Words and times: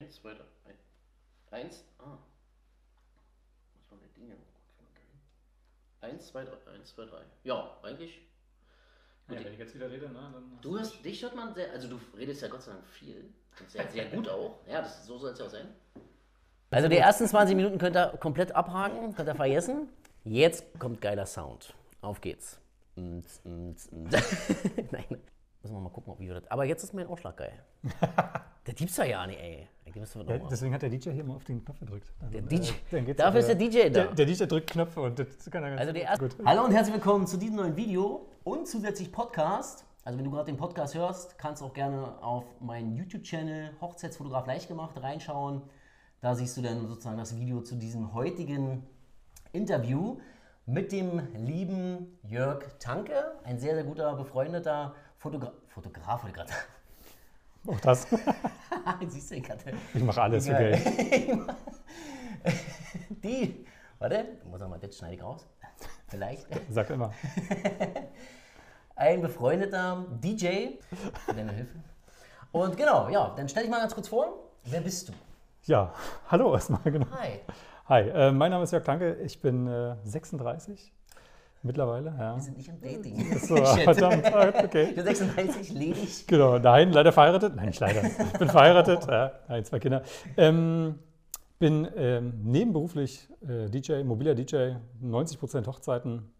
Eins, 0.00 0.14
zwei, 0.14 0.32
drei. 0.32 0.44
Ein- 0.66 0.78
Eins. 1.50 1.84
Ah. 1.98 2.04
Muss 3.74 3.90
man 3.90 3.98
die 4.00 4.20
Dinge 4.20 4.34
drehen. 4.36 6.12
Eins, 6.12 6.28
zwei, 6.28 6.44
drei. 6.44 6.56
Eins, 6.72 6.94
zwei, 6.94 7.04
drei. 7.04 7.22
Ja, 7.42 7.76
eigentlich. 7.82 8.20
Ja, 9.28 9.44
wenn 9.44 9.52
ich 9.52 9.58
jetzt 9.58 9.74
wieder 9.74 9.90
rede, 9.90 10.08
ne, 10.08 10.14
dann. 10.14 10.52
hast 10.54 10.64
Du 10.64 10.78
hörst, 10.78 11.04
dich 11.04 11.22
hört 11.22 11.34
man 11.34 11.52
sehr, 11.52 11.70
also 11.72 11.88
du 11.88 12.00
redest 12.16 12.40
ja 12.42 12.48
Gott 12.48 12.62
sei 12.62 12.72
Dank 12.72 12.86
viel. 12.86 13.28
Und 13.60 13.70
sehr, 13.70 13.86
sehr 13.88 14.06
gut 14.06 14.28
auch. 14.28 14.60
Ja, 14.68 14.80
das, 14.82 15.04
so 15.04 15.18
soll 15.18 15.32
es 15.32 15.38
ja 15.40 15.46
auch 15.46 15.50
sein. 15.50 15.68
Also 16.70 16.88
die 16.88 16.96
ersten 16.96 17.26
20 17.26 17.56
Minuten 17.56 17.78
könnt 17.78 17.96
ihr 17.96 18.16
komplett 18.20 18.52
abhaken, 18.52 19.14
könnt 19.16 19.28
ihr 19.28 19.34
vergessen. 19.34 19.88
Jetzt 20.24 20.64
kommt 20.78 21.00
geiler 21.00 21.26
Sound. 21.26 21.74
Auf 22.02 22.20
geht's. 22.20 22.60
Nein, 22.96 23.24
müssen 25.62 25.74
wir 25.74 25.80
mal 25.80 25.90
gucken, 25.90 26.12
ob 26.12 26.20
wir 26.20 26.34
das. 26.34 26.50
Aber 26.50 26.64
jetzt 26.64 26.82
ist 26.84 26.94
mein 26.94 27.06
Ausschlag 27.06 27.36
geil. 27.36 27.52
Der 28.66 28.74
Diebster 28.74 29.06
ja 29.06 29.26
nicht, 29.26 29.40
ey. 29.40 29.66
Ja, 29.86 30.22
mal. 30.22 30.40
deswegen 30.50 30.74
hat 30.74 30.82
der 30.82 30.90
DJ 30.90 31.10
hier 31.10 31.22
immer 31.22 31.36
auf 31.36 31.44
den 31.44 31.64
Knopf 31.64 31.80
gedrückt. 31.80 32.12
Also, 32.20 32.32
Der 32.32 32.42
äh, 32.42 32.46
DJ. 32.46 32.70
dann 32.90 33.06
geht's 33.06 33.16
Dafür 33.16 33.40
ist 33.40 33.48
ja- 33.48 33.54
der 33.54 33.68
DJ 33.68 33.78
da. 33.84 33.88
Der, 33.88 34.06
der 34.14 34.26
DJ 34.26 34.44
drückt 34.44 34.70
Knöpfe 34.70 35.00
und 35.00 35.18
das 35.18 35.50
kann 35.50 35.62
er 35.64 35.70
ganz 35.70 35.80
Also 35.80 35.92
die 35.94 36.00
erste. 36.00 36.28
gut. 36.28 36.36
Hallo 36.44 36.64
und 36.66 36.72
herzlich 36.72 36.94
willkommen 36.94 37.26
zu 37.26 37.38
diesem 37.38 37.56
neuen 37.56 37.74
Video 37.76 38.28
und 38.44 38.68
zusätzlich 38.68 39.10
Podcast. 39.10 39.86
Also 40.04 40.18
wenn 40.18 40.24
du 40.26 40.30
gerade 40.30 40.44
den 40.52 40.58
Podcast 40.58 40.94
hörst, 40.94 41.38
kannst 41.38 41.62
du 41.62 41.66
auch 41.66 41.72
gerne 41.72 42.22
auf 42.22 42.44
meinen 42.60 42.94
YouTube-Channel 42.94 43.70
Hochzeitsfotograf 43.80 44.46
leicht 44.46 44.68
gemacht 44.68 45.02
reinschauen. 45.02 45.62
Da 46.20 46.34
siehst 46.34 46.54
du 46.58 46.60
dann 46.60 46.86
sozusagen 46.88 47.16
das 47.16 47.34
Video 47.38 47.62
zu 47.62 47.74
diesem 47.76 48.12
heutigen 48.12 48.86
Interview 49.52 50.18
mit 50.66 50.92
dem 50.92 51.22
lieben 51.34 52.18
Jörg 52.22 52.62
Tanke, 52.78 53.14
ein 53.44 53.58
sehr, 53.58 53.74
sehr 53.74 53.84
guter, 53.84 54.14
befreundeter 54.16 54.94
Fotogra 55.18 55.52
Fotograf. 55.66 56.22
wollte 56.22 56.36
gerade 56.36 56.52
Auch 57.66 57.80
das. 57.80 58.06
Siehst 59.08 59.30
du, 59.32 59.34
ich 59.34 59.50
hatte 59.50 59.72
Ich 59.92 60.02
mache 60.02 60.22
alles 60.22 60.46
für. 60.46 60.54
Geld. 60.54 60.80
die. 63.22 63.66
Warte, 63.98 64.38
muss 64.44 64.62
auch 64.62 64.68
mal, 64.68 64.78
das 64.78 64.96
schneide 64.96 65.16
ich 65.16 65.22
raus. 65.22 65.44
Vielleicht. 66.06 66.46
Sag 66.70 66.90
immer. 66.90 67.12
ein 68.94 69.20
befreundeter 69.20 70.06
DJ 70.22 70.78
für 71.26 71.34
deine 71.34 71.52
Hilfe. 71.52 71.82
Und 72.52 72.76
genau, 72.76 73.08
ja, 73.08 73.34
dann 73.36 73.48
stell 73.48 73.64
dich 73.64 73.70
mal 73.70 73.80
ganz 73.80 73.94
kurz 73.94 74.08
vor. 74.08 74.50
Wer 74.64 74.80
bist 74.80 75.08
du? 75.08 75.12
Ja, 75.64 75.92
hallo 76.28 76.54
erstmal, 76.54 76.80
genau. 76.84 77.06
Hi. 77.10 77.40
Hi, 77.86 78.02
äh, 78.08 78.32
mein 78.32 78.52
Name 78.52 78.64
ist 78.64 78.70
Jörg 78.70 78.84
Tanke, 78.84 79.16
ich 79.16 79.40
bin 79.40 79.66
äh, 79.66 79.96
36 80.04 80.92
mittlerweile. 81.62 82.14
Ja. 82.18 82.36
Wir 82.36 82.42
sind 82.42 82.56
nicht 82.56 82.68
im 82.68 82.80
Dating. 82.80 83.38
So, 83.38 83.56
verdammt, 83.64 84.24
ah, 84.26 84.48
Ich 84.48 84.64
okay. 84.64 84.92
bin 84.92 85.04
36, 85.04 85.70
ledig. 85.72 86.26
Genau, 86.26 86.58
nein, 86.58 86.92
leider 86.92 87.12
verheiratet. 87.12 87.56
Nein, 87.56 87.66
nicht 87.66 87.80
leider. 87.80 88.02
Ich 88.04 88.38
bin 88.38 88.48
verheiratet, 88.48 89.06
ja, 89.06 89.32
nein, 89.48 89.64
zwei 89.64 89.78
Kinder. 89.78 90.02
Ähm, 90.36 90.98
bin 91.58 91.88
ähm, 91.96 92.34
nebenberuflich 92.44 93.28
äh, 93.46 93.68
DJ, 93.68 94.02
mobiler 94.04 94.34
DJ, 94.34 94.74
90% 95.02 95.66
Hochzeiten. 95.66 96.30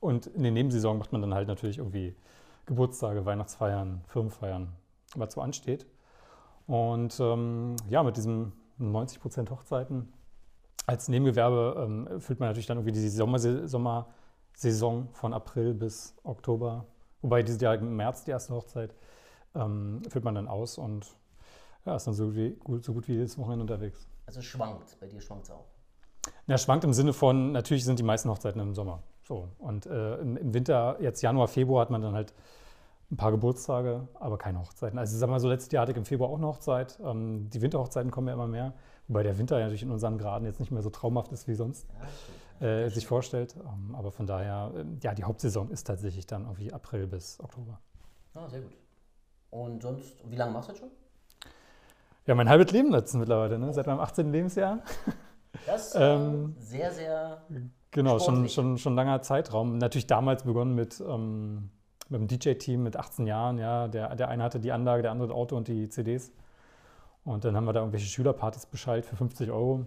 Und 0.00 0.26
in 0.26 0.42
den 0.42 0.54
Nebensaison 0.54 0.98
macht 0.98 1.12
man 1.12 1.20
dann 1.20 1.34
halt 1.34 1.48
natürlich 1.48 1.78
irgendwie 1.78 2.14
Geburtstage, 2.66 3.24
Weihnachtsfeiern, 3.24 4.02
Firmenfeiern, 4.06 4.68
was 5.16 5.34
so 5.34 5.40
ansteht. 5.40 5.86
Und 6.66 7.18
ähm, 7.20 7.76
ja, 7.88 8.02
mit 8.02 8.16
diesem 8.16 8.52
90% 8.80 9.50
Hochzeiten 9.50 10.12
als 10.86 11.08
Nebengewerbe 11.08 11.84
ähm, 11.84 12.06
erfüllt 12.08 12.40
man 12.40 12.48
natürlich 12.48 12.66
dann 12.66 12.78
irgendwie 12.78 12.92
die 12.92 13.08
Sommerse- 13.08 13.68
Sommersaison 14.54 15.08
von 15.12 15.32
April 15.34 15.74
bis 15.74 16.14
Oktober. 16.24 16.86
Wobei 17.20 17.42
dieses 17.42 17.60
Jahr 17.60 17.74
im 17.74 17.96
März 17.96 18.24
die 18.24 18.30
erste 18.30 18.54
Hochzeit 18.54 18.94
ähm, 19.54 20.02
füllt 20.08 20.24
man 20.24 20.34
dann 20.34 20.48
aus 20.48 20.78
und 20.78 21.06
ja, 21.84 21.96
ist 21.96 22.06
dann 22.06 22.14
so 22.14 22.26
gut 22.26 22.36
wie, 22.36 22.50
gut, 22.50 22.84
so 22.84 22.92
gut 22.92 23.08
wie 23.08 23.14
jedes 23.14 23.36
Wochenende 23.38 23.62
unterwegs. 23.62 24.06
Also 24.26 24.40
schwankt, 24.40 24.96
bei 25.00 25.06
dir 25.06 25.20
schwankt 25.20 25.44
es 25.44 25.50
auch. 25.50 25.66
Ja, 26.46 26.58
schwankt 26.58 26.84
im 26.84 26.92
Sinne 26.92 27.12
von, 27.12 27.52
natürlich 27.52 27.84
sind 27.84 27.98
die 27.98 28.04
meisten 28.04 28.30
Hochzeiten 28.30 28.60
im 28.60 28.74
Sommer. 28.74 29.02
So. 29.24 29.48
Und 29.58 29.86
äh, 29.86 30.16
im, 30.18 30.36
im 30.36 30.54
Winter, 30.54 30.96
jetzt 31.00 31.22
Januar, 31.22 31.48
Februar, 31.48 31.82
hat 31.82 31.90
man 31.90 32.02
dann 32.02 32.14
halt 32.14 32.32
ein 33.10 33.16
paar 33.16 33.30
Geburtstage, 33.30 34.08
aber 34.14 34.38
keine 34.38 34.60
Hochzeiten. 34.60 34.98
Also 34.98 35.14
ich 35.14 35.20
sag 35.20 35.28
mal 35.28 35.40
so, 35.40 35.48
letztes 35.48 35.72
Jahr 35.72 35.82
hatte 35.82 35.92
ich 35.92 35.98
im 35.98 36.04
Februar 36.04 36.30
auch 36.30 36.38
eine 36.38 36.46
Hochzeit. 36.46 36.98
Ähm, 37.04 37.50
die 37.50 37.60
Winterhochzeiten 37.60 38.10
kommen 38.10 38.28
ja 38.28 38.34
immer 38.34 38.48
mehr, 38.48 38.72
wobei 39.08 39.22
der 39.22 39.38
Winter 39.38 39.58
ja 39.58 39.64
natürlich 39.64 39.82
in 39.82 39.90
unseren 39.90 40.18
Graden 40.18 40.44
jetzt 40.46 40.60
nicht 40.60 40.70
mehr 40.70 40.82
so 40.82 40.90
traumhaft 40.90 41.32
ist 41.32 41.48
wie 41.48 41.54
sonst 41.54 41.86
äh, 42.60 42.88
sich 42.88 43.06
vorstellt. 43.06 43.56
Ähm, 43.56 43.94
aber 43.94 44.12
von 44.12 44.26
daher, 44.26 44.72
äh, 44.74 44.84
ja, 45.02 45.14
die 45.14 45.24
Hauptsaison 45.24 45.70
ist 45.70 45.84
tatsächlich 45.84 46.26
dann 46.26 46.42
irgendwie 46.42 46.72
April 46.72 47.06
bis 47.06 47.40
Oktober. 47.40 47.80
Ah, 48.34 48.48
sehr 48.48 48.60
gut. 48.60 48.72
Und 49.50 49.82
sonst, 49.82 50.14
wie 50.30 50.36
lange 50.36 50.52
machst 50.52 50.68
du 50.68 50.72
das 50.72 50.80
schon? 50.80 50.90
Ja, 52.26 52.34
mein 52.34 52.48
halbes 52.48 52.70
Leben 52.72 52.92
jetzt 52.94 53.14
mittlerweile, 53.14 53.58
ne? 53.58 53.72
seit 53.72 53.86
meinem 53.86 54.00
18. 54.00 54.30
Lebensjahr. 54.30 54.78
Das 55.66 55.88
ist 55.88 55.96
äh, 55.96 56.14
Ähm, 56.14 56.56
sehr, 56.58 56.90
sehr. 56.92 57.42
Genau, 57.90 58.18
schon, 58.18 58.48
schon, 58.48 58.78
schon 58.78 58.94
langer 58.94 59.20
Zeitraum. 59.20 59.76
Natürlich 59.76 60.06
damals 60.06 60.44
begonnen 60.44 60.74
mit, 60.74 60.98
ähm, 61.06 61.68
mit 62.08 62.20
dem 62.20 62.26
DJ-Team 62.26 62.82
mit 62.82 62.96
18 62.96 63.26
Jahren. 63.26 63.58
Ja, 63.58 63.86
der, 63.86 64.16
der 64.16 64.28
eine 64.28 64.42
hatte 64.42 64.60
die 64.60 64.72
Anlage, 64.72 65.02
der 65.02 65.10
andere 65.10 65.28
das 65.28 65.36
Auto 65.36 65.54
und 65.54 65.68
die 65.68 65.90
CDs. 65.90 66.32
Und 67.24 67.44
dann 67.44 67.56
haben 67.56 67.64
wir 67.64 67.72
da 67.72 67.80
irgendwelche 67.80 68.06
Schülerpartys 68.06 68.66
beschallt 68.66 69.04
für 69.04 69.16
50 69.16 69.50
Euro. 69.50 69.86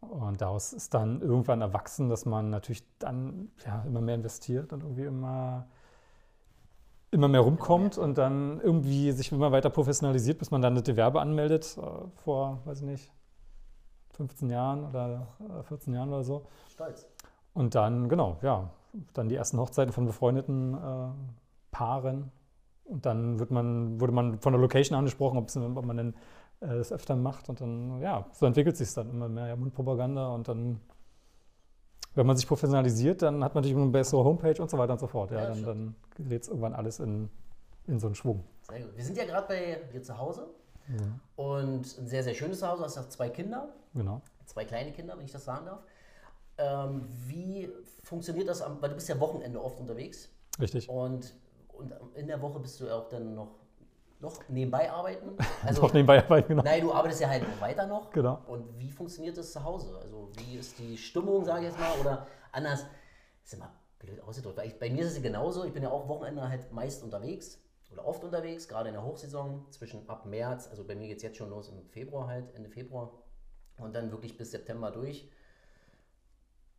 Und 0.00 0.40
daraus 0.40 0.72
ist 0.72 0.94
dann 0.94 1.20
irgendwann 1.20 1.60
erwachsen, 1.60 2.08
dass 2.08 2.26
man 2.26 2.50
natürlich 2.50 2.84
dann 2.98 3.50
ja, 3.64 3.82
immer 3.86 4.00
mehr 4.00 4.14
investiert 4.14 4.72
und 4.72 4.82
irgendwie 4.82 5.04
immer, 5.04 5.66
immer 7.10 7.28
mehr 7.28 7.40
rumkommt 7.40 7.98
und 7.98 8.18
dann 8.18 8.60
irgendwie 8.60 9.12
sich 9.12 9.32
immer 9.32 9.52
weiter 9.52 9.70
professionalisiert, 9.70 10.38
bis 10.38 10.50
man 10.50 10.62
dann 10.62 10.74
das 10.74 10.84
Gewerbe 10.84 11.20
anmeldet 11.20 11.78
äh, 11.78 12.08
vor, 12.22 12.60
weiß 12.64 12.80
ich 12.80 12.86
nicht, 12.86 13.12
15 14.14 14.50
Jahren 14.50 14.84
oder 14.84 15.26
äh, 15.60 15.62
14 15.62 15.94
Jahren 15.94 16.08
oder 16.08 16.22
so. 16.22 16.46
Stolz. 16.68 17.06
Und 17.52 17.74
dann, 17.74 18.08
genau, 18.08 18.38
ja, 18.42 18.70
dann 19.12 19.28
die 19.28 19.36
ersten 19.36 19.58
Hochzeiten 19.58 19.92
von 19.92 20.06
befreundeten 20.06 20.74
äh, 20.74 21.08
Paaren. 21.70 22.30
Und 22.84 23.06
dann 23.06 23.38
wird 23.38 23.50
man, 23.50 24.00
wurde 24.00 24.12
man 24.12 24.38
von 24.38 24.52
der 24.52 24.60
Location 24.60 24.96
angesprochen, 24.96 25.38
ob 25.38 25.84
man 25.84 25.96
denn 25.96 26.14
äh, 26.60 26.68
das 26.68 26.92
öfter 26.92 27.16
macht. 27.16 27.48
Und 27.48 27.60
dann, 27.60 28.00
ja, 28.00 28.26
so 28.32 28.46
entwickelt 28.46 28.76
sich 28.76 28.92
dann 28.92 29.10
immer 29.10 29.28
mehr 29.28 29.48
ja, 29.48 29.56
Mundpropaganda. 29.56 30.28
Und 30.28 30.48
dann, 30.48 30.80
wenn 32.14 32.26
man 32.26 32.36
sich 32.36 32.46
professionalisiert, 32.46 33.22
dann 33.22 33.42
hat 33.42 33.54
man 33.54 33.62
natürlich 33.62 33.82
eine 33.82 33.90
bessere 33.90 34.22
Homepage 34.24 34.60
und 34.60 34.70
so 34.70 34.78
weiter 34.78 34.92
und 34.92 35.00
so 35.00 35.06
fort. 35.06 35.30
Ja, 35.30 35.42
Ja, 35.42 35.48
dann, 35.48 35.62
dann 35.64 35.94
gerät 36.14 36.42
es 36.42 36.48
irgendwann 36.48 36.74
alles 36.74 37.00
in, 37.00 37.30
in 37.86 37.98
so 37.98 38.06
einen 38.06 38.14
Schwung. 38.14 38.44
Sehr 38.68 38.80
gut. 38.80 38.96
Wir 38.96 39.04
sind 39.04 39.16
ja 39.16 39.24
gerade 39.24 39.48
bei 39.48 39.80
dir 39.92 40.02
zu 40.02 40.16
Hause. 40.18 40.46
Und 41.36 41.98
ein 41.98 42.06
sehr, 42.06 42.22
sehr 42.22 42.34
schönes 42.34 42.60
Zuhause. 42.60 42.78
Du 42.78 42.84
hast 42.84 42.96
ja 42.96 43.08
zwei 43.08 43.30
Kinder. 43.30 43.68
Genau. 43.94 44.20
zwei 44.44 44.64
kleine 44.64 44.92
Kinder, 44.92 45.16
wenn 45.16 45.24
ich 45.24 45.32
das 45.32 45.44
sagen 45.44 45.66
darf. 45.66 45.80
Ähm, 46.58 47.06
wie 47.26 47.70
funktioniert 48.02 48.48
das? 48.48 48.62
Am, 48.62 48.80
weil 48.80 48.90
du 48.90 48.94
bist 48.94 49.08
ja 49.08 49.18
Wochenende 49.18 49.62
oft 49.62 49.80
unterwegs 49.80 50.28
Richtig. 50.60 50.88
und, 50.88 51.34
und 51.78 51.92
in 52.14 52.26
der 52.26 52.40
Woche 52.40 52.60
bist 52.60 52.80
du 52.80 52.86
ja 52.86 52.96
auch 52.96 53.08
dann 53.08 53.34
noch, 53.34 53.54
noch 54.20 54.48
nebenbei 54.48 54.90
arbeiten. 54.90 55.36
Also, 55.64 55.82
Noch 55.82 55.92
nebenbei 55.92 56.22
arbeiten, 56.22 56.48
genau. 56.48 56.62
nein, 56.62 56.82
du 56.82 56.92
arbeitest 56.92 57.22
ja 57.22 57.28
halt 57.28 57.42
noch 57.42 57.60
weiter 57.60 57.86
noch. 57.86 58.10
Genau. 58.10 58.42
Und 58.46 58.78
wie 58.78 58.90
funktioniert 58.90 59.36
das 59.36 59.52
zu 59.52 59.64
Hause? 59.64 59.98
Also 60.02 60.30
wie 60.36 60.56
ist 60.56 60.78
die 60.78 60.96
Stimmung, 60.98 61.44
sage 61.44 61.60
ich 61.60 61.66
jetzt 61.68 61.80
mal, 61.80 61.92
oder 62.00 62.26
anders, 62.52 62.86
ist 63.42 63.54
immer 63.54 63.72
blöd 63.98 64.20
ausgedrückt, 64.22 64.58
weil 64.58 64.68
ich, 64.68 64.78
bei 64.78 64.90
mir 64.90 65.04
ist 65.04 65.16
es 65.16 65.22
genauso, 65.22 65.64
ich 65.64 65.72
bin 65.72 65.82
ja 65.82 65.90
auch 65.90 66.08
Wochenende 66.08 66.48
halt 66.48 66.70
meist 66.72 67.02
unterwegs 67.02 67.58
oder 67.90 68.06
oft 68.06 68.22
unterwegs, 68.24 68.68
gerade 68.68 68.88
in 68.88 68.94
der 68.94 69.04
Hochsaison, 69.04 69.66
zwischen 69.70 70.08
ab 70.08 70.26
März, 70.26 70.68
also 70.68 70.84
bei 70.84 70.94
mir 70.94 71.08
geht 71.08 71.18
es 71.18 71.22
jetzt 71.22 71.36
schon 71.38 71.50
los 71.50 71.68
im 71.68 71.86
Februar 71.88 72.26
halt, 72.26 72.54
Ende 72.54 72.68
Februar 72.68 73.12
und 73.78 73.94
dann 73.94 74.10
wirklich 74.10 74.36
bis 74.36 74.50
September 74.50 74.90
durch. 74.90 75.30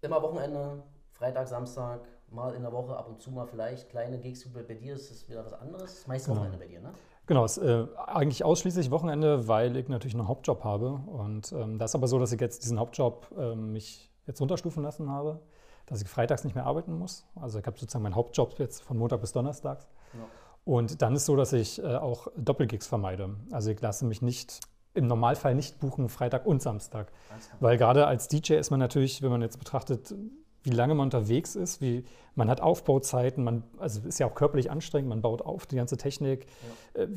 Immer 0.01 0.22
Wochenende, 0.22 0.83
Freitag, 1.12 1.47
Samstag, 1.47 2.07
mal 2.30 2.53
in 2.53 2.63
der 2.63 2.72
Woche, 2.72 2.96
ab 2.97 3.08
und 3.08 3.22
zu 3.22 3.31
mal 3.31 3.47
vielleicht 3.47 3.90
kleine 3.90 4.19
Gigs. 4.19 4.47
Bei 4.52 4.74
dir 4.74 4.94
ist 4.94 5.12
es 5.12 5.30
wieder 5.30 5.46
was 5.46 5.53
anderes, 5.53 6.06
meist 6.08 6.28
Wochenende 6.30 6.58
bei 6.58 6.68
dir, 6.68 6.81
ne? 6.81 6.94
Genau, 7.28 7.44
ist 7.44 7.58
äh, 7.58 7.88
eigentlich 8.06 8.44
ausschließlich 8.44 8.91
Wochenende, 8.91 9.47
weil 9.47 9.75
ich 9.78 9.88
natürlich 9.88 10.13
einen 10.13 10.28
Hauptjob 10.28 10.63
habe. 10.63 11.02
Und 11.08 11.51
ähm, 11.54 11.80
das 11.80 11.92
ist 11.92 11.95
aber 11.95 12.07
so, 12.07 12.19
dass 12.19 12.31
ich 12.31 12.39
jetzt 12.39 12.63
diesen 12.63 12.80
Hauptjob 12.80 13.33
ähm, 13.38 13.72
mich 13.72 14.12
jetzt 14.27 14.39
runterstufen 14.42 14.83
lassen 14.83 15.10
habe, 15.10 15.42
dass 15.88 16.01
ich 16.01 16.07
freitags 16.07 16.44
nicht 16.44 16.54
mehr 16.54 16.66
arbeiten 16.66 16.94
muss. 16.98 17.25
Also 17.36 17.57
ich 17.57 17.66
habe 17.66 17.80
sozusagen 17.80 18.04
meinen 18.04 18.16
Hauptjob 18.16 18.60
jetzt 18.60 18.83
von 18.83 18.98
Montag 18.98 19.22
bis 19.22 19.31
Donnerstags. 19.31 19.88
Ja. 20.13 20.19
Und 20.66 21.01
dann 21.01 21.16
ist 21.16 21.25
so, 21.25 21.36
dass 21.36 21.54
ich 21.54 21.81
äh, 21.81 21.95
auch 21.95 22.27
Doppelgigs 22.38 22.86
vermeide. 22.86 23.36
Also 23.51 23.72
ich 23.72 23.81
lasse 23.81 24.06
mich 24.06 24.22
nicht 24.22 24.60
im 24.94 25.07
Normalfall 25.07 25.56
nicht 25.56 25.80
buchen 25.80 26.10
Freitag 26.10 26.45
und 26.45 26.62
Samstag. 26.62 27.12
Weil 27.60 27.77
gerade 27.77 28.07
als 28.07 28.27
DJ 28.27 28.54
ist 28.54 28.72
man 28.72 28.80
natürlich, 28.80 29.22
wenn 29.22 29.30
man 29.30 29.42
jetzt 29.42 29.60
betrachtet, 29.60 30.16
wie 30.65 30.71
lange 30.71 30.95
man 30.95 31.06
unterwegs 31.07 31.56
ist, 31.56 31.81
wie 31.81 32.03
man 32.35 32.50
hat 32.50 32.59
Aufbauzeiten, 32.62 33.44
man 33.44 33.63
also 33.79 34.01
ist 34.07 34.19
ja 34.19 34.27
auch 34.27 34.35
körperlich 34.35 34.69
anstrengend, 34.71 35.09
man 35.09 35.21
baut 35.21 35.41
auf 35.41 35.65
die 35.65 35.75
ganze 35.77 35.97
Technik. 35.97 36.47
Äh, 36.94 37.07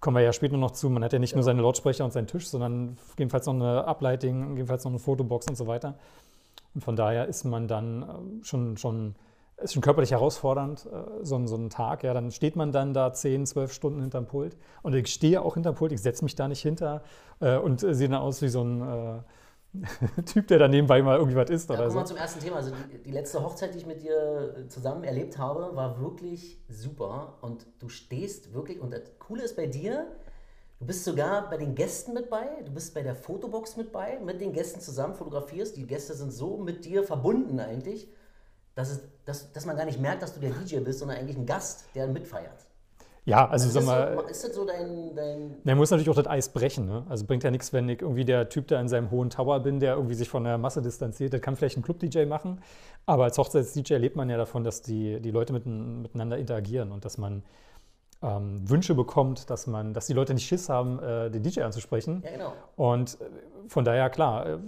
kommen 0.00 0.16
wir 0.16 0.22
ja 0.22 0.32
später 0.32 0.56
noch 0.56 0.72
zu, 0.72 0.90
man 0.90 1.04
hat 1.04 1.12
ja 1.12 1.18
nicht 1.18 1.34
nur 1.34 1.44
seine 1.44 1.62
Lautsprecher 1.62 2.04
und 2.04 2.12
seinen 2.12 2.26
Tisch, 2.26 2.48
sondern 2.48 2.96
gegebenenfalls 3.10 3.46
noch 3.46 3.54
eine 3.54 3.86
Uplighting, 3.86 4.40
gegebenenfalls 4.42 4.84
noch 4.84 4.90
eine 4.92 4.98
Fotobox 4.98 5.46
und 5.48 5.56
so 5.56 5.66
weiter. 5.66 5.94
Und 6.74 6.82
von 6.82 6.96
daher 6.96 7.28
ist 7.28 7.44
man 7.44 7.68
dann 7.68 8.02
äh, 8.02 8.44
schon, 8.44 8.76
schon 8.76 9.14
ist 9.58 9.74
schon 9.74 9.82
körperlich 9.82 10.10
herausfordernd, 10.10 10.86
äh, 10.86 11.24
so, 11.24 11.36
ein- 11.36 11.46
so 11.46 11.54
ein 11.56 11.70
Tag. 11.70 12.02
Ja, 12.02 12.14
dann 12.14 12.30
steht 12.32 12.56
man 12.56 12.72
dann 12.72 12.94
da 12.94 13.12
10, 13.12 13.46
12 13.46 13.72
Stunden 13.72 14.00
hinterm 14.00 14.26
Pult. 14.26 14.56
Und 14.82 14.94
ich 14.94 15.06
stehe 15.08 15.40
auch 15.42 15.54
hinterm 15.54 15.74
Pult, 15.76 15.92
ich 15.92 16.00
setze 16.02 16.24
mich 16.24 16.34
da 16.34 16.48
nicht 16.48 16.62
hinter 16.62 17.02
äh, 17.40 17.58
und 17.58 17.82
äh, 17.84 17.94
sehe 17.94 18.08
dann 18.08 18.20
aus 18.22 18.42
wie 18.42 18.48
so 18.48 18.62
ein 18.62 18.80
äh, 18.80 19.18
Typ, 20.26 20.48
der 20.48 20.58
da 20.58 20.68
nebenbei 20.68 21.02
mal 21.02 21.16
irgendwie 21.16 21.36
was 21.36 21.48
isst 21.48 21.70
Ja, 21.70 21.76
oder 21.76 21.84
kommen 21.86 21.96
wir 21.96 22.06
so. 22.06 22.08
zum 22.08 22.16
ersten 22.18 22.40
Thema. 22.40 22.56
Also 22.56 22.72
die, 22.92 22.98
die 22.98 23.10
letzte 23.10 23.42
Hochzeit, 23.42 23.74
die 23.74 23.78
ich 23.78 23.86
mit 23.86 24.02
dir 24.02 24.66
zusammen 24.68 25.04
erlebt 25.04 25.38
habe, 25.38 25.74
war 25.74 26.00
wirklich 26.00 26.62
super. 26.68 27.38
Und 27.40 27.66
du 27.78 27.88
stehst 27.88 28.52
wirklich, 28.52 28.80
und 28.80 28.92
das 28.92 29.02
Coole 29.18 29.42
ist 29.42 29.56
bei 29.56 29.66
dir, 29.66 30.06
du 30.78 30.86
bist 30.86 31.04
sogar 31.04 31.48
bei 31.48 31.56
den 31.56 31.74
Gästen 31.74 32.12
mit 32.12 32.28
bei, 32.28 32.46
du 32.64 32.72
bist 32.72 32.94
bei 32.94 33.02
der 33.02 33.16
Fotobox 33.16 33.76
mit 33.76 33.92
bei, 33.92 34.18
mit 34.18 34.40
den 34.40 34.52
Gästen 34.52 34.80
zusammen 34.80 35.14
fotografierst. 35.14 35.76
Die 35.76 35.86
Gäste 35.86 36.14
sind 36.14 36.32
so 36.32 36.58
mit 36.58 36.84
dir 36.84 37.02
verbunden 37.02 37.58
eigentlich, 37.58 38.08
dass, 38.74 38.90
es, 38.90 39.00
dass, 39.24 39.52
dass 39.52 39.64
man 39.64 39.76
gar 39.76 39.86
nicht 39.86 40.00
merkt, 40.00 40.22
dass 40.22 40.34
du 40.34 40.40
der 40.40 40.50
DJ 40.50 40.80
bist, 40.80 40.98
sondern 40.98 41.16
eigentlich 41.16 41.38
ein 41.38 41.46
Gast, 41.46 41.86
der 41.94 42.08
mitfeiert. 42.08 42.66
Ja, 43.24 43.48
also 43.48 43.68
Ist 43.68 43.74
sag 43.74 43.84
mal, 43.84 44.18
ist 44.28 44.42
das 44.42 44.54
so 44.54 44.64
dein, 44.64 45.14
dein 45.14 45.54
Man 45.62 45.76
muss 45.76 45.90
natürlich 45.90 46.10
auch 46.10 46.16
das 46.16 46.26
Eis 46.26 46.48
brechen. 46.48 46.86
Ne? 46.86 47.04
Also 47.08 47.24
bringt 47.24 47.44
ja 47.44 47.52
nichts, 47.52 47.72
wenn 47.72 47.88
ich 47.88 48.02
irgendwie 48.02 48.24
der 48.24 48.48
Typ 48.48 48.66
da 48.66 48.80
in 48.80 48.88
seinem 48.88 49.12
hohen 49.12 49.30
Tower 49.30 49.60
bin, 49.60 49.78
der 49.78 49.94
irgendwie 49.94 50.14
sich 50.14 50.28
von 50.28 50.42
der 50.42 50.58
Masse 50.58 50.82
distanziert. 50.82 51.32
Das 51.32 51.40
kann 51.40 51.54
vielleicht 51.54 51.76
ein 51.76 51.82
Club-DJ 51.82 52.24
machen. 52.24 52.60
Aber 53.06 53.24
als 53.24 53.38
Hochzeits-DJ 53.38 53.94
lebt 53.94 54.16
man 54.16 54.28
ja 54.28 54.36
davon, 54.36 54.64
dass 54.64 54.82
die, 54.82 55.20
die 55.20 55.30
Leute 55.30 55.52
mitten, 55.52 56.02
miteinander 56.02 56.36
interagieren 56.36 56.90
und 56.90 57.04
dass 57.04 57.16
man 57.16 57.44
ähm, 58.22 58.68
Wünsche 58.68 58.94
bekommt, 58.94 59.50
dass, 59.50 59.68
man, 59.68 59.94
dass 59.94 60.06
die 60.06 60.14
Leute 60.14 60.34
nicht 60.34 60.46
Schiss 60.46 60.68
haben, 60.68 60.98
äh, 61.00 61.30
den 61.30 61.44
DJ 61.44 61.62
anzusprechen. 61.62 62.22
Ja, 62.24 62.32
genau. 62.32 62.52
Und 62.76 63.20
äh, 63.20 63.68
von 63.68 63.84
daher, 63.84 64.10
klar, 64.10 64.46
äh, 64.46 64.58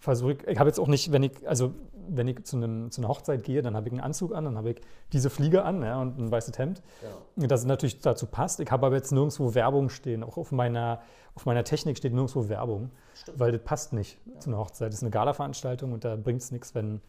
versuche 0.00 0.32
ich, 0.32 0.48
ich 0.48 0.58
habe 0.58 0.68
jetzt 0.68 0.80
auch 0.80 0.88
nicht, 0.88 1.12
wenn 1.12 1.22
ich, 1.22 1.32
also 1.46 1.74
wenn 2.10 2.28
ich 2.28 2.44
zu, 2.44 2.56
einem, 2.56 2.90
zu 2.90 3.00
einer 3.00 3.08
Hochzeit 3.08 3.44
gehe, 3.44 3.62
dann 3.62 3.76
habe 3.76 3.88
ich 3.88 3.92
einen 3.92 4.00
Anzug 4.00 4.34
an, 4.34 4.44
dann 4.44 4.56
habe 4.56 4.70
ich 4.70 4.80
diese 5.12 5.30
Fliege 5.30 5.64
an 5.64 5.82
ja, 5.82 6.00
und 6.00 6.18
ein 6.18 6.30
weißes 6.30 6.58
Hemd. 6.58 6.82
Genau. 7.00 7.46
Das 7.46 7.64
natürlich 7.64 8.00
dazu 8.00 8.26
passt. 8.26 8.60
Ich 8.60 8.70
habe 8.70 8.86
aber 8.86 8.96
jetzt 8.96 9.12
nirgendwo 9.12 9.54
Werbung 9.54 9.88
stehen. 9.88 10.22
Auch 10.22 10.36
auf 10.36 10.52
meiner, 10.52 11.00
auf 11.34 11.46
meiner 11.46 11.64
Technik 11.64 11.96
steht 11.96 12.12
nirgendwo 12.12 12.48
Werbung, 12.48 12.90
weil 13.36 13.52
das 13.52 13.62
passt 13.62 13.92
nicht 13.92 14.18
zu 14.38 14.50
einer 14.50 14.58
Hochzeit. 14.58 14.88
Das 14.88 14.96
ist 14.96 15.02
eine 15.02 15.10
Gala-Veranstaltung 15.10 15.92
und 15.92 16.04
da 16.04 16.16
bringt 16.16 16.42
es 16.42 16.50
nichts, 16.50 16.74
wenn 16.74 17.00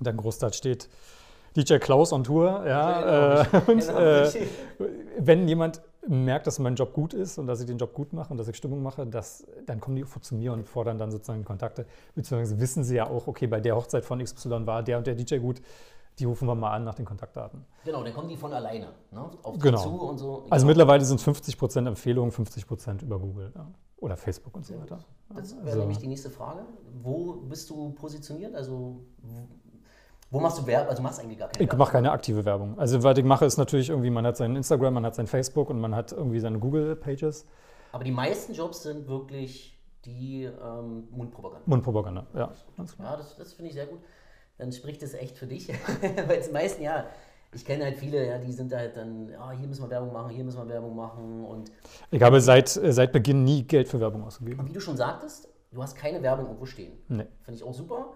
da 0.00 0.12
groß 0.12 0.38
da 0.38 0.52
steht 0.52 0.88
DJ 1.56 1.76
Klaus 1.76 2.12
on 2.12 2.24
Tour. 2.24 2.64
Ja, 2.66 3.42
äh, 3.42 3.46
und, 3.66 3.80
Genau, 3.80 3.98
äh, 3.98 4.30
wenn 5.18 5.46
jemand 5.46 5.82
merkt, 6.08 6.46
dass 6.46 6.58
mein 6.58 6.74
Job 6.74 6.92
gut 6.92 7.14
ist 7.14 7.38
und 7.38 7.46
dass 7.46 7.60
ich 7.60 7.66
den 7.66 7.78
Job 7.78 7.94
gut 7.94 8.12
mache 8.12 8.30
und 8.32 8.38
dass 8.38 8.48
ich 8.48 8.56
Stimmung 8.56 8.82
mache, 8.82 9.06
das, 9.06 9.46
dann 9.66 9.80
kommen 9.80 9.96
die 9.96 10.04
zu 10.04 10.34
mir 10.34 10.52
und 10.52 10.68
fordern 10.68 10.98
dann 10.98 11.10
sozusagen 11.10 11.44
Kontakte. 11.44 11.86
Beziehungsweise 12.14 12.60
wissen 12.60 12.84
sie 12.84 12.96
ja 12.96 13.08
auch, 13.08 13.26
okay, 13.26 13.46
bei 13.46 13.60
der 13.60 13.76
Hochzeit 13.76 14.04
von 14.04 14.22
XY 14.22 14.66
war 14.66 14.82
der 14.82 14.98
und 14.98 15.06
der 15.06 15.14
DJ 15.14 15.38
gut, 15.38 15.60
die 16.18 16.24
rufen 16.26 16.46
wir 16.46 16.54
mal 16.54 16.72
an 16.72 16.84
nach 16.84 16.94
den 16.94 17.04
Kontaktdaten. 17.04 17.64
Genau, 17.84 18.04
dann 18.04 18.12
kommen 18.14 18.28
die 18.28 18.36
von 18.36 18.52
alleine 18.52 18.88
ne? 19.10 19.30
auf 19.42 19.58
Genau. 19.58 19.78
zu 19.82 19.88
und 19.90 20.18
so. 20.18 20.46
Also 20.50 20.64
Genau. 20.64 20.66
mittlerweile 20.66 21.04
sind 21.04 21.20
50% 21.20 21.86
Empfehlungen, 21.88 22.30
50% 22.30 23.02
über 23.02 23.18
Google 23.18 23.52
ja. 23.54 23.66
oder 23.98 24.16
Facebook 24.16 24.54
und 24.56 24.64
so 24.64 24.78
weiter. 24.78 24.98
Das 25.34 25.56
wäre 25.56 25.66
Also- 25.66 25.78
nämlich 25.80 25.98
die 25.98 26.06
nächste 26.06 26.30
Frage. 26.30 26.66
Wo 27.02 27.32
bist 27.48 27.68
du 27.70 27.90
positioniert? 27.90 28.54
Also 28.54 29.00
wo, 30.34 30.40
machst 30.40 30.58
du 30.58 30.66
Werbung? 30.66 30.88
Also 30.88 31.00
du 31.00 31.04
machst 31.04 31.20
eigentlich 31.20 31.38
gar 31.38 31.48
keine 31.48 31.64
Ich 31.64 31.76
mache 31.76 31.92
keine 31.92 32.10
aktive 32.12 32.44
Werbung. 32.44 32.78
Also 32.78 33.02
was 33.02 33.16
ich 33.16 33.24
mache, 33.24 33.44
ist 33.44 33.56
natürlich 33.56 33.90
irgendwie, 33.90 34.10
man 34.10 34.26
hat 34.26 34.36
sein 34.36 34.56
Instagram, 34.56 34.94
man 34.94 35.06
hat 35.06 35.14
sein 35.14 35.26
Facebook 35.26 35.70
und 35.70 35.80
man 35.80 35.94
hat 35.94 36.12
irgendwie 36.12 36.40
seine 36.40 36.58
Google-Pages. 36.58 37.46
Aber 37.92 38.02
die 38.02 38.10
meisten 38.10 38.52
Jobs 38.52 38.82
sind 38.82 39.06
wirklich 39.06 39.78
die 40.04 40.44
ähm, 40.44 41.08
Mundpropaganda. 41.10 41.62
Mundpropaganda, 41.66 42.26
ja. 42.34 42.52
Ja, 42.98 43.16
das, 43.16 43.36
das 43.36 43.52
finde 43.52 43.68
ich 43.68 43.74
sehr 43.74 43.86
gut. 43.86 44.00
Dann 44.58 44.72
spricht 44.72 45.02
es 45.02 45.14
echt 45.14 45.38
für 45.38 45.46
dich. 45.46 45.68
Weil 46.26 46.42
die 46.42 46.52
meisten, 46.52 46.82
ja, 46.82 47.06
ich 47.52 47.64
kenne 47.64 47.84
halt 47.84 47.96
viele, 47.96 48.26
ja, 48.26 48.38
die 48.38 48.52
sind 48.52 48.74
halt 48.74 48.96
dann, 48.96 49.28
ja, 49.28 49.52
hier 49.52 49.68
müssen 49.68 49.84
wir 49.84 49.90
Werbung 49.90 50.12
machen, 50.12 50.30
hier 50.30 50.44
müssen 50.44 50.58
wir 50.58 50.68
Werbung 50.68 50.96
machen. 50.96 51.44
Und, 51.44 51.70
Ich 52.10 52.22
habe 52.22 52.40
seit, 52.40 52.68
seit 52.68 53.12
Beginn 53.12 53.44
nie 53.44 53.62
Geld 53.62 53.88
für 53.88 54.00
Werbung 54.00 54.24
ausgegeben. 54.24 54.60
und 54.60 54.68
wie 54.68 54.72
du 54.72 54.80
schon 54.80 54.96
sagtest, 54.96 55.48
du 55.70 55.82
hast 55.82 55.94
keine 55.96 56.22
Werbung 56.22 56.46
irgendwo 56.46 56.66
stehen. 56.66 56.92
Nee. 57.08 57.26
Finde 57.42 57.58
ich 57.58 57.64
auch 57.64 57.74
super. 57.74 58.14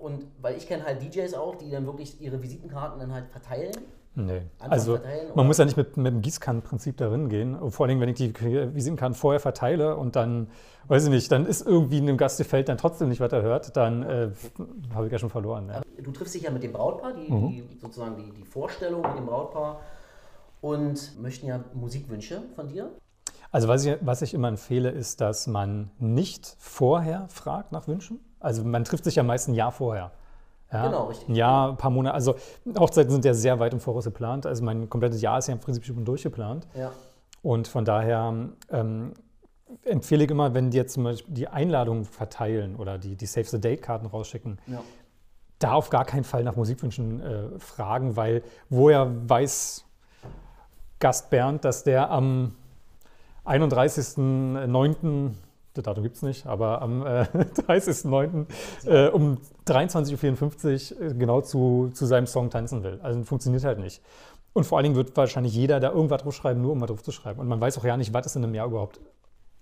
Und 0.00 0.24
weil 0.40 0.56
ich 0.56 0.66
kenne 0.66 0.84
halt 0.84 1.02
DJs 1.02 1.34
auch, 1.34 1.56
die 1.56 1.70
dann 1.70 1.86
wirklich 1.86 2.20
ihre 2.20 2.42
Visitenkarten 2.42 2.98
dann 3.00 3.12
halt 3.12 3.28
verteilen. 3.30 3.72
Nee. 4.14 4.42
Einfach 4.58 4.72
Also 4.72 4.92
verteilen, 4.96 5.28
man 5.34 5.46
muss 5.46 5.58
ja 5.58 5.64
nicht 5.64 5.76
mit, 5.76 5.96
mit 5.96 6.12
dem 6.12 6.20
Gießkannenprinzip 6.20 6.96
darin 6.96 7.28
gehen. 7.28 7.70
Vor 7.70 7.86
allem, 7.86 8.00
wenn 8.00 8.08
ich 8.08 8.16
die 8.16 8.34
Visitenkarten 8.74 9.14
vorher 9.14 9.38
verteile 9.40 9.96
und 9.96 10.16
dann, 10.16 10.48
weiß 10.88 11.04
ich 11.04 11.10
nicht, 11.10 11.30
dann 11.30 11.46
ist 11.46 11.64
irgendwie 11.64 11.98
einem 11.98 12.16
Gast 12.16 12.38
gefällt, 12.38 12.68
dann 12.68 12.76
trotzdem 12.76 13.08
nicht 13.08 13.20
weiter 13.20 13.42
hört, 13.42 13.76
dann 13.76 14.02
äh, 14.02 14.30
habe 14.94 15.06
ich 15.06 15.12
ja 15.12 15.18
schon 15.18 15.30
verloren. 15.30 15.68
Ja. 15.68 15.80
Du 16.02 16.10
triffst 16.10 16.34
dich 16.34 16.42
ja 16.42 16.50
mit 16.50 16.62
dem 16.64 16.72
Brautpaar, 16.72 17.12
die, 17.12 17.30
Mhm. 17.30 17.48
die 17.50 17.78
sozusagen 17.80 18.16
die, 18.16 18.32
die 18.32 18.44
Vorstellung 18.44 19.02
mit 19.02 19.16
dem 19.16 19.26
Brautpaar 19.26 19.80
und 20.60 21.20
möchten 21.20 21.46
ja 21.46 21.60
Musikwünsche 21.74 22.42
von 22.56 22.68
dir. 22.68 22.90
Also 23.52 23.68
was 23.68 23.84
ich, 23.84 23.96
was 24.00 24.22
ich 24.22 24.34
immer 24.34 24.48
empfehle, 24.48 24.90
ist, 24.90 25.20
dass 25.20 25.46
man 25.46 25.90
nicht 25.98 26.56
vorher 26.58 27.26
fragt 27.28 27.72
nach 27.72 27.86
Wünschen. 27.88 28.20
Also 28.40 28.64
man 28.64 28.84
trifft 28.84 29.04
sich 29.04 29.14
ja 29.16 29.22
meist 29.22 29.48
ein 29.48 29.54
Jahr 29.54 29.72
vorher. 29.72 30.10
Ja, 30.72 30.86
Genau, 30.86 31.06
richtig. 31.06 31.28
Ein 31.28 31.34
Jahr, 31.34 31.70
ein 31.70 31.76
paar 31.76 31.90
Monate. 31.90 32.14
Also 32.14 32.36
Hochzeiten 32.78 33.10
sind 33.10 33.24
ja 33.24 33.34
sehr 33.34 33.58
weit 33.58 33.72
im 33.72 33.80
Voraus 33.80 34.04
geplant. 34.04 34.46
Also 34.46 34.64
mein 34.64 34.88
komplettes 34.88 35.20
Jahr 35.20 35.38
ist 35.38 35.48
ja 35.48 35.54
im 35.54 35.60
Prinzip 35.60 35.84
schon 35.84 36.04
durchgeplant. 36.04 36.66
Ja. 36.74 36.92
Und 37.42 37.68
von 37.68 37.84
daher 37.84 38.34
ähm, 38.70 39.12
empfehle 39.84 40.24
ich 40.24 40.30
immer, 40.30 40.54
wenn 40.54 40.70
die 40.70 40.76
jetzt 40.76 40.94
zum 40.94 41.04
Beispiel 41.04 41.34
die 41.34 41.48
Einladungen 41.48 42.04
verteilen 42.04 42.76
oder 42.76 42.98
die, 42.98 43.16
die 43.16 43.26
Save 43.26 43.46
the 43.46 43.60
Date-Karten 43.60 44.06
rausschicken, 44.06 44.58
ja. 44.66 44.82
da 45.58 45.72
auf 45.72 45.90
gar 45.90 46.04
keinen 46.04 46.24
Fall 46.24 46.44
nach 46.44 46.56
Musikwünschen 46.56 47.20
äh, 47.20 47.58
fragen, 47.58 48.16
weil 48.16 48.42
woher 48.68 49.10
weiß 49.28 49.84
Gast 50.98 51.30
Bernd, 51.30 51.64
dass 51.64 51.82
der 51.82 52.10
am 52.10 52.54
31.09., 53.46 55.30
das 55.80 55.90
Datum 55.92 56.02
gibt 56.02 56.16
es 56.16 56.22
nicht, 56.22 56.46
aber 56.46 56.82
am 56.82 57.06
äh, 57.06 57.22
30.09. 57.24 58.46
Äh, 58.86 59.08
um 59.08 59.38
23.54 59.66 61.00
Uhr 61.00 61.14
genau 61.14 61.40
zu, 61.40 61.90
zu 61.92 62.06
seinem 62.06 62.26
Song 62.26 62.50
tanzen 62.50 62.82
will. 62.82 63.00
Also 63.02 63.22
funktioniert 63.24 63.64
halt 63.64 63.78
nicht. 63.78 64.02
Und 64.52 64.64
vor 64.64 64.78
allen 64.78 64.84
Dingen 64.84 64.96
wird 64.96 65.16
wahrscheinlich 65.16 65.54
jeder 65.54 65.80
da 65.80 65.92
irgendwas 65.92 66.22
draufschreiben, 66.22 66.60
nur 66.60 66.72
um 66.72 66.80
was 66.80 66.88
drauf 66.88 67.02
zu 67.02 67.12
schreiben. 67.12 67.40
Und 67.40 67.48
man 67.48 67.60
weiß 67.60 67.78
auch 67.78 67.84
ja 67.84 67.96
nicht, 67.96 68.12
was 68.12 68.26
ist 68.26 68.36
in 68.36 68.44
einem 68.44 68.54
Jahr 68.54 68.66
überhaupt 68.66 69.00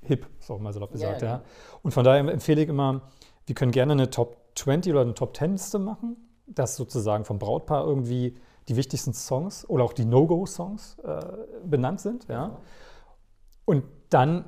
hip, 0.03 0.27
auch 0.49 0.59
mal 0.59 0.73
salopp 0.73 0.93
gesagt. 0.93 1.23
ja, 1.23 1.29
Ja, 1.29 1.43
Und 1.83 1.93
von 1.93 2.05
daher 2.05 2.21
empfehle 2.21 2.63
ich 2.63 2.69
immer, 2.69 3.03
wir 3.47 3.55
können 3.55 3.73
gerne 3.73 3.93
eine 3.93 4.11
Top 4.11 4.37
20 4.55 4.93
oder 4.93 5.03
eine 5.03 5.15
Top 5.15 5.37
10 5.37 5.53
Liste 5.53 5.79
machen, 5.79 6.17
dass 6.47 6.77
sozusagen 6.77 7.25
vom 7.25 7.39
Brautpaar 7.39 7.87
irgendwie 7.87 8.37
die 8.69 8.77
wichtigsten 8.77 9.13
Songs 9.13 9.69
oder 9.69 9.85
auch 9.85 9.93
die 9.93 10.05
No-Go-Songs 10.05 10.99
äh, 11.03 11.21
benannt 11.65 12.01
sind. 12.01 12.27
Ja. 12.29 12.59
Und 13.65 13.85
dann 14.11 14.45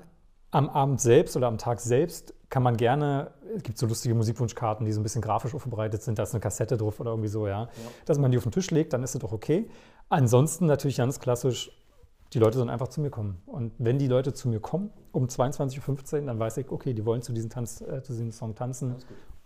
am 0.50 0.68
Abend 0.68 1.00
selbst 1.00 1.36
oder 1.36 1.46
am 1.46 1.58
Tag 1.58 1.80
selbst 1.80 2.34
kann 2.48 2.62
man 2.62 2.76
gerne, 2.76 3.30
es 3.56 3.62
gibt 3.62 3.78
so 3.78 3.86
lustige 3.86 4.14
Musikwunschkarten, 4.14 4.84
die 4.84 4.92
so 4.92 5.00
ein 5.00 5.04
bisschen 5.04 5.22
grafisch 5.22 5.54
aufbereitet 5.54 6.02
sind, 6.02 6.18
da 6.18 6.24
ist 6.24 6.34
eine 6.34 6.40
Kassette 6.40 6.76
drauf 6.76 6.98
oder 6.98 7.12
irgendwie 7.12 7.28
so, 7.28 7.46
ja. 7.46 7.68
Dass 8.06 8.18
man 8.18 8.32
die 8.32 8.38
auf 8.38 8.42
den 8.42 8.52
Tisch 8.52 8.70
legt, 8.72 8.92
dann 8.92 9.02
ist 9.04 9.14
es 9.14 9.20
doch 9.20 9.32
okay. 9.32 9.70
Ansonsten 10.08 10.66
natürlich 10.66 10.96
ganz 10.96 11.20
klassisch, 11.20 11.70
die 12.32 12.40
Leute 12.40 12.58
sollen 12.58 12.70
einfach 12.70 12.88
zu 12.88 13.00
mir 13.00 13.10
kommen. 13.10 13.40
Und 13.46 13.72
wenn 13.78 13.98
die 13.98 14.08
Leute 14.08 14.32
zu 14.32 14.48
mir 14.48 14.60
kommen 14.60 14.90
um 15.12 15.26
22.15 15.26 16.20
Uhr, 16.20 16.26
dann 16.26 16.38
weiß 16.38 16.56
ich, 16.58 16.70
okay, 16.70 16.92
die 16.92 17.04
wollen 17.04 17.22
zu 17.22 17.32
diesem, 17.32 17.50
Tanz, 17.50 17.80
äh, 17.80 18.02
zu 18.02 18.12
diesem 18.12 18.32
Song 18.32 18.54
tanzen 18.54 18.96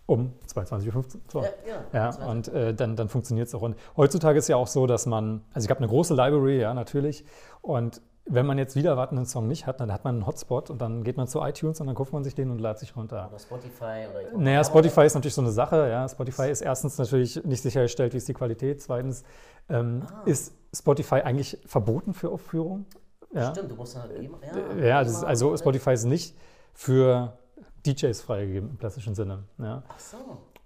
um 0.07 0.33
22.15 0.47 1.35
Uhr. 1.35 1.43
Ja, 1.43 1.49
ja, 1.93 2.11
Ja, 2.19 2.27
und 2.27 2.47
äh, 2.49 2.73
dann, 2.73 2.95
dann 2.95 3.09
funktioniert 3.09 3.47
es 3.47 3.55
auch. 3.55 3.61
Und 3.61 3.75
heutzutage 3.97 4.37
ist 4.37 4.47
ja 4.47 4.55
auch 4.55 4.67
so, 4.67 4.85
dass 4.87 5.05
man, 5.05 5.43
also 5.53 5.65
ich 5.65 5.69
habe 5.69 5.79
eine 5.79 5.87
große 5.87 6.13
Library, 6.13 6.59
ja, 6.59 6.73
natürlich. 6.73 7.25
Und 7.61 8.01
wenn 8.27 8.45
man 8.45 8.57
jetzt 8.57 8.75
wieder 8.75 8.89
erwartenden 8.91 9.25
Song 9.25 9.47
nicht 9.47 9.67
hat, 9.67 9.79
dann 9.79 9.91
hat 9.91 10.03
man 10.03 10.15
einen 10.15 10.25
Hotspot 10.27 10.69
und 10.71 10.81
dann 10.81 11.03
geht 11.03 11.15
man 11.17 11.27
zu 11.27 11.41
iTunes 11.41 11.79
und 11.79 11.87
dann 11.87 11.95
kauft 11.95 12.11
man 12.11 12.23
sich 12.23 12.33
den 12.33 12.49
und 12.49 12.59
lädt 12.59 12.79
sich 12.79 12.95
runter. 12.95 13.27
Oder 13.29 13.39
Spotify 13.39 14.05
oder 14.09 14.37
Naja, 14.37 14.63
Spotify 14.63 15.05
ist 15.05 15.13
natürlich 15.13 15.35
so 15.35 15.41
eine 15.41 15.51
Sache. 15.51 15.87
Ja. 15.89 16.07
Spotify 16.09 16.49
ist 16.49 16.61
erstens 16.61 16.97
natürlich 16.97 17.43
nicht 17.45 17.61
sichergestellt, 17.61 18.13
wie 18.13 18.17
ist 18.17 18.27
die 18.27 18.33
Qualität. 18.33 18.81
Zweitens 18.81 19.23
ähm, 19.69 20.01
Ah. 20.11 20.23
ist 20.25 20.53
Spotify 20.73 21.15
eigentlich 21.21 21.59
verboten 21.65 22.13
für 22.13 22.29
Aufführung. 22.31 22.85
Ja, 23.31 23.51
Stimmt, 23.51 23.71
du 23.71 23.75
musst 23.75 23.95
dann 23.95 24.03
halt 24.03 24.13
eben. 24.19 24.35
ja 24.83 25.03
das 25.03 25.11
ist, 25.13 25.23
also 25.23 25.55
Spotify 25.57 25.91
ist 25.93 26.05
nicht 26.05 26.35
für 26.73 27.37
DJs 27.85 28.19
freigegeben 28.21 28.69
im 28.71 28.77
klassischen 28.79 29.13
Sinne. 29.13 29.43
Ja. 29.59 29.83
Ach 29.87 29.99
so. 29.99 30.17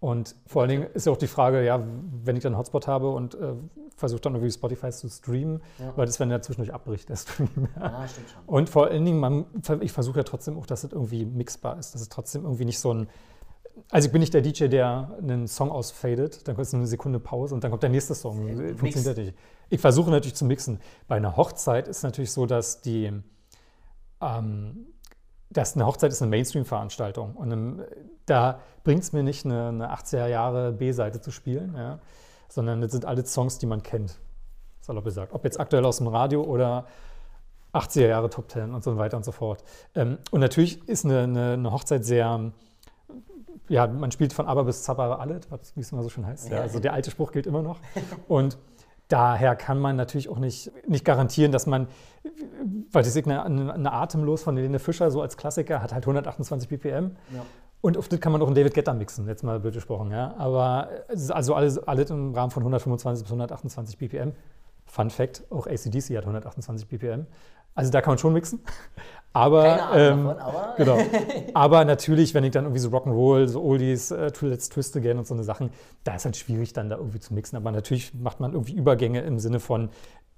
Und 0.01 0.35
vor 0.47 0.61
allen 0.61 0.69
Dingen 0.69 0.83
ist 0.93 1.05
ja 1.07 1.11
auch 1.11 1.17
die 1.17 1.27
Frage, 1.27 1.63
ja, 1.65 1.83
wenn 2.23 2.37
ich 2.37 2.43
dann 2.43 2.53
einen 2.53 2.59
Hotspot 2.59 2.87
habe 2.87 3.09
und 3.09 3.35
äh, 3.35 3.53
versuche 3.97 4.21
dann 4.21 4.33
irgendwie 4.33 4.51
Spotify 4.51 4.91
zu 4.91 5.09
streamen, 5.09 5.61
Ja. 5.77 5.91
weil 5.97 6.05
das, 6.05 6.19
wenn 6.21 6.29
der 6.29 6.41
zwischendurch 6.41 6.73
abbricht, 6.73 7.09
der 7.09 7.17
Stream. 7.17 7.49
Ja. 7.75 7.81
Ja, 8.01 8.07
stimmt 8.07 8.29
schon. 8.29 8.41
Und 8.45 8.69
vor 8.69 8.87
allen 8.87 9.03
Dingen, 9.03 9.19
man, 9.19 9.45
ich 9.81 9.91
versuche 9.91 10.19
ja 10.19 10.23
trotzdem 10.23 10.57
auch, 10.57 10.65
dass 10.65 10.85
es 10.85 10.93
irgendwie 10.93 11.25
mixbar 11.25 11.77
ist, 11.77 11.93
dass 11.93 12.01
es 12.01 12.07
trotzdem 12.07 12.43
irgendwie 12.45 12.63
nicht 12.65 12.79
so 12.79 12.93
ein. 12.93 13.09
Also 13.91 14.07
ich 14.07 14.11
bin 14.11 14.19
nicht 14.21 14.33
der 14.33 14.41
DJ, 14.41 14.67
der 14.67 15.17
einen 15.21 15.47
Song 15.47 15.69
ausfadet, 15.71 16.47
dann 16.47 16.55
kommt 16.55 16.67
es 16.67 16.73
eine 16.73 16.87
Sekunde 16.87 17.19
Pause 17.19 17.55
und 17.55 17.63
dann 17.63 17.71
kommt 17.71 17.83
der 17.83 17.89
nächste 17.89 18.15
Song. 18.15 18.45
Sehr 18.55 18.67
gut. 18.69 18.79
Funktioniert 18.79 19.17
nicht. 19.17 19.33
Ich 19.69 19.81
versuche 19.81 20.11
natürlich 20.11 20.35
zu 20.35 20.45
mixen. 20.45 20.79
Bei 21.09 21.15
einer 21.17 21.35
Hochzeit 21.35 21.87
ist 21.89 21.97
es 21.97 22.03
natürlich 22.03 22.31
so, 22.31 22.45
dass 22.45 22.81
die 22.81 23.11
ähm, 24.21 24.87
dass 25.49 25.75
eine 25.75 25.85
Hochzeit 25.85 26.11
ist 26.11 26.21
eine 26.21 26.29
Mainstream-Veranstaltung. 26.29 27.35
Und 27.35 27.51
ähm, 27.51 27.81
da 28.25 28.59
bringt 28.83 29.03
es 29.03 29.13
mir 29.13 29.23
nicht, 29.23 29.45
eine, 29.45 29.69
eine 29.69 29.93
80er 29.93 30.27
Jahre 30.27 30.71
B-Seite 30.71 31.21
zu 31.21 31.31
spielen. 31.31 31.75
Ja. 31.75 31.99
sondern 32.47 32.81
das 32.81 32.91
sind 32.91 33.05
alles 33.05 33.33
Songs, 33.33 33.57
die 33.57 33.65
man 33.65 33.81
kennt, 33.83 34.19
salopp 34.81 35.05
gesagt. 35.05 35.33
Ob 35.33 35.43
jetzt 35.43 35.59
aktuell 35.59 35.85
aus 35.85 35.97
dem 35.97 36.07
Radio 36.07 36.43
oder 36.43 36.85
80er 37.73 38.07
Jahre 38.07 38.29
Top 38.29 38.47
Ten 38.47 38.73
und 38.73 38.83
so 38.83 38.97
weiter 38.97 39.17
und 39.17 39.23
so 39.23 39.31
fort. 39.31 39.63
Ähm, 39.95 40.17
und 40.31 40.39
natürlich 40.39 40.87
ist 40.87 41.05
eine, 41.05 41.23
eine, 41.23 41.53
eine, 41.53 41.71
Hochzeit 41.71 42.03
sehr, 42.03 42.51
ja, 43.67 43.87
man 43.87 44.11
spielt 44.11 44.33
von 44.33 44.47
Aber 44.47 44.63
bis 44.63 44.83
Zabara 44.83 45.15
alles, 45.15 45.41
wie 45.75 45.81
es 45.81 45.91
immer 45.91 46.03
so 46.03 46.09
schön 46.09 46.25
heißt. 46.25 46.49
Ja, 46.49 46.61
also 46.61 46.79
der 46.79 46.93
alte 46.93 47.11
Spruch 47.11 47.31
gilt 47.31 47.45
immer 47.45 47.61
noch. 47.61 47.79
Und 48.27 48.57
daher 49.09 49.55
kann 49.55 49.79
man 49.79 49.97
natürlich 49.97 50.29
auch 50.29 50.39
nicht, 50.39 50.71
nicht 50.87 51.03
garantieren, 51.03 51.51
dass 51.51 51.67
man, 51.67 51.87
weil 52.91 53.03
die 53.03 53.23
eine, 53.25 53.73
eine 53.73 53.91
Atemlos 53.91 54.43
von 54.43 54.55
Helene 54.55 54.79
Fischer 54.79 55.11
so 55.11 55.21
als 55.21 55.35
Klassiker 55.35 55.81
hat 55.81 55.93
halt 55.93 56.03
128 56.03 56.69
BPM. 56.69 57.15
Ja. 57.33 57.45
Und 57.81 57.97
auf 57.97 58.09
das 58.09 58.19
kann 58.19 58.31
man 58.31 58.41
auch 58.41 58.47
einen 58.47 58.55
David 58.55 58.73
Getter 58.73 58.93
mixen, 58.93 59.27
jetzt 59.27 59.43
mal 59.43 59.59
blöd 59.59 59.73
gesprochen. 59.73 60.11
Ja? 60.11 60.35
Aber 60.37 60.89
also 61.09 61.53
alles, 61.53 61.77
alles 61.79 62.09
im 62.09 62.33
Rahmen 62.33 62.51
von 62.51 62.61
125 62.61 63.23
bis 63.23 63.31
128 63.31 63.97
BPM. 63.97 64.33
Fun 64.89 65.09
Fact, 65.09 65.43
auch 65.51 65.67
ACDC 65.67 66.17
hat 66.17 66.23
128 66.23 66.87
BPM. 66.87 67.27
Also 67.75 67.91
da 67.91 68.01
kann 68.01 68.11
man 68.11 68.17
schon 68.17 68.33
mixen. 68.33 68.59
Aber, 69.31 69.63
Keine 69.63 69.83
Ahnung 69.83 70.19
ähm, 70.19 70.25
davon, 70.25 70.41
aber. 70.41 70.73
genau. 70.75 70.97
aber 71.53 71.85
natürlich, 71.85 72.33
wenn 72.33 72.43
ich 72.43 72.49
dann 72.49 72.63
irgendwie 72.63 72.79
so 72.79 72.89
Rock'n'Roll, 72.89 73.47
so 73.47 73.61
Oldies, 73.61 74.09
äh, 74.09 74.31
Let's 74.41 74.69
Twist 74.69 74.97
Again 74.97 75.19
und 75.19 75.27
so 75.27 75.35
eine 75.35 75.43
Sachen, 75.43 75.69
da 76.03 76.15
ist 76.15 76.25
halt 76.25 76.35
schwierig, 76.35 76.73
dann 76.73 76.89
da 76.89 76.97
irgendwie 76.97 77.19
zu 77.19 77.35
mixen. 77.35 77.55
Aber 77.55 77.71
natürlich 77.71 78.11
macht 78.15 78.39
man 78.39 78.53
irgendwie 78.53 78.73
Übergänge 78.73 79.21
im 79.21 79.37
Sinne 79.37 79.59
von, 79.59 79.89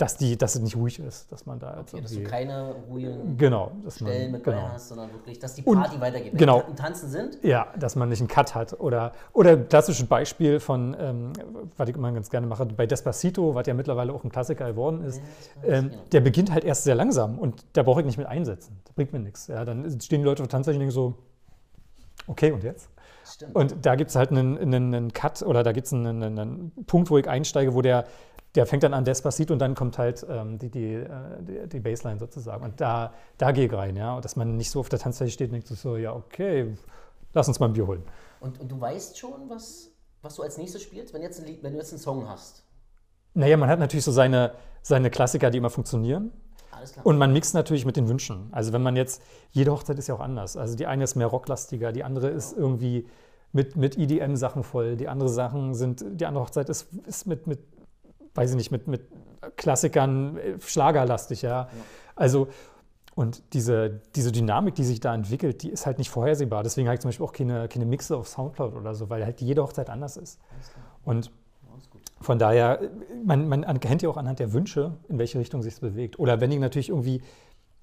dass, 0.01 0.17
die, 0.17 0.35
dass 0.35 0.55
es 0.55 0.61
nicht 0.61 0.75
ruhig 0.75 0.97
ist, 0.97 1.31
dass 1.31 1.45
man 1.45 1.59
da 1.59 1.77
okay, 1.79 2.01
dass 2.01 2.11
du 2.11 2.23
keine 2.23 2.73
ruhigen 2.89 3.37
genau, 3.37 3.71
Stellen 3.87 4.23
man, 4.23 4.31
mit 4.31 4.43
genau. 4.43 4.69
hast, 4.69 4.89
sondern 4.89 5.13
wirklich, 5.13 5.37
dass 5.37 5.53
die 5.53 5.61
Party 5.61 5.95
und, 5.95 6.01
weitergeht. 6.01 6.33
Wenn 6.33 6.39
genau. 6.39 6.63
Wenn 6.65 6.75
Tanzen 6.75 7.07
sind. 7.09 7.37
Ja, 7.43 7.67
dass 7.77 7.95
man 7.95 8.09
nicht 8.09 8.19
einen 8.19 8.27
Cut 8.27 8.55
hat. 8.55 8.79
Oder, 8.79 9.11
oder 9.31 9.55
klassisches 9.57 10.07
Beispiel 10.07 10.59
von, 10.59 10.95
ähm, 10.99 11.33
was 11.77 11.87
ich 11.87 11.95
immer 11.95 12.11
ganz 12.11 12.31
gerne 12.31 12.47
mache, 12.47 12.65
bei 12.65 12.87
Despacito, 12.87 13.53
was 13.53 13.67
ja 13.67 13.75
mittlerweile 13.75 14.11
auch 14.11 14.23
ein 14.23 14.31
Klassiker 14.31 14.67
geworden 14.67 15.03
ist, 15.03 15.21
ja, 15.61 15.75
ähm, 15.75 15.89
genau. 15.91 16.01
der 16.11 16.21
beginnt 16.21 16.51
halt 16.51 16.63
erst 16.63 16.83
sehr 16.83 16.95
langsam 16.95 17.37
und 17.37 17.63
da 17.73 17.83
brauche 17.83 17.99
ich 17.99 18.05
nicht 18.07 18.17
mit 18.17 18.25
einsetzen. 18.25 18.79
Das 18.85 18.95
bringt 18.95 19.13
mir 19.13 19.19
nichts. 19.19 19.47
Ja, 19.47 19.63
dann 19.65 19.87
stehen 20.01 20.21
die 20.21 20.25
Leute 20.25 20.41
auf 20.41 20.47
der 20.47 20.57
Tanzfläche 20.57 20.77
und 20.77 20.81
denken 20.81 20.95
so, 20.95 21.13
okay, 22.25 22.51
und 22.51 22.63
jetzt? 22.63 22.89
Stimmt. 23.23 23.55
Und 23.55 23.85
da 23.85 23.95
gibt 23.95 24.09
es 24.09 24.15
halt 24.15 24.31
einen, 24.31 24.57
einen, 24.57 24.93
einen, 24.93 25.13
Cut 25.13 25.41
oder 25.43 25.63
da 25.63 25.71
gibt 25.71 25.87
es 25.87 25.93
einen, 25.93 26.23
einen, 26.23 26.71
Punkt, 26.87 27.09
wo 27.11 27.17
ich 27.17 27.29
einsteige, 27.29 27.73
wo 27.73 27.81
der 27.81 28.05
der 28.55 28.65
fängt 28.65 28.83
dann 28.83 28.93
an 28.93 29.05
Despacito 29.05 29.53
und 29.53 29.59
dann 29.59 29.75
kommt 29.75 29.97
halt 29.97 30.25
ähm, 30.29 30.57
die, 30.57 30.69
die, 30.69 30.93
äh, 30.93 31.09
die, 31.39 31.69
die, 31.69 31.79
Baseline 31.79 32.19
sozusagen. 32.19 32.63
Und 32.63 32.81
da, 32.81 33.13
da 33.37 33.51
gehe 33.51 33.67
ich 33.67 33.73
rein, 33.73 33.95
ja. 33.95 34.15
Und 34.15 34.25
dass 34.25 34.35
man 34.35 34.57
nicht 34.57 34.69
so 34.69 34.81
auf 34.81 34.89
der 34.89 34.99
Tanzfläche 34.99 35.31
steht 35.31 35.47
und 35.49 35.53
denkt 35.53 35.67
so, 35.67 35.95
ja, 35.95 36.13
okay, 36.13 36.75
lass 37.33 37.47
uns 37.47 37.59
mal 37.59 37.67
ein 37.67 37.73
Bier 37.73 37.87
holen. 37.87 38.03
Und, 38.41 38.59
und 38.59 38.69
du 38.69 38.79
weißt 38.79 39.17
schon, 39.17 39.49
was, 39.49 39.91
was 40.21 40.35
du 40.35 40.43
als 40.43 40.57
nächstes 40.57 40.81
spielst, 40.81 41.13
wenn, 41.13 41.21
jetzt 41.21 41.39
ein 41.39 41.45
Lied, 41.45 41.63
wenn 41.63 41.73
du 41.73 41.79
jetzt 41.79 41.93
einen 41.93 41.99
Song 41.99 42.27
hast? 42.27 42.63
Naja, 43.33 43.55
man 43.55 43.69
hat 43.69 43.79
natürlich 43.79 44.03
so 44.03 44.11
seine, 44.11 44.53
seine 44.81 45.09
Klassiker, 45.09 45.49
die 45.49 45.57
immer 45.57 45.69
funktionieren. 45.69 46.31
Alles 46.71 46.91
klar. 46.93 47.05
Und 47.05 47.17
man 47.17 47.31
mixt 47.31 47.53
natürlich 47.53 47.85
mit 47.85 47.95
den 47.95 48.09
Wünschen. 48.09 48.49
Also 48.51 48.73
wenn 48.73 48.83
man 48.83 48.97
jetzt, 48.97 49.21
jede 49.51 49.71
Hochzeit 49.71 49.97
ist 49.97 50.07
ja 50.07 50.15
auch 50.15 50.19
anders. 50.19 50.57
Also 50.57 50.75
die 50.75 50.87
eine 50.87 51.05
ist 51.05 51.15
mehr 51.15 51.27
rocklastiger, 51.27 51.93
die 51.93 52.03
andere 52.03 52.29
ist 52.29 52.57
irgendwie 52.57 53.07
mit, 53.53 53.77
mit 53.77 53.97
EDM-Sachen 53.97 54.63
voll, 54.63 54.97
die 54.97 55.07
andere 55.07 55.29
Sachen 55.29 55.73
sind, 55.73 56.03
die 56.19 56.25
andere 56.25 56.43
Hochzeit 56.43 56.69
ist, 56.69 56.87
ist 57.05 57.27
mit, 57.27 57.47
mit 57.47 57.59
weiß 58.35 58.51
ich 58.51 58.55
nicht, 58.55 58.71
mit, 58.71 58.87
mit 58.87 59.01
Klassikern 59.57 60.37
äh, 60.37 60.59
schlagerlastig, 60.59 61.41
ja. 61.41 61.49
ja. 61.49 61.69
Also, 62.15 62.47
und 63.13 63.53
diese, 63.53 64.01
diese 64.15 64.31
Dynamik, 64.31 64.75
die 64.75 64.85
sich 64.85 64.99
da 64.99 65.13
entwickelt, 65.13 65.63
die 65.63 65.69
ist 65.69 65.85
halt 65.85 65.97
nicht 65.97 66.09
vorhersehbar. 66.09 66.63
Deswegen 66.63 66.87
habe 66.87 66.95
ich 66.95 67.01
zum 67.01 67.09
Beispiel 67.09 67.25
auch 67.25 67.33
keine, 67.33 67.67
keine 67.67 67.85
Mixe 67.85 68.15
auf 68.15 68.27
Soundcloud 68.27 68.73
oder 68.73 68.95
so, 68.95 69.09
weil 69.09 69.25
halt 69.25 69.41
jede 69.41 69.61
Hochzeit 69.61 69.89
anders 69.89 70.15
ist. 70.17 70.39
Und 71.03 71.29
von 72.21 72.39
daher, 72.39 72.79
man, 73.25 73.47
man 73.47 73.79
kennt 73.79 74.01
ja 74.01 74.09
auch 74.09 74.17
anhand 74.17 74.39
der 74.39 74.53
Wünsche, 74.53 74.97
in 75.09 75.17
welche 75.17 75.39
Richtung 75.39 75.61
sich 75.61 75.73
es 75.73 75.79
bewegt. 75.79 76.19
Oder 76.19 76.39
wenn 76.39 76.51
ich 76.51 76.59
natürlich 76.59 76.89
irgendwie, 76.89 77.21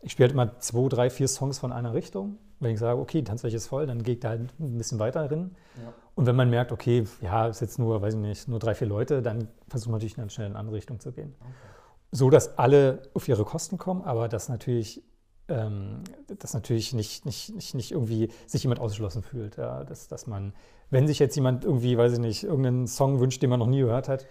ich 0.00 0.12
spiele 0.12 0.28
halt 0.28 0.32
immer 0.32 0.58
zwei, 0.60 0.88
drei, 0.88 1.10
vier 1.10 1.28
Songs 1.28 1.58
von 1.58 1.72
einer 1.72 1.92
Richtung. 1.92 2.38
Wenn 2.60 2.72
ich 2.72 2.78
sage, 2.80 3.00
okay, 3.00 3.18
die 3.18 3.24
Tanzfläche 3.24 3.56
ist 3.56 3.66
voll, 3.66 3.86
dann 3.86 4.02
gehe 4.02 4.14
ich 4.14 4.20
da 4.20 4.30
halt 4.30 4.40
ein 4.58 4.78
bisschen 4.78 4.98
weiter 4.98 5.28
drin. 5.28 5.52
Ja. 5.76 5.92
Und 6.14 6.26
wenn 6.26 6.34
man 6.34 6.50
merkt, 6.50 6.72
okay, 6.72 7.04
ja, 7.20 7.46
ist 7.46 7.60
jetzt 7.60 7.78
nur, 7.78 8.02
weiß 8.02 8.14
ich 8.14 8.20
nicht, 8.20 8.48
nur 8.48 8.58
drei, 8.58 8.74
vier 8.74 8.88
Leute, 8.88 9.22
dann 9.22 9.48
versucht 9.68 9.90
man 9.90 9.98
natürlich 9.98 10.16
dann 10.16 10.30
schnell 10.30 10.48
in 10.48 10.52
eine 10.54 10.60
andere 10.60 10.76
Richtung 10.76 10.98
zu 10.98 11.12
gehen. 11.12 11.34
Okay. 11.40 11.52
So, 12.10 12.30
dass 12.30 12.58
alle 12.58 13.02
auf 13.14 13.28
ihre 13.28 13.44
Kosten 13.44 13.78
kommen, 13.78 14.02
aber 14.02 14.28
dass 14.28 14.48
natürlich, 14.48 15.04
ähm, 15.46 16.02
dass 16.38 16.54
natürlich 16.54 16.92
nicht, 16.94 17.24
nicht, 17.26 17.54
nicht, 17.54 17.74
nicht 17.74 17.92
irgendwie 17.92 18.30
sich 18.46 18.62
jemand 18.64 18.80
ausgeschlossen 18.80 19.22
fühlt. 19.22 19.56
Ja? 19.56 19.84
Dass, 19.84 20.08
dass 20.08 20.26
man, 20.26 20.54
wenn 20.90 21.06
sich 21.06 21.18
jetzt 21.18 21.36
jemand 21.36 21.64
irgendwie, 21.64 21.96
weiß 21.96 22.14
ich 22.14 22.18
nicht, 22.18 22.44
irgendeinen 22.44 22.86
Song 22.88 23.20
wünscht, 23.20 23.40
den 23.42 23.50
man 23.50 23.60
noch 23.60 23.68
nie 23.68 23.80
gehört 23.80 24.08
hat, 24.08 24.26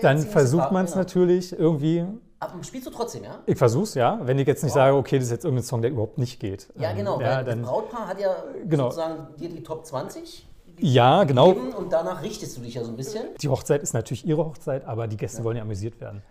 dann 0.00 0.18
versucht 0.18 0.72
man 0.72 0.86
es 0.86 0.94
natürlich 0.94 1.52
irgendwie. 1.52 2.06
Aber 2.38 2.62
spielst 2.62 2.86
du 2.86 2.90
trotzdem, 2.90 3.24
ja? 3.24 3.40
Ich 3.46 3.56
versuch's, 3.56 3.94
ja. 3.94 4.20
Wenn 4.22 4.38
ich 4.38 4.46
jetzt 4.46 4.62
nicht 4.62 4.72
wow. 4.72 4.82
sage, 4.82 4.96
okay, 4.96 5.16
das 5.16 5.26
ist 5.26 5.30
jetzt 5.30 5.44
irgendein 5.44 5.64
Song, 5.64 5.80
der 5.80 5.90
überhaupt 5.90 6.18
nicht 6.18 6.38
geht. 6.38 6.68
Ja, 6.78 6.92
genau. 6.92 7.16
Ähm, 7.16 7.22
ja, 7.22 7.42
dann, 7.42 7.62
das 7.62 7.70
Brautpaar 7.70 8.08
hat 8.08 8.20
ja 8.20 8.36
genau. 8.66 8.90
sozusagen 8.90 9.28
dir 9.38 9.48
die 9.48 9.62
Top 9.62 9.86
20 9.86 10.46
ja, 10.78 11.24
genau. 11.24 11.50
Und 11.52 11.92
danach 11.92 12.22
richtest 12.22 12.56
du 12.56 12.60
dich 12.60 12.74
ja 12.74 12.84
so 12.84 12.90
ein 12.90 12.96
bisschen. 12.96 13.24
Die 13.40 13.48
Hochzeit 13.48 13.82
ist 13.82 13.94
natürlich 13.94 14.26
ihre 14.26 14.44
Hochzeit, 14.44 14.84
aber 14.84 15.06
die 15.06 15.16
Gäste 15.16 15.38
ja. 15.38 15.44
wollen 15.44 15.56
ja 15.56 15.62
amüsiert 15.62 16.00
werden. 16.00 16.22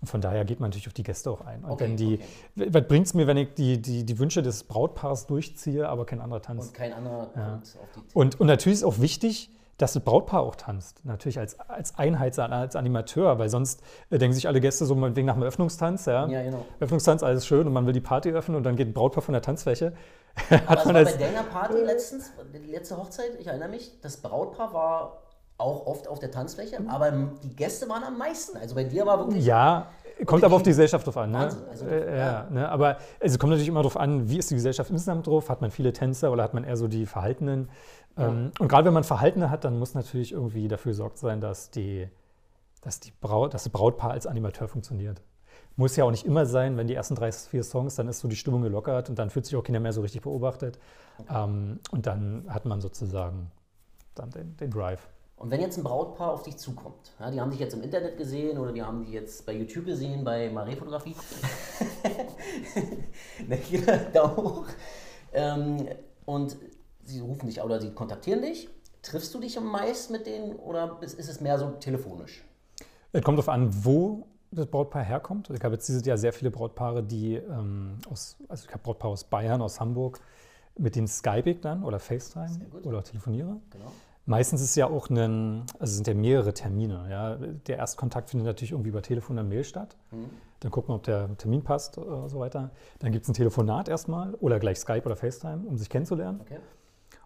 Und 0.00 0.08
von 0.08 0.20
daher 0.20 0.44
geht 0.44 0.58
man 0.58 0.70
natürlich 0.70 0.88
auf 0.88 0.94
die 0.94 1.04
Gäste 1.04 1.30
auch 1.30 1.42
ein. 1.42 1.62
Und 1.62 1.70
okay, 1.70 1.84
wenn 1.84 1.96
die, 1.96 2.20
okay. 2.56 2.68
was 2.72 2.88
bringt 2.88 3.06
es 3.06 3.14
mir, 3.14 3.26
wenn 3.26 3.36
ich 3.36 3.54
die, 3.54 3.80
die, 3.80 4.04
die 4.04 4.18
Wünsche 4.18 4.42
des 4.42 4.64
Brautpaars 4.64 5.26
durchziehe, 5.26 5.88
aber 5.88 6.06
kein 6.06 6.20
anderer 6.20 6.42
tanzt? 6.42 6.68
Und 6.68 6.74
kein 6.74 6.92
anderer 6.92 7.30
ja. 7.36 7.44
kommt 7.44 7.62
auf 7.62 7.88
die 7.94 8.14
und, 8.14 8.40
und 8.40 8.46
natürlich 8.46 8.78
ist 8.78 8.84
auch 8.84 8.98
wichtig, 8.98 9.50
dass 9.82 9.94
das 9.94 10.04
Brautpaar 10.04 10.42
auch 10.42 10.54
tanzt. 10.54 11.04
Natürlich 11.04 11.38
als, 11.38 11.58
als 11.58 11.98
Einheit, 11.98 12.38
als 12.38 12.76
Animateur, 12.76 13.38
weil 13.38 13.48
sonst 13.48 13.82
äh, 14.10 14.18
denken 14.18 14.34
sich 14.34 14.46
alle 14.46 14.60
Gäste 14.60 14.86
so 14.86 14.96
wegen 15.16 15.26
nach 15.26 15.34
dem 15.34 15.42
Öffnungstanz. 15.42 16.06
Ja? 16.06 16.28
ja, 16.28 16.42
genau. 16.42 16.64
Öffnungstanz, 16.78 17.22
alles 17.22 17.46
schön 17.46 17.66
und 17.66 17.72
man 17.72 17.84
will 17.86 17.92
die 17.92 18.00
Party 18.00 18.30
öffnen 18.30 18.56
und 18.56 18.62
dann 18.62 18.76
geht 18.76 18.88
ein 18.88 18.92
Brautpaar 18.92 19.22
von 19.22 19.32
der 19.32 19.42
Tanzfläche. 19.42 19.92
Aber 20.66 20.76
das 20.76 20.86
war 20.86 20.92
bei 20.92 21.04
deiner 21.04 21.42
Party 21.42 21.78
letztens, 21.84 22.32
die 22.54 22.70
letzte 22.70 22.96
Hochzeit, 22.96 23.32
ich 23.38 23.46
erinnere 23.48 23.68
mich, 23.68 24.00
das 24.00 24.18
Brautpaar 24.18 24.72
war 24.72 25.22
auch 25.58 25.86
oft 25.86 26.08
auf 26.08 26.18
der 26.18 26.30
Tanzfläche, 26.30 26.78
aber 26.88 27.12
die 27.12 27.54
Gäste 27.54 27.88
waren 27.88 28.02
am 28.02 28.18
meisten. 28.18 28.56
Also 28.56 28.74
bei 28.74 28.84
dir 28.84 29.06
war 29.06 29.18
wirklich. 29.18 29.44
Ja, 29.44 29.88
kommt 30.26 30.44
aber 30.44 30.56
auf 30.56 30.62
die 30.62 30.70
Gesellschaft 30.70 31.06
drauf 31.06 31.16
an. 31.16 31.30
Ne? 31.30 31.50
Also, 31.70 31.86
äh, 31.86 32.18
ja, 32.18 32.48
Ne? 32.50 32.68
Aber 32.68 32.98
es 33.20 33.38
kommt 33.38 33.50
natürlich 33.50 33.68
immer 33.68 33.80
darauf 33.80 33.96
an, 33.96 34.28
wie 34.28 34.38
ist 34.38 34.50
die 34.50 34.54
Gesellschaft 34.54 34.90
insgesamt 34.90 35.26
drauf? 35.26 35.48
Hat 35.48 35.60
man 35.60 35.70
viele 35.70 35.92
Tänzer 35.92 36.32
oder 36.32 36.42
hat 36.42 36.54
man 36.54 36.64
eher 36.64 36.76
so 36.76 36.88
die 36.88 37.06
Verhaltenen? 37.06 37.68
Ja. 38.16 38.28
Ähm, 38.28 38.52
und 38.58 38.68
gerade 38.68 38.86
wenn 38.86 38.94
man 38.94 39.04
Verhaltene 39.04 39.50
hat, 39.50 39.64
dann 39.64 39.78
muss 39.78 39.94
natürlich 39.94 40.32
irgendwie 40.32 40.68
dafür 40.68 40.92
gesorgt 40.92 41.18
sein, 41.18 41.40
dass, 41.40 41.70
die, 41.70 42.08
dass, 42.80 43.00
die 43.00 43.12
Braut, 43.20 43.54
dass 43.54 43.64
das 43.64 43.72
Brautpaar 43.72 44.10
als 44.10 44.26
Animateur 44.26 44.68
funktioniert. 44.68 45.22
Muss 45.76 45.96
ja 45.96 46.04
auch 46.04 46.10
nicht 46.10 46.26
immer 46.26 46.44
sein, 46.44 46.76
wenn 46.76 46.86
die 46.86 46.94
ersten 46.94 47.14
drei, 47.14 47.32
vier 47.32 47.64
Songs, 47.64 47.94
dann 47.94 48.08
ist 48.08 48.20
so 48.20 48.28
die 48.28 48.36
Stimmung 48.36 48.62
gelockert 48.62 49.08
und 49.08 49.18
dann 49.18 49.30
fühlt 49.30 49.46
sich 49.46 49.56
auch 49.56 49.62
keiner 49.62 49.80
mehr 49.80 49.92
so 49.92 50.02
richtig 50.02 50.22
beobachtet. 50.22 50.78
Ähm, 51.30 51.80
und 51.90 52.06
dann 52.06 52.44
hat 52.48 52.66
man 52.66 52.80
sozusagen 52.80 53.50
dann 54.14 54.30
den, 54.30 54.56
den 54.58 54.70
Drive. 54.70 55.08
Und 55.36 55.50
wenn 55.50 55.60
jetzt 55.60 55.76
ein 55.76 55.82
Brautpaar 55.82 56.30
auf 56.30 56.44
dich 56.44 56.56
zukommt, 56.56 57.12
ja, 57.18 57.30
die 57.30 57.40
haben 57.40 57.50
dich 57.50 57.58
jetzt 57.58 57.74
im 57.74 57.82
Internet 57.82 58.16
gesehen 58.16 58.58
oder 58.58 58.70
die 58.70 58.82
haben 58.82 59.02
dich 59.02 59.12
jetzt 59.12 59.44
bei 59.44 59.52
YouTube 59.52 59.86
gesehen, 59.86 60.22
bei 60.22 60.48
Marie-Fotografie, 60.50 61.16
da 64.12 64.36
hoch, 64.36 64.66
ähm, 65.32 65.88
und 66.26 66.56
sie 67.04 67.20
rufen 67.20 67.46
dich 67.46 67.60
oder 67.60 67.80
sie 67.80 67.90
kontaktieren 67.90 68.42
dich, 68.42 68.68
triffst 69.02 69.34
du 69.34 69.40
dich 69.40 69.58
meist 69.60 70.10
mit 70.10 70.26
denen 70.26 70.56
oder 70.56 70.98
ist, 71.00 71.18
es 71.18 71.40
mehr 71.40 71.58
so 71.58 71.70
telefonisch? 71.72 72.44
Es 73.12 73.22
kommt 73.22 73.38
darauf 73.38 73.48
an, 73.48 73.68
wo 73.84 74.26
das 74.50 74.66
Brautpaar 74.66 75.02
herkommt. 75.02 75.50
Ich 75.50 75.62
habe 75.62 75.74
jetzt 75.74 75.88
dieses 75.88 76.04
Jahr 76.04 76.18
sehr 76.18 76.32
viele 76.32 76.50
Brautpaare, 76.50 77.02
die 77.02 77.36
ähm, 77.36 77.98
aus, 78.10 78.36
also 78.48 78.66
ich 78.66 78.72
habe 78.72 78.82
Brautpaare 78.82 79.12
aus 79.12 79.24
Bayern, 79.24 79.62
aus 79.62 79.80
Hamburg, 79.80 80.20
mit 80.78 80.96
denen 80.96 81.08
Skype 81.08 81.50
ich 81.50 81.60
dann 81.60 81.82
oder 81.84 81.98
FaceTime 81.98 82.50
oder 82.82 83.02
telefoniere. 83.02 83.60
Genau. 83.70 83.92
Meistens 84.24 84.60
ist 84.60 84.70
es 84.70 84.76
ja 84.76 84.86
auch 84.86 85.10
ein, 85.10 85.64
also 85.80 85.94
sind 85.94 86.06
ja 86.06 86.14
mehrere 86.14 86.54
Termine. 86.54 87.06
Ja. 87.10 87.36
Der 87.36 87.78
Erstkontakt 87.78 88.30
findet 88.30 88.46
natürlich 88.46 88.70
irgendwie 88.70 88.90
über 88.90 89.02
Telefon 89.02 89.36
oder 89.36 89.44
Mail 89.44 89.64
statt. 89.64 89.96
Mhm. 90.12 90.30
Dann 90.60 90.70
guckt 90.70 90.88
man, 90.88 90.98
ob 90.98 91.02
der 91.02 91.36
Termin 91.38 91.64
passt 91.64 91.98
oder 91.98 92.28
so 92.28 92.38
weiter. 92.38 92.70
Dann 93.00 93.10
gibt 93.10 93.24
es 93.24 93.28
ein 93.28 93.34
Telefonat 93.34 93.88
erstmal 93.88 94.34
oder 94.34 94.60
gleich 94.60 94.78
Skype 94.78 95.04
oder 95.04 95.16
FaceTime, 95.16 95.66
um 95.66 95.76
sich 95.76 95.90
kennenzulernen. 95.90 96.40
Okay. 96.40 96.58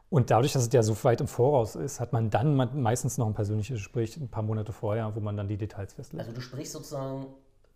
Und 0.09 0.31
dadurch, 0.31 0.53
dass 0.53 0.63
es 0.63 0.73
ja 0.73 0.83
so 0.83 0.97
weit 1.03 1.21
im 1.21 1.27
Voraus 1.27 1.75
ist, 1.75 1.99
hat 2.01 2.13
man 2.13 2.31
dann 2.31 2.55
meistens 2.81 3.19
noch 3.19 3.27
ein 3.27 3.35
persönliches 3.35 3.79
Gespräch 3.79 4.17
ein 4.17 4.29
paar 4.29 4.43
Monate 4.43 4.73
vorher, 4.73 5.15
wo 5.17 5.21
man 5.21 5.37
dann 5.37 5.49
die 5.49 5.57
Details 5.57 5.95
festlegt. 5.95 6.21
Also 6.21 6.33
du 6.33 6.41
sprichst 6.41 6.73
sozusagen, 6.73 7.27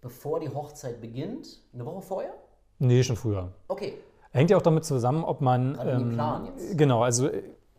bevor 0.00 0.38
die 0.38 0.48
Hochzeit 0.48 1.00
beginnt, 1.00 1.60
eine 1.74 1.84
Woche 1.84 2.02
vorher? 2.02 2.32
Nee, 2.78 3.02
schon 3.02 3.16
früher. 3.16 3.52
Okay. 3.68 3.94
Hängt 4.30 4.50
ja 4.50 4.56
auch 4.56 4.62
damit 4.62 4.84
zusammen, 4.84 5.24
ob 5.24 5.40
man. 5.40 5.76
Ähm, 5.84 6.10
Plan 6.10 6.46
jetzt. 6.46 6.78
Genau, 6.78 7.02
also 7.02 7.28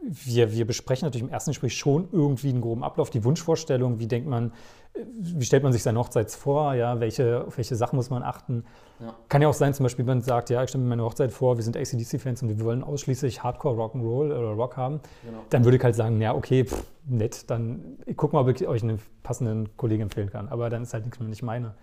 wir, 0.01 0.51
wir 0.51 0.65
besprechen 0.65 1.05
natürlich 1.05 1.23
im 1.23 1.29
ersten 1.29 1.51
Gespräch 1.51 1.77
schon 1.77 2.09
irgendwie 2.11 2.49
einen 2.49 2.61
groben 2.61 2.83
Ablauf, 2.83 3.09
die 3.09 3.23
Wunschvorstellung, 3.23 3.99
wie 3.99 4.07
denkt 4.07 4.27
man, 4.27 4.47
äh, 4.47 4.51
wie 4.93 5.45
stellt 5.45 5.63
man 5.63 5.71
sich 5.71 5.83
seine 5.83 5.99
Hochzeit 5.99 6.31
vor, 6.31 6.73
ja, 6.73 6.99
welche, 6.99 7.45
auf 7.45 7.57
welche 7.57 7.75
Sachen 7.75 7.95
muss 7.95 8.09
man 8.09 8.23
achten. 8.23 8.65
Ja. 8.99 9.15
Kann 9.29 9.41
ja 9.41 9.47
auch 9.47 9.53
sein, 9.53 9.73
zum 9.73 9.83
Beispiel, 9.83 10.03
man 10.03 10.21
sagt, 10.21 10.49
ja, 10.49 10.61
ich 10.63 10.69
stelle 10.69 10.83
mir 10.83 10.89
meine 10.89 11.03
Hochzeit 11.03 11.31
vor, 11.31 11.57
wir 11.57 11.63
sind 11.63 11.77
ACDC-Fans 11.77 12.43
und 12.43 12.49
wir 12.49 12.59
wollen 12.63 12.83
ausschließlich 12.83 13.41
Hardcore 13.41 13.77
Rock'n'Roll 13.77 14.25
oder 14.25 14.51
Rock 14.51 14.77
haben. 14.77 14.99
Genau. 15.23 15.39
Dann 15.49 15.63
würde 15.63 15.77
ich 15.77 15.83
halt 15.83 15.95
sagen, 15.95 16.19
ja, 16.21 16.35
okay, 16.35 16.65
pff, 16.65 16.83
nett, 17.05 17.49
dann 17.49 17.97
guck 18.15 18.33
mal, 18.33 18.41
ob 18.41 18.49
ich 18.49 18.67
euch 18.67 18.83
einen 18.83 18.99
passenden 19.23 19.75
Kollegen 19.77 20.03
empfehlen 20.03 20.29
kann. 20.29 20.49
Aber 20.49 20.69
dann 20.69 20.83
ist 20.83 20.93
halt 20.93 21.05
nichts 21.05 21.19
mehr 21.19 21.29
nicht 21.29 21.43
meine 21.43 21.73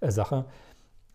äh, 0.00 0.10
Sache. 0.10 0.44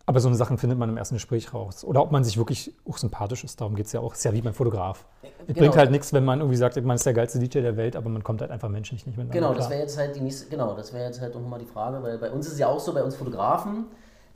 Aber 0.06 0.20
so 0.20 0.28
eine 0.28 0.36
Sachen 0.36 0.58
findet 0.58 0.78
man 0.78 0.90
im 0.90 0.98
ersten 0.98 1.14
Gespräch 1.14 1.54
raus. 1.54 1.82
Oder 1.82 2.02
ob 2.02 2.12
man 2.12 2.24
sich 2.24 2.36
wirklich 2.36 2.74
auch 2.88 2.98
sympathisch 2.98 3.42
ist, 3.42 3.60
darum 3.60 3.74
geht 3.74 3.86
es 3.86 3.92
ja 3.92 4.00
auch. 4.00 4.12
Ist 4.12 4.22
ja 4.24 4.34
wie 4.34 4.42
beim 4.42 4.52
Fotograf. 4.52 5.06
Es 5.22 5.30
Genau. 5.46 5.60
bringt 5.60 5.76
halt 5.76 5.90
nichts, 5.90 6.12
wenn 6.12 6.24
man 6.24 6.40
irgendwie 6.40 6.58
sagt, 6.58 6.76
man 6.84 6.96
ist 6.96 7.06
der 7.06 7.14
geilste 7.14 7.38
DJ 7.38 7.60
der 7.60 7.76
Welt, 7.78 7.96
aber 7.96 8.10
man 8.10 8.22
kommt 8.22 8.42
halt 8.42 8.50
einfach 8.50 8.68
menschlich 8.68 9.06
nicht 9.06 9.16
miteinander 9.16 9.48
Genau, 9.48 9.58
das 9.58 9.70
wäre 9.70 9.80
jetzt 9.80 9.96
halt 9.96 10.14
die 10.14 10.20
nächste, 10.20 10.50
genau, 10.50 10.74
das 10.74 10.92
wäre 10.92 11.06
jetzt 11.06 11.20
halt 11.22 11.34
nochmal 11.34 11.58
die 11.58 11.66
Frage, 11.66 12.02
weil 12.02 12.18
bei 12.18 12.30
uns 12.30 12.46
ist 12.46 12.54
es 12.54 12.58
ja 12.58 12.68
auch 12.68 12.80
so, 12.80 12.92
bei 12.92 13.02
uns 13.02 13.14
Fotografen, 13.16 13.86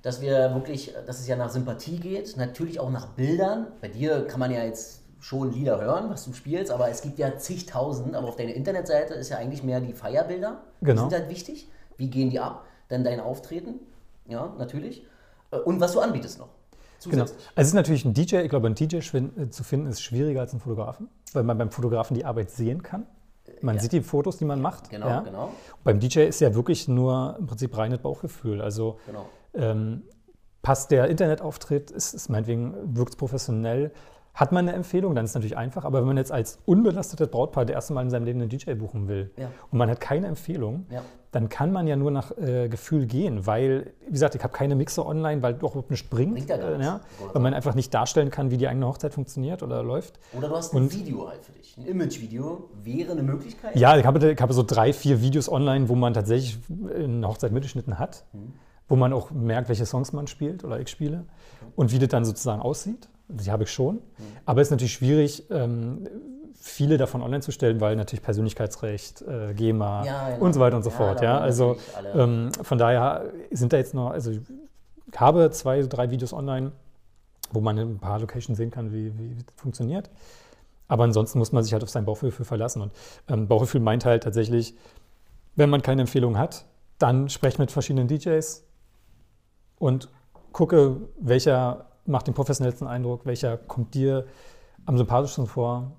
dass 0.01 0.23
wir 0.23 0.55
wirklich, 0.55 0.95
dass 1.07 1.21
es 1.21 1.27
ja 1.27 1.37
nach 1.37 1.51
Sympathie 1.51 1.99
geht, 1.99 2.37
natürlich 2.39 2.81
auch 2.81 2.91
nach 2.91 3.09
Bildern. 3.09 3.67
Bei 3.83 3.89
dir 3.89 4.27
kann 4.27 4.41
man 4.41 4.51
ja 4.51 4.65
jetzt 4.65 5.03
schon 5.21 5.53
Lieder 5.53 5.81
hören, 5.81 6.09
was 6.09 6.25
du 6.25 6.33
spielst, 6.33 6.71
aber 6.71 6.89
es 6.89 7.03
gibt 7.03 7.19
ja 7.19 7.37
zigtausend, 7.37 8.15
aber 8.15 8.29
auf 8.29 8.37
deiner 8.37 8.55
Internetseite 8.55 9.15
ist 9.15 9.29
ja 9.29 9.37
eigentlich 9.37 9.63
mehr 9.63 9.81
die 9.81 9.93
Feierbilder. 9.93 10.63
Genau. 10.81 10.93
Die 11.05 11.11
sind 11.11 11.21
halt 11.21 11.31
wichtig. 11.31 11.69
Wie 11.97 12.09
gehen 12.09 12.31
die 12.31 12.39
ab? 12.41 12.65
Dann 12.89 13.05
dein 13.05 13.21
Auftreten, 13.21 13.75
ja, 14.27 14.55
natürlich. 14.57 15.05
Und 15.65 15.81
was 15.81 15.93
du 15.93 16.01
anbietest 16.01 16.39
noch. 16.39 16.49
Genau. 17.05 17.23
Also 17.23 17.35
es 17.55 17.69
ist 17.69 17.75
natürlich 17.75 18.05
ein 18.05 18.13
DJ, 18.13 18.39
ich 18.39 18.51
glaube, 18.51 18.67
ein 18.67 18.75
DJ 18.75 18.97
äh, 18.97 19.51
zu 19.51 19.63
finden 19.63 19.87
ist 19.87 20.03
schwieriger 20.03 20.41
als 20.41 20.53
ein 20.53 20.61
Fotografen, 20.61 21.09
weil 21.33 21.45
man 21.45 21.57
beim 21.57 21.71
Fotografen 21.71 22.15
die 22.15 22.25
Arbeit 22.25 22.51
sehen 22.51 22.83
kann. 22.83 23.07
Man 23.63 23.77
ja. 23.77 23.83
sieht 23.83 23.93
die 23.93 24.01
Fotos, 24.03 24.37
die 24.37 24.45
man 24.45 24.61
macht. 24.61 24.91
Genau, 24.91 25.09
ja. 25.09 25.21
genau, 25.21 25.53
Beim 25.85 26.01
DJ 26.01 26.21
ist 26.23 26.41
ja 26.41 26.55
wirklich 26.55 26.89
nur 26.89 27.37
im 27.39 27.47
Prinzip 27.47 27.77
reines 27.77 28.01
Bauchgefühl. 28.01 28.61
Also 28.61 28.99
genau. 29.07 29.29
ähm, 29.55 30.03
passt 30.63 30.91
der 30.91 31.09
Internetauftritt, 31.09 31.91
ist, 31.91 32.15
ist 32.15 32.29
meinetwegen, 32.29 32.75
wirkt 32.97 33.11
es 33.11 33.17
professionell, 33.17 33.93
hat 34.35 34.53
man 34.53 34.69
eine 34.69 34.77
Empfehlung, 34.77 35.15
dann 35.15 35.25
ist 35.25 35.33
es 35.33 35.35
natürlich 35.35 35.57
einfach. 35.57 35.85
Aber 35.85 36.01
wenn 36.01 36.07
man 36.07 36.17
jetzt 36.17 36.31
als 36.31 36.59
unbelastetes 36.67 37.29
Brautpaar 37.29 37.65
das 37.65 37.75
erste 37.75 37.93
Mal 37.93 38.03
in 38.03 38.11
seinem 38.11 38.25
Leben 38.25 38.41
einen 38.41 38.51
DJ 38.51 38.75
buchen 38.75 39.09
will 39.09 39.31
Ja. 39.37 39.51
und 39.71 39.79
man 39.79 39.91
hat 39.91 40.01
keine 40.01 40.27
Empfehlung, 40.27 40.87
Ja. 40.91 41.03
Dann 41.39 41.49
kann 41.49 41.71
man 41.71 41.87
ja 41.87 41.95
nur 41.95 42.11
nach 42.11 42.37
äh, 42.37 42.69
Gefühl 42.69 43.07
gehen, 43.07 43.47
weil, 43.47 43.93
wie 44.07 44.11
gesagt, 44.11 44.35
ich 44.35 44.43
habe 44.43 44.53
keine 44.53 44.75
Mixer 44.75 45.07
online, 45.07 45.41
weil 45.41 45.55
doch 45.55 45.71
überhaupt 45.71 45.93
nicht 45.93 46.11
bringt, 46.11 46.33
Bringt 46.35 46.51
ja 46.51 46.57
gar 46.57 46.73
äh, 46.73 46.79
nichts. 46.79 46.85
ja, 46.87 47.01
weil 47.33 47.41
man 47.43 47.55
einfach 47.55 47.77
nicht 47.77 47.95
darstellen 47.95 48.31
kann, 48.31 48.51
wie 48.51 48.57
die 48.57 48.67
eigene 48.67 48.89
Hochzeit 48.89 49.15
funktioniert 49.15 49.63
oder 49.63 49.85
läuft. 49.85 50.19
Oder 50.37 50.49
du 50.49 50.57
hast 50.57 50.75
ein 50.75 50.79
Und- 50.83 50.93
Video 50.93 51.29
halt 51.29 51.45
für 51.45 51.53
dich. 51.53 51.77
Ein 51.79 51.85
Image-Video 51.87 52.71
wäre 52.83 53.13
eine 53.13 53.23
Möglichkeit. 53.23 53.77
Ja, 53.77 53.97
ich 53.97 54.05
habe, 54.05 54.33
ich 54.33 54.41
habe 54.41 54.53
so 54.53 54.65
drei, 54.65 54.93
vier 54.93 55.23
Videos 55.23 55.49
online, 55.49 55.89
wo 55.89 55.95
man 55.95 56.13
tatsächlich 56.13 56.59
eine 56.93 57.29
Hochzeit 57.29 57.53
mitgeschnitten 57.53 58.01
hat, 58.01 58.25
wo 58.89 58.97
man 58.97 59.13
auch 59.13 59.31
merkt, 59.31 59.69
welche 59.69 59.87
Songs 59.87 60.13
man 60.13 60.27
spielt 60.27 60.65
oder 60.65 60.81
ich 60.81 60.89
spiele 60.89 61.25
und 61.77 61.93
wie 61.93 62.01
das 62.01 62.09
dann 62.09 62.25
sozusagen 62.25 62.61
aussieht. 62.63 63.09
Die 63.29 63.49
habe 63.53 63.63
ich 63.63 63.71
schon. 63.71 64.01
Aber 64.45 64.61
es 64.61 64.67
ist 64.69 64.71
natürlich 64.73 64.95
schwierig, 64.95 65.45
ähm, 65.53 66.09
viele 66.61 66.99
davon 66.99 67.23
online 67.23 67.43
zu 67.43 67.53
stellen, 67.53 67.81
weil 67.81 67.97
natürlich 67.97 68.23
Persönlichkeitsrecht, 68.23 69.23
äh, 69.23 69.55
GEMA 69.55 70.05
Ja, 70.05 70.31
genau. 70.31 70.45
und 70.45 70.53
so 70.53 70.61
weiter 70.61 70.77
und 70.77 70.83
so 70.83 70.91
Ja, 70.91 70.97
fort. 70.97 71.23
Ja, 71.23 71.39
also 71.39 71.77
ähm, 72.15 72.51
von 72.63 72.79
daher 72.79 73.25
sind 73.51 73.73
da 73.73 73.77
jetzt 73.77 73.95
noch, 73.95 74.11
also 74.11 74.31
ich 74.31 74.41
habe 75.17 75.51
zwei, 75.51 75.83
drei 75.83 76.11
Videos 76.11 76.33
online, 76.33 76.73
wo 77.53 77.61
man 77.61 77.79
in 77.79 77.91
ein 77.93 77.99
paar 77.99 78.19
Locations 78.21 78.57
sehen 78.57 78.71
kann, 78.71 78.93
wie, 78.93 79.17
wie 79.19 79.35
das 79.37 79.55
funktioniert. 79.57 80.11
Aber 80.89 81.05
ansonsten 81.05 81.39
muss 81.39 81.53
man 81.53 81.63
sich 81.63 81.73
halt 81.73 81.83
auf 81.83 81.91
sein 81.91 82.05
Bauchgefühl 82.05 82.45
verlassen. 82.45 82.83
Und 82.83 82.93
ähm, 83.29 83.47
Bauchgefühl 83.47 83.81
meint 83.81 84.05
halt 84.05 84.25
tatsächlich, 84.25 84.75
wenn 85.55 85.71
man 85.71 85.83
keine 85.83 86.03
Empfehlung 86.03 86.39
hat, 86.39 86.65
dann 86.99 87.29
spreche 87.29 87.59
mit 87.61 87.71
verschiedenen 87.71 88.09
DJs 88.09 88.65
und 89.79 90.09
gucke, 90.53 90.97
welcher 91.21 91.87
macht 92.07 92.27
den 92.27 92.35
professionellsten 92.35 92.87
Eindruck, 92.87 93.27
welcher 93.27 93.57
kommt 93.57 93.95
dir 93.95 94.27
am 94.87 94.97
sympathischsten 94.97 95.47
vor 95.47 95.93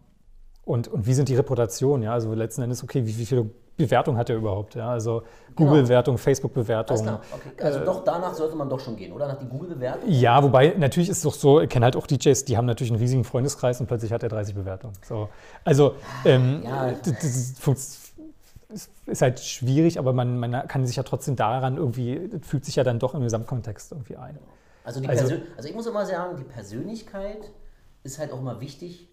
und, 0.70 0.88
und 0.88 1.08
wie 1.08 1.14
sind 1.16 1.28
die 1.30 1.36
Reputationen. 1.36 2.04
Ja? 2.04 2.14
Also 2.14 2.32
letzten 2.34 2.62
Endes, 2.62 2.84
okay, 2.84 3.04
wie, 3.06 3.18
wie 3.18 3.26
viele 3.26 3.50
Bewertungen 3.76 4.18
hat 4.20 4.30
er 4.30 4.36
überhaupt? 4.36 4.76
Ja? 4.76 4.90
Also 4.92 5.24
Genau. 5.56 5.72
Google-Bewertung, 5.72 6.14
Alles 6.14 6.24
Facebook-Bewertung. 6.24 6.98
Okay. 7.10 7.64
Also 7.64 7.80
doch 7.84 8.04
danach 8.04 8.34
sollte 8.36 8.56
man 8.56 8.70
doch 8.70 8.80
schon 8.80 8.96
gehen, 8.96 9.12
oder? 9.12 9.28
Nach 9.28 9.40
die 9.40 9.48
Google-Bewertung? 9.48 10.04
Ja, 10.08 10.42
wobei 10.44 10.76
natürlich 10.78 11.10
ist 11.10 11.18
es 11.18 11.24
doch 11.24 11.34
so, 11.34 11.60
ich 11.60 11.70
kenne 11.70 11.86
halt 11.86 11.96
auch 11.96 12.06
DJs, 12.06 12.46
die 12.46 12.56
haben 12.56 12.68
natürlich 12.68 12.92
einen 12.92 13.02
riesigen 13.02 13.24
Freundeskreis 13.24 13.82
und 13.82 13.88
plötzlich 13.88 14.14
hat 14.14 14.22
er 14.22 14.30
30 14.30 14.54
Bewertungen. 14.54 14.94
So. 15.04 15.28
Also 15.66 15.96
ähm, 16.24 16.62
Ja. 16.64 16.92
das, 16.92 17.56
das 17.58 18.10
ist 19.08 19.22
halt 19.24 19.40
schwierig, 19.40 19.98
aber 19.98 20.14
man, 20.14 20.38
man 20.40 20.68
kann 20.68 20.86
sich 20.86 20.96
ja 20.96 21.02
trotzdem 21.04 21.36
daran 21.36 21.78
irgendwie, 21.78 22.30
fügt 22.44 22.66
sich 22.66 22.76
ja 22.76 22.84
dann 22.84 23.00
doch 23.00 23.16
im 23.16 23.22
Gesamtkontext 23.24 23.92
irgendwie 23.92 24.18
ein. 24.18 24.38
Also, 24.84 25.02
die 25.02 25.10
Also- 25.10 25.36
also 25.58 25.68
ich 25.68 25.74
muss 25.76 25.88
immer 25.88 26.06
sagen, 26.06 26.38
die 26.38 26.44
Persönlichkeit 26.44 27.52
ist 28.04 28.20
halt 28.20 28.32
auch 28.32 28.40
immer 28.40 28.62
wichtig, 28.62 29.08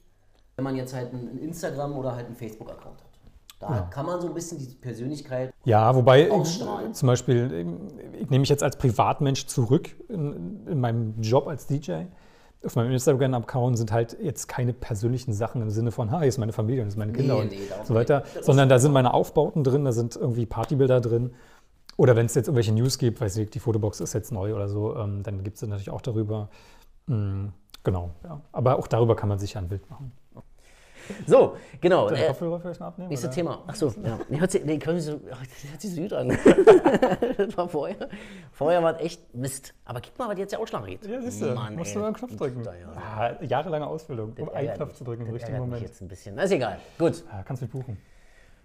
wenn 0.57 0.65
man 0.65 0.77
jetzt 0.77 0.95
halt 0.95 1.13
einen 1.13 1.39
Instagram- 1.39 1.97
oder 1.97 2.15
halt 2.15 2.27
einen 2.27 2.37
Facebook-Account 2.37 2.97
hat. 2.99 3.07
Da 3.59 3.89
kann 3.91 4.05
man 4.05 4.21
so 4.21 4.27
ein 4.29 4.35
bisschen 4.35 4.59
die 4.59 4.67
Persönlichkeit 4.75 5.51
Ja, 5.65 5.95
wobei 5.95 6.31
Ausstrahlen. 6.31 6.91
äh, 6.91 6.93
zum 6.93 7.07
Beispiel, 7.07 7.53
äh, 8.15 8.19
ich 8.19 8.29
nehme 8.29 8.41
mich 8.41 8.51
jetzt 8.51 8.63
als 8.63 8.77
Privatmensch 8.77 9.47
zurück 9.47 9.89
in, 10.09 10.67
in 10.67 10.81
meinem 10.81 11.21
Job 11.23 11.47
als 11.47 11.67
DJ. 11.67 12.03
Auf 12.65 12.77
meinem 12.77 12.93
Instagram-Account 12.93 13.79
sind 13.79 13.93
halt 13.93 14.17
jetzt 14.21 14.49
keine 14.49 14.73
persönlichen 14.75 15.33
Sachen 15.33 15.63
im 15.63 15.71
Sinne 15.71 15.91
von, 15.91 16.11
ha, 16.11 16.19
hier 16.19 16.29
ist 16.29 16.37
meine 16.39 16.53
Familie 16.53 16.83
und 16.83 16.89
das 16.89 16.95
sind 16.95 16.99
meine 17.01 17.13
Kinder 17.13 17.35
Nee, 17.37 17.41
und 17.43 17.51
nee, 17.51 17.59
so 17.85 17.95
weiter, 17.95 18.25
sondern 18.43 18.69
da 18.69 18.79
sind 18.79 18.93
meine 18.93 19.15
Aufbauten 19.15 19.63
drin, 19.65 19.85
da 19.85 19.93
sind 19.93 20.17
irgendwie 20.17 20.47
Partybilder 20.47 21.01
drin. 21.01 21.33
Oder 21.97 22.15
wenn 22.15 22.27
es 22.27 22.35
jetzt 22.35 22.49
irgendwelche 22.49 22.73
News 22.73 22.99
gibt, 22.99 23.21
weiß 23.23 23.39
ich, 23.39 23.51
die 23.51 23.59
Fotobox 23.61 24.01
ist 24.01 24.13
jetzt 24.13 24.33
neu 24.33 24.55
oder 24.55 24.69
so, 24.69 24.97
ähm, 24.97 25.23
dann 25.23 25.43
gibt 25.45 25.57
es 25.57 25.63
natürlich 25.63 25.89
auch 25.91 26.03
darüber. 26.03 26.51
Mm, 27.07 27.47
genau, 27.85 28.11
ja. 28.23 28.41
Aber 28.53 28.79
auch 28.79 28.87
darüber 28.87 29.17
kann 29.17 29.31
man 29.31 29.39
sich 29.39 29.55
ja 29.55 29.61
ein 29.63 29.69
Bild 29.69 29.89
machen. 29.89 30.13
So, 31.27 31.57
genau. 31.81 32.09
Den 32.09 32.19
Äh, 32.19 32.27
Kopfhörer 32.29 32.61
vielleicht 32.61 32.81
noch 32.81 32.87
abnehmen? 32.89 33.09
nächstes 33.11 33.29
oder? 33.29 33.35
Thema. 33.35 33.63
Achso, 33.67 33.93
ja. 34.05 34.19
Nee, 34.29 34.41
hört 34.41 34.51
sich, 34.51 34.65
nee, 34.65 34.79
können 34.79 35.01
Sie 35.01 35.11
so, 35.11 35.17
oh, 35.17 35.29
das 35.31 35.71
hört 35.71 35.81
sich 35.81 35.95
so 35.95 36.01
gut 36.03 36.13
an. 36.13 36.29
das 37.37 37.57
war 37.57 37.69
vorher. 37.69 38.09
Vorher 38.53 38.83
war 38.83 38.95
es 38.97 39.01
echt 39.03 39.35
Mist. 39.35 39.75
Aber 39.85 40.01
guck 40.01 40.19
mal, 40.19 40.29
was 40.29 40.39
jetzt 40.39 40.53
der 40.53 40.61
Ausschlag 40.61 40.85
geht. 40.87 41.07
Ja, 41.07 41.21
siehst 41.21 41.43
du, 41.43 41.55
Mann, 41.55 41.77
musst 41.77 41.89
ey. 41.91 41.95
du 41.95 41.99
nur 42.01 42.07
einen 42.09 42.17
Knopf 42.17 42.37
drücken. 42.37 42.63
Da, 42.63 42.75
ja. 42.75 42.89
Ah, 42.97 43.43
jahrelange 43.43 43.87
Ausbildung, 43.87 44.33
um 44.39 44.49
einen 44.49 44.57
Ärgert 44.57 44.77
Knopf 44.77 44.95
zu 44.95 45.05
drücken 45.05 45.27
im 45.27 45.33
richtigen 45.33 45.55
ärgert 45.55 45.69
mich 45.69 45.75
Moment. 45.75 45.89
jetzt 45.91 46.01
ein 46.03 46.09
bisschen. 46.09 46.35
Na, 46.35 46.43
ist 46.43 46.51
egal. 46.53 46.79
Gut, 46.99 47.25
Ja, 47.33 47.43
kannst 47.43 47.63
mich 47.63 47.71
buchen. 47.71 47.97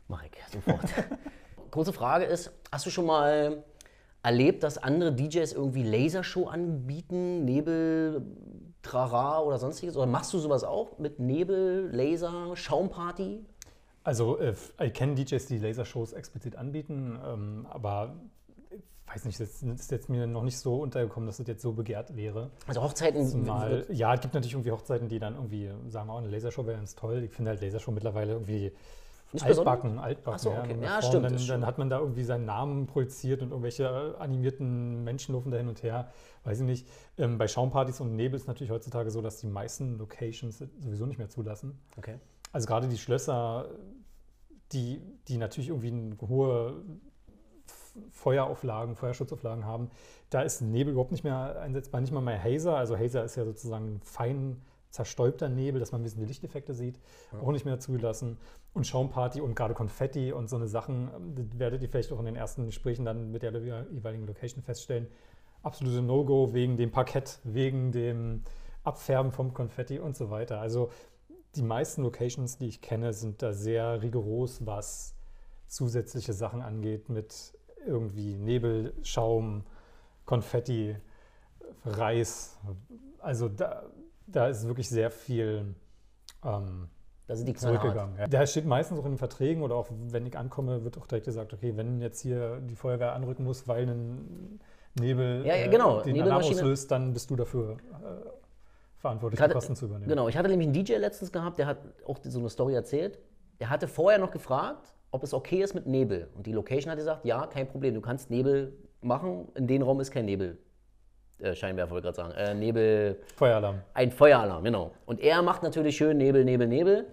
mach 0.08 0.23
ich 0.23 0.32
sofort. 0.51 0.82
Kurze 1.71 1.93
Frage 1.93 2.25
ist, 2.25 2.51
hast 2.71 2.86
du 2.86 2.89
schon 2.89 3.06
mal 3.06 3.63
erlebt, 4.23 4.63
dass 4.63 4.77
andere 4.77 5.13
DJs 5.13 5.54
irgendwie 5.54 5.84
Lasershow 5.84 6.47
anbieten, 6.47 7.43
Nebel, 7.45 8.21
Trara 8.81 9.41
oder 9.41 9.57
sonstiges? 9.57 9.95
Oder 9.95 10.05
machst 10.05 10.33
du 10.33 10.39
sowas 10.39 10.63
auch 10.63 10.97
mit 10.97 11.19
Nebel, 11.19 11.89
Laser, 11.91 12.55
Schaumparty? 12.55 13.45
Also 14.03 14.37
äh, 14.39 14.55
ich 14.81 14.93
kenne 14.93 15.15
DJs, 15.15 15.45
die 15.45 15.59
Lasershows 15.59 16.13
explizit 16.13 16.55
anbieten, 16.55 17.19
ähm, 17.25 17.67
aber 17.69 18.15
ich 18.71 19.15
weiß 19.15 19.25
nicht, 19.25 19.39
das 19.39 19.61
ist 19.61 19.91
jetzt 19.91 20.09
mir 20.09 20.25
noch 20.25 20.43
nicht 20.43 20.57
so 20.57 20.81
untergekommen, 20.81 21.27
dass 21.27 21.37
das 21.37 21.47
jetzt 21.47 21.61
so 21.61 21.73
begehrt 21.73 22.15
wäre. 22.15 22.49
Also 22.65 22.81
Hochzeiten. 22.81 23.27
Zumal, 23.27 23.85
ja, 23.89 24.13
es 24.13 24.21
gibt 24.21 24.33
natürlich 24.33 24.53
irgendwie 24.53 24.71
Hochzeiten, 24.71 25.09
die 25.09 25.19
dann 25.19 25.35
irgendwie 25.35 25.69
sagen, 25.89 26.09
oh, 26.09 26.15
eine 26.15 26.29
Lasershow 26.29 26.65
wäre 26.65 26.77
ganz 26.77 26.95
toll. 26.95 27.23
Ich 27.23 27.31
finde 27.31 27.51
halt 27.51 27.61
Lasershow 27.61 27.91
mittlerweile 27.91 28.33
irgendwie 28.33 28.71
Nicht 29.33 29.45
altbacken, 29.45 29.97
altbacken. 29.97 30.39
So, 30.39 30.51
okay. 30.51 30.77
Ja, 30.81 30.99
Form. 30.99 31.03
stimmt, 31.03 31.25
Dann, 31.25 31.47
dann 31.47 31.65
hat 31.65 31.77
man 31.77 31.89
da 31.89 31.99
irgendwie 31.99 32.23
seinen 32.23 32.45
Namen 32.45 32.87
projiziert 32.87 33.41
und 33.41 33.49
irgendwelche 33.51 34.15
äh, 34.17 34.21
animierten 34.21 35.03
Menschen 35.03 35.33
laufen 35.33 35.51
da 35.51 35.57
hin 35.57 35.67
und 35.67 35.83
her. 35.83 36.11
Weiß 36.43 36.59
ich 36.59 36.65
nicht. 36.65 36.87
Ähm, 37.17 37.37
bei 37.37 37.47
Schaumpartys 37.47 38.01
und 38.01 38.15
Nebel 38.15 38.35
ist 38.35 38.47
natürlich 38.47 38.71
heutzutage 38.71 39.09
so, 39.11 39.21
dass 39.21 39.37
die 39.37 39.47
meisten 39.47 39.97
Locations 39.97 40.63
sowieso 40.79 41.05
nicht 41.05 41.17
mehr 41.17 41.29
zulassen. 41.29 41.79
Okay. 41.97 42.19
Also 42.51 42.67
gerade 42.67 42.87
die 42.87 42.97
Schlösser, 42.97 43.69
die, 44.73 45.01
die 45.27 45.37
natürlich 45.37 45.69
irgendwie 45.69 45.91
eine 45.91 46.17
hohe 46.27 46.83
Feuerauflagen, 48.11 48.95
Feuerschutzauflagen 48.95 49.65
haben, 49.65 49.89
da 50.29 50.41
ist 50.41 50.61
Nebel 50.61 50.93
überhaupt 50.93 51.11
nicht 51.11 51.23
mehr 51.23 51.59
einsetzbar. 51.61 52.01
Nicht 52.01 52.13
mal 52.13 52.21
mehr 52.21 52.41
Hazer. 52.41 52.75
Also 52.75 52.97
Hazer 52.97 53.23
ist 53.23 53.35
ja 53.35 53.45
sozusagen 53.45 53.95
ein 53.95 54.01
fein 54.01 54.61
zerstäubter 54.91 55.49
Nebel, 55.49 55.80
dass 55.80 55.91
man 55.91 56.01
ein 56.01 56.04
bisschen 56.04 56.21
die 56.21 56.27
Lichteffekte 56.27 56.73
sieht. 56.73 56.99
Auch 57.41 57.51
nicht 57.51 57.65
mehr 57.65 57.80
zugelassen. 57.80 58.38
Und 58.73 58.86
Schaumparty 58.86 59.41
und 59.41 59.56
gerade 59.56 59.73
Konfetti 59.73 60.32
und 60.32 60.49
so 60.49 60.58
eine 60.58 60.67
Sachen, 60.67 61.10
ähm, 61.15 61.36
das 61.36 61.60
werdet 61.60 61.82
ihr 61.82 61.89
vielleicht 61.89 62.12
auch 62.12 62.19
in 62.19 62.25
den 62.25 62.36
ersten 62.36 62.65
Gesprächen 62.65 63.06
dann 63.06 63.32
mit 63.32 63.41
der 63.41 63.51
jeweiligen 63.51 64.27
Location 64.27 64.62
feststellen. 64.62 65.08
Absolute 65.63 66.01
No-Go 66.01 66.54
wegen 66.54 66.77
dem 66.77 66.91
Parkett, 66.91 67.39
wegen 67.43 67.91
dem 67.91 68.43
Abfärben 68.84 69.32
vom 69.32 69.54
Konfetti 69.54 69.99
und 69.99 70.15
so 70.15 70.30
weiter. 70.30 70.60
Also 70.60 70.89
die 71.56 71.62
meisten 71.62 72.04
Locations, 72.04 72.58
die 72.58 72.67
ich 72.67 72.82
kenne, 72.82 73.13
sind 73.13 73.41
da 73.41 73.54
sehr 73.54 74.01
rigoros, 74.01 74.65
was 74.65 75.15
zusätzliche 75.67 76.34
Sachen 76.34 76.62
angeht, 76.62 77.10
mit 77.10 77.54
irgendwie 77.86 78.36
Nebel, 78.36 78.93
Schaum, 79.04 79.63
Konfetti, 80.25 80.95
Reis. 81.86 82.58
Also 83.19 83.49
da, 83.49 83.84
da 84.31 84.47
ist 84.47 84.67
wirklich 84.67 84.89
sehr 84.89 85.11
viel. 85.11 85.75
Ähm, 86.43 86.87
Da 87.27 87.35
sind 87.35 87.47
die 87.47 87.53
zurückgegangen. 87.53 88.17
Ja. 88.17 88.27
Da 88.27 88.45
steht 88.45 88.65
meistens 88.65 88.99
auch 88.99 89.05
in 89.05 89.11
den 89.13 89.17
Verträgen 89.17 89.61
oder 89.63 89.75
auch 89.75 89.87
wenn 90.09 90.25
ich 90.25 90.37
ankomme, 90.37 90.83
wird 90.83 90.97
auch 90.97 91.07
direkt 91.07 91.25
gesagt, 91.25 91.53
okay, 91.53 91.77
wenn 91.77 92.01
jetzt 92.01 92.19
hier 92.21 92.59
die 92.61 92.75
Feuerwehr 92.75 93.13
anrücken 93.13 93.43
muss, 93.45 93.67
weil 93.67 93.87
ein 93.87 94.59
Nebel 94.99 95.45
Ja, 95.45 95.55
ja, 95.55 95.67
genau. 95.69 96.01
äh, 96.01 96.03
den 96.03 96.21
Alarm 96.21 96.41
auslöst, 96.43 96.91
dann 96.91 97.13
bist 97.13 97.29
du 97.29 97.35
dafür 97.37 97.77
äh, 97.93 98.29
verantwortlich, 98.97 99.39
Ich 99.39 99.41
hatte- 99.41 99.53
die 99.53 99.55
Kosten 99.55 99.75
zu 99.75 99.85
übernehmen. 99.85 100.09
Genau, 100.09 100.27
ich 100.27 100.35
hatte 100.37 100.49
nämlich 100.49 100.67
einen 100.67 100.73
DJ 100.73 100.95
letztens 100.97 101.31
gehabt, 101.31 101.57
der 101.59 101.67
hat 101.67 101.77
auch 102.05 102.17
so 102.23 102.39
eine 102.39 102.49
Story 102.49 102.73
erzählt. 102.73 103.19
Der 103.59 103.69
hatte 103.69 103.87
vorher 103.87 104.19
noch 104.19 104.31
gefragt, 104.31 104.93
ob 105.11 105.23
es 105.23 105.33
okay 105.33 105.61
ist 105.61 105.73
mit 105.75 105.85
Nebel. 105.87 106.29
Und 106.35 106.45
die 106.47 106.51
Location 106.53 106.89
hat 106.91 106.97
gesagt, 106.97 107.23
ja, 107.25 107.45
kein 107.47 107.67
Problem, 107.67 107.93
du 107.93 108.01
kannst 108.01 108.29
Nebel 108.29 108.73
machen. 109.01 109.47
In 109.55 109.67
dem 109.67 109.81
Raum 109.83 109.99
ist 110.01 110.11
kein 110.11 110.25
Nebel. 110.25 110.57
Äh, 111.41 111.56
Scheinwerfer 111.56 111.91
wollte 111.91 112.10
ich 112.10 112.15
gerade 112.15 112.34
sagen. 112.34 112.39
Äh, 112.39 112.54
Nebel, 112.54 113.19
Feueralarm. 113.36 113.82
ein 113.93 114.12
Feueralarm, 114.12 114.63
genau. 114.63 114.91
Und 115.06 115.19
er 115.19 115.41
macht 115.41 115.63
natürlich 115.63 115.97
schön 115.97 116.17
Nebel, 116.17 116.45
Nebel, 116.45 116.67
Nebel. 116.67 117.08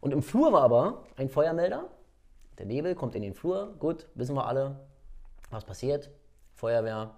Und 0.00 0.12
im 0.12 0.22
Flur 0.22 0.52
war 0.52 0.62
aber 0.62 1.04
ein 1.16 1.28
Feuermelder. 1.28 1.84
Der 2.58 2.66
Nebel 2.66 2.94
kommt 2.94 3.14
in 3.14 3.22
den 3.22 3.34
Flur. 3.34 3.74
Gut, 3.78 4.06
wissen 4.14 4.34
wir 4.34 4.46
alle, 4.46 4.76
was 5.50 5.64
passiert. 5.64 6.10
Feuerwehr. 6.54 7.10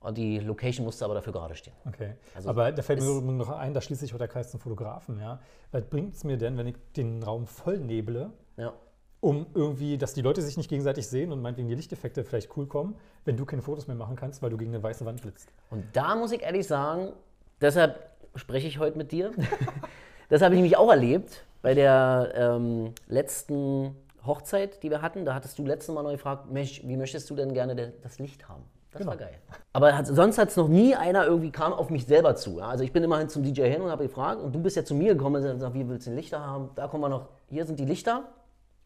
Und 0.00 0.16
die 0.18 0.38
Location 0.38 0.84
musste 0.84 1.04
aber 1.04 1.14
dafür 1.14 1.32
gerade 1.32 1.54
stehen. 1.54 1.74
Okay. 1.86 2.14
Also 2.34 2.48
Aber 2.50 2.70
da 2.70 2.82
fällt 2.82 3.00
mir 3.00 3.20
noch 3.20 3.48
ein, 3.50 3.74
da 3.74 3.80
schließt 3.80 4.00
sich 4.02 4.14
auch 4.14 4.18
der 4.18 4.28
Kreis 4.28 4.50
zum 4.50 4.60
Fotografen. 4.60 5.18
Ja? 5.20 5.40
Was 5.72 5.84
bringt 5.84 6.14
es 6.14 6.22
mir 6.22 6.36
denn, 6.36 6.56
wenn 6.58 6.68
ich 6.68 6.76
den 6.96 7.22
Raum 7.22 7.46
voll 7.46 7.78
neble, 7.78 8.30
Ja. 8.56 8.72
Um 9.20 9.46
irgendwie, 9.54 9.98
dass 9.98 10.14
die 10.14 10.22
Leute 10.22 10.42
sich 10.42 10.56
nicht 10.56 10.68
gegenseitig 10.68 11.06
sehen 11.08 11.32
und 11.32 11.42
meinetwegen 11.42 11.68
die 11.68 11.74
Lichteffekte 11.74 12.24
vielleicht 12.24 12.56
cool 12.56 12.66
kommen, 12.66 12.96
wenn 13.24 13.36
du 13.36 13.44
keine 13.44 13.62
Fotos 13.62 13.86
mehr 13.86 13.96
machen 13.96 14.16
kannst, 14.16 14.42
weil 14.42 14.50
du 14.50 14.56
gegen 14.56 14.72
eine 14.74 14.82
weiße 14.82 15.04
Wand 15.04 15.22
blitzt? 15.22 15.48
Und 15.70 15.84
da 15.94 16.14
muss 16.14 16.32
ich 16.32 16.42
ehrlich 16.42 16.66
sagen, 16.66 17.12
deshalb 17.60 18.10
spreche 18.34 18.68
ich 18.68 18.78
heute 18.78 18.98
mit 18.98 19.12
dir. 19.12 19.32
das 20.28 20.42
habe 20.42 20.54
ich 20.54 20.58
nämlich 20.58 20.76
auch 20.76 20.90
erlebt 20.90 21.44
bei 21.62 21.74
der 21.74 22.32
ähm, 22.34 22.92
letzten 23.08 23.96
Hochzeit, 24.24 24.82
die 24.82 24.90
wir 24.90 25.02
hatten. 25.02 25.24
Da 25.24 25.34
hattest 25.34 25.58
du 25.58 25.64
letztes 25.64 25.94
Mal 25.94 26.02
noch 26.02 26.12
gefragt, 26.12 26.50
Mensch, 26.50 26.82
wie 26.84 26.96
möchtest 26.96 27.30
du 27.30 27.36
denn 27.36 27.54
gerne 27.54 27.92
das 28.02 28.18
Licht 28.18 28.48
haben? 28.48 28.62
Das 28.92 29.06
war 29.06 29.16
Genau. 29.16 29.28
geil. 29.30 29.38
Aber 29.72 29.96
hat, 29.96 30.06
sonst 30.06 30.38
hat 30.38 30.48
es 30.48 30.56
noch 30.56 30.68
nie 30.68 30.94
einer 30.94 31.26
irgendwie 31.26 31.50
kam 31.50 31.72
auf 31.72 31.90
mich 31.90 32.06
selber 32.06 32.34
zu. 32.34 32.58
Ja? 32.58 32.68
Also 32.68 32.84
ich 32.84 32.92
bin 32.92 33.02
immerhin 33.04 33.28
zum 33.28 33.42
DJ 33.42 33.62
hin 33.62 33.82
und 33.82 33.90
habe 33.90 34.04
gefragt 34.04 34.40
und 34.40 34.54
du 34.54 34.58
bist 34.58 34.76
ja 34.76 34.84
zu 34.84 34.94
mir 34.94 35.14
gekommen 35.14 35.36
und 35.36 35.42
gesagt, 35.54 35.74
wie 35.74 35.88
willst 35.88 36.06
du 36.06 36.10
denn 36.10 36.16
Lichter 36.16 36.40
haben? 36.40 36.70
Da 36.74 36.88
kommen 36.88 37.02
wir 37.02 37.08
noch, 37.08 37.28
hier 37.48 37.64
sind 37.66 37.78
die 37.78 37.84
Lichter. 37.84 38.24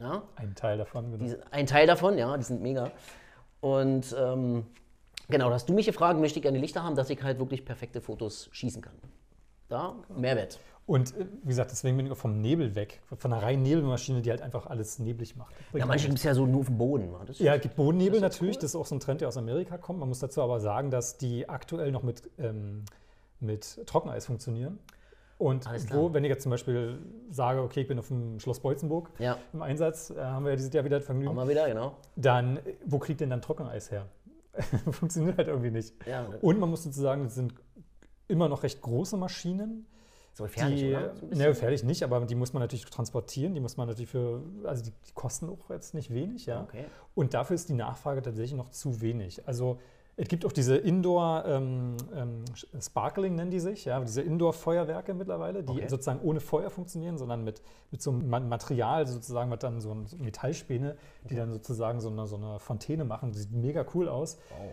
Ja, 0.00 0.22
Ein 0.36 0.54
Teil 0.54 0.78
davon. 0.78 1.12
Genau. 1.12 1.24
die, 1.24 1.36
ein 1.50 1.66
Teil 1.66 1.86
davon, 1.86 2.16
ja, 2.16 2.36
die 2.36 2.44
sind 2.44 2.62
mega. 2.62 2.90
Und 3.60 4.16
ähm, 4.18 4.64
genau, 5.28 5.50
hast 5.50 5.68
du 5.68 5.74
mich 5.74 5.86
gefragt, 5.86 6.18
möchte 6.18 6.38
ich 6.38 6.42
gerne 6.42 6.58
Lichter 6.58 6.82
haben, 6.82 6.96
dass 6.96 7.10
ich 7.10 7.22
halt 7.22 7.38
wirklich 7.38 7.64
perfekte 7.64 8.00
Fotos 8.00 8.48
schießen 8.52 8.80
kann. 8.80 8.94
Da, 9.68 9.94
Mehrwert. 10.16 10.58
Und 10.86 11.14
äh, 11.16 11.26
wie 11.42 11.48
gesagt, 11.48 11.70
deswegen 11.70 11.96
bin 11.96 12.06
ich 12.06 12.12
auch 12.12 12.16
vom 12.16 12.40
Nebel 12.40 12.74
weg, 12.74 13.00
von 13.16 13.32
einer 13.32 13.42
reinen 13.42 13.62
Nebelmaschine, 13.62 14.22
die 14.22 14.30
halt 14.30 14.42
einfach 14.42 14.66
alles 14.66 14.98
neblig 14.98 15.36
macht. 15.36 15.54
Das 15.72 15.80
Ja, 15.80 15.86
manche 15.86 16.06
gibt 16.06 16.18
es 16.18 16.24
ja 16.24 16.34
so 16.34 16.46
nur 16.46 16.62
auf 16.62 16.66
dem 16.66 16.78
Boden. 16.78 17.12
wa? 17.12 17.22
Das 17.24 17.38
Ja, 17.38 17.54
es 17.54 17.62
gibt 17.62 17.76
Bodennebel 17.76 18.20
natürlich, 18.20 18.56
das 18.56 18.70
ist 18.70 18.76
auch 18.76 18.86
so 18.86 18.96
ein 18.96 19.00
Trend, 19.00 19.20
der 19.20 19.28
aus 19.28 19.36
Amerika 19.36 19.78
kommt. 19.78 20.00
Man 20.00 20.08
muss 20.08 20.18
dazu 20.18 20.42
aber 20.42 20.58
sagen, 20.58 20.90
dass 20.90 21.18
die 21.18 21.48
aktuell 21.48 21.92
noch 21.92 22.02
mit, 22.02 22.28
ähm, 22.38 22.84
mit 23.38 23.86
Trockeneis 23.86 24.26
funktionieren. 24.26 24.78
Und 25.40 25.66
wo, 25.90 26.12
wenn 26.12 26.22
ich 26.22 26.28
jetzt 26.28 26.42
zum 26.42 26.50
Beispiel 26.50 26.98
sage, 27.30 27.62
okay, 27.62 27.80
ich 27.80 27.88
bin 27.88 27.98
auf 27.98 28.08
dem 28.08 28.38
Schloss 28.40 28.60
Beutzenburg 28.60 29.10
Ja. 29.18 29.38
im 29.54 29.62
Einsatz, 29.62 30.10
äh, 30.10 30.20
haben 30.22 30.44
wir 30.44 30.50
ja 30.50 30.56
dieses 30.56 30.72
Jahr 30.72 30.84
wieder 30.84 30.98
das 30.98 31.04
Auch 31.04 31.06
Vergnügen, 31.06 31.34
mal 31.34 31.48
wieder, 31.48 31.66
genau. 31.66 31.96
dann 32.14 32.58
wo 32.84 32.98
kriegt 32.98 33.20
denn 33.22 33.30
dann 33.30 33.40
Trockeneis 33.40 33.90
her? 33.90 34.06
Funktioniert 34.90 35.38
halt 35.38 35.48
irgendwie 35.48 35.70
nicht. 35.70 35.94
Ja, 36.06 36.26
Und 36.42 36.58
man 36.60 36.68
muss 36.68 36.84
dazu 36.84 37.00
sagen, 37.00 37.24
das 37.24 37.34
sind 37.36 37.54
immer 38.28 38.48
noch 38.50 38.62
recht 38.64 38.82
große 38.82 39.16
Maschinen. 39.16 39.86
so 40.34 40.44
gefährlich, 40.44 40.80
die, 40.80 40.90
oder? 40.94 41.14
So 41.16 41.26
ne, 41.26 41.46
gefährlich 41.46 41.84
nicht, 41.84 42.02
aber 42.02 42.20
die 42.26 42.34
muss 42.34 42.52
man 42.52 42.60
natürlich 42.62 42.84
transportieren, 42.84 43.54
die 43.54 43.60
muss 43.60 43.76
man 43.78 43.88
natürlich 43.88 44.10
für, 44.10 44.42
also 44.64 44.84
die, 44.84 44.90
die 45.08 45.12
kosten 45.14 45.48
auch 45.48 45.70
jetzt 45.70 45.94
nicht 45.94 46.12
wenig, 46.12 46.44
ja. 46.46 46.62
Okay. 46.64 46.84
Und 47.14 47.32
dafür 47.32 47.54
ist 47.54 47.68
die 47.70 47.74
Nachfrage 47.74 48.20
tatsächlich 48.20 48.56
noch 48.58 48.68
zu 48.68 49.00
wenig. 49.00 49.48
Also 49.48 49.78
es 50.16 50.28
gibt 50.28 50.44
auch 50.44 50.52
diese 50.52 50.76
Indoor 50.76 51.44
ähm, 51.46 51.96
ähm, 52.14 52.44
Sparkling 52.80 53.34
nennen 53.36 53.50
die 53.50 53.60
sich, 53.60 53.84
ja, 53.86 53.98
diese 54.00 54.20
Indoor-Feuerwerke 54.22 55.14
mittlerweile, 55.14 55.62
die 55.62 55.72
Okay. 55.72 55.88
sozusagen 55.88 56.20
ohne 56.20 56.40
Feuer 56.40 56.68
funktionieren, 56.70 57.16
sondern 57.16 57.42
mit, 57.42 57.62
mit 57.90 58.02
so 58.02 58.10
einem 58.10 58.28
Ma- 58.28 58.40
Material 58.40 59.06
sozusagen, 59.06 59.50
was 59.50 59.60
dann 59.60 59.80
so, 59.80 59.92
ein, 59.92 60.06
so 60.06 60.16
Metallspäne, 60.18 60.96
die 61.30 61.36
dann 61.36 61.50
sozusagen 61.52 62.00
so 62.00 62.10
eine, 62.10 62.26
so 62.26 62.36
eine 62.36 62.58
Fontäne 62.58 63.04
machen. 63.04 63.32
Sieht 63.32 63.52
mega 63.52 63.84
cool 63.94 64.08
aus. 64.08 64.38
Wow. 64.50 64.72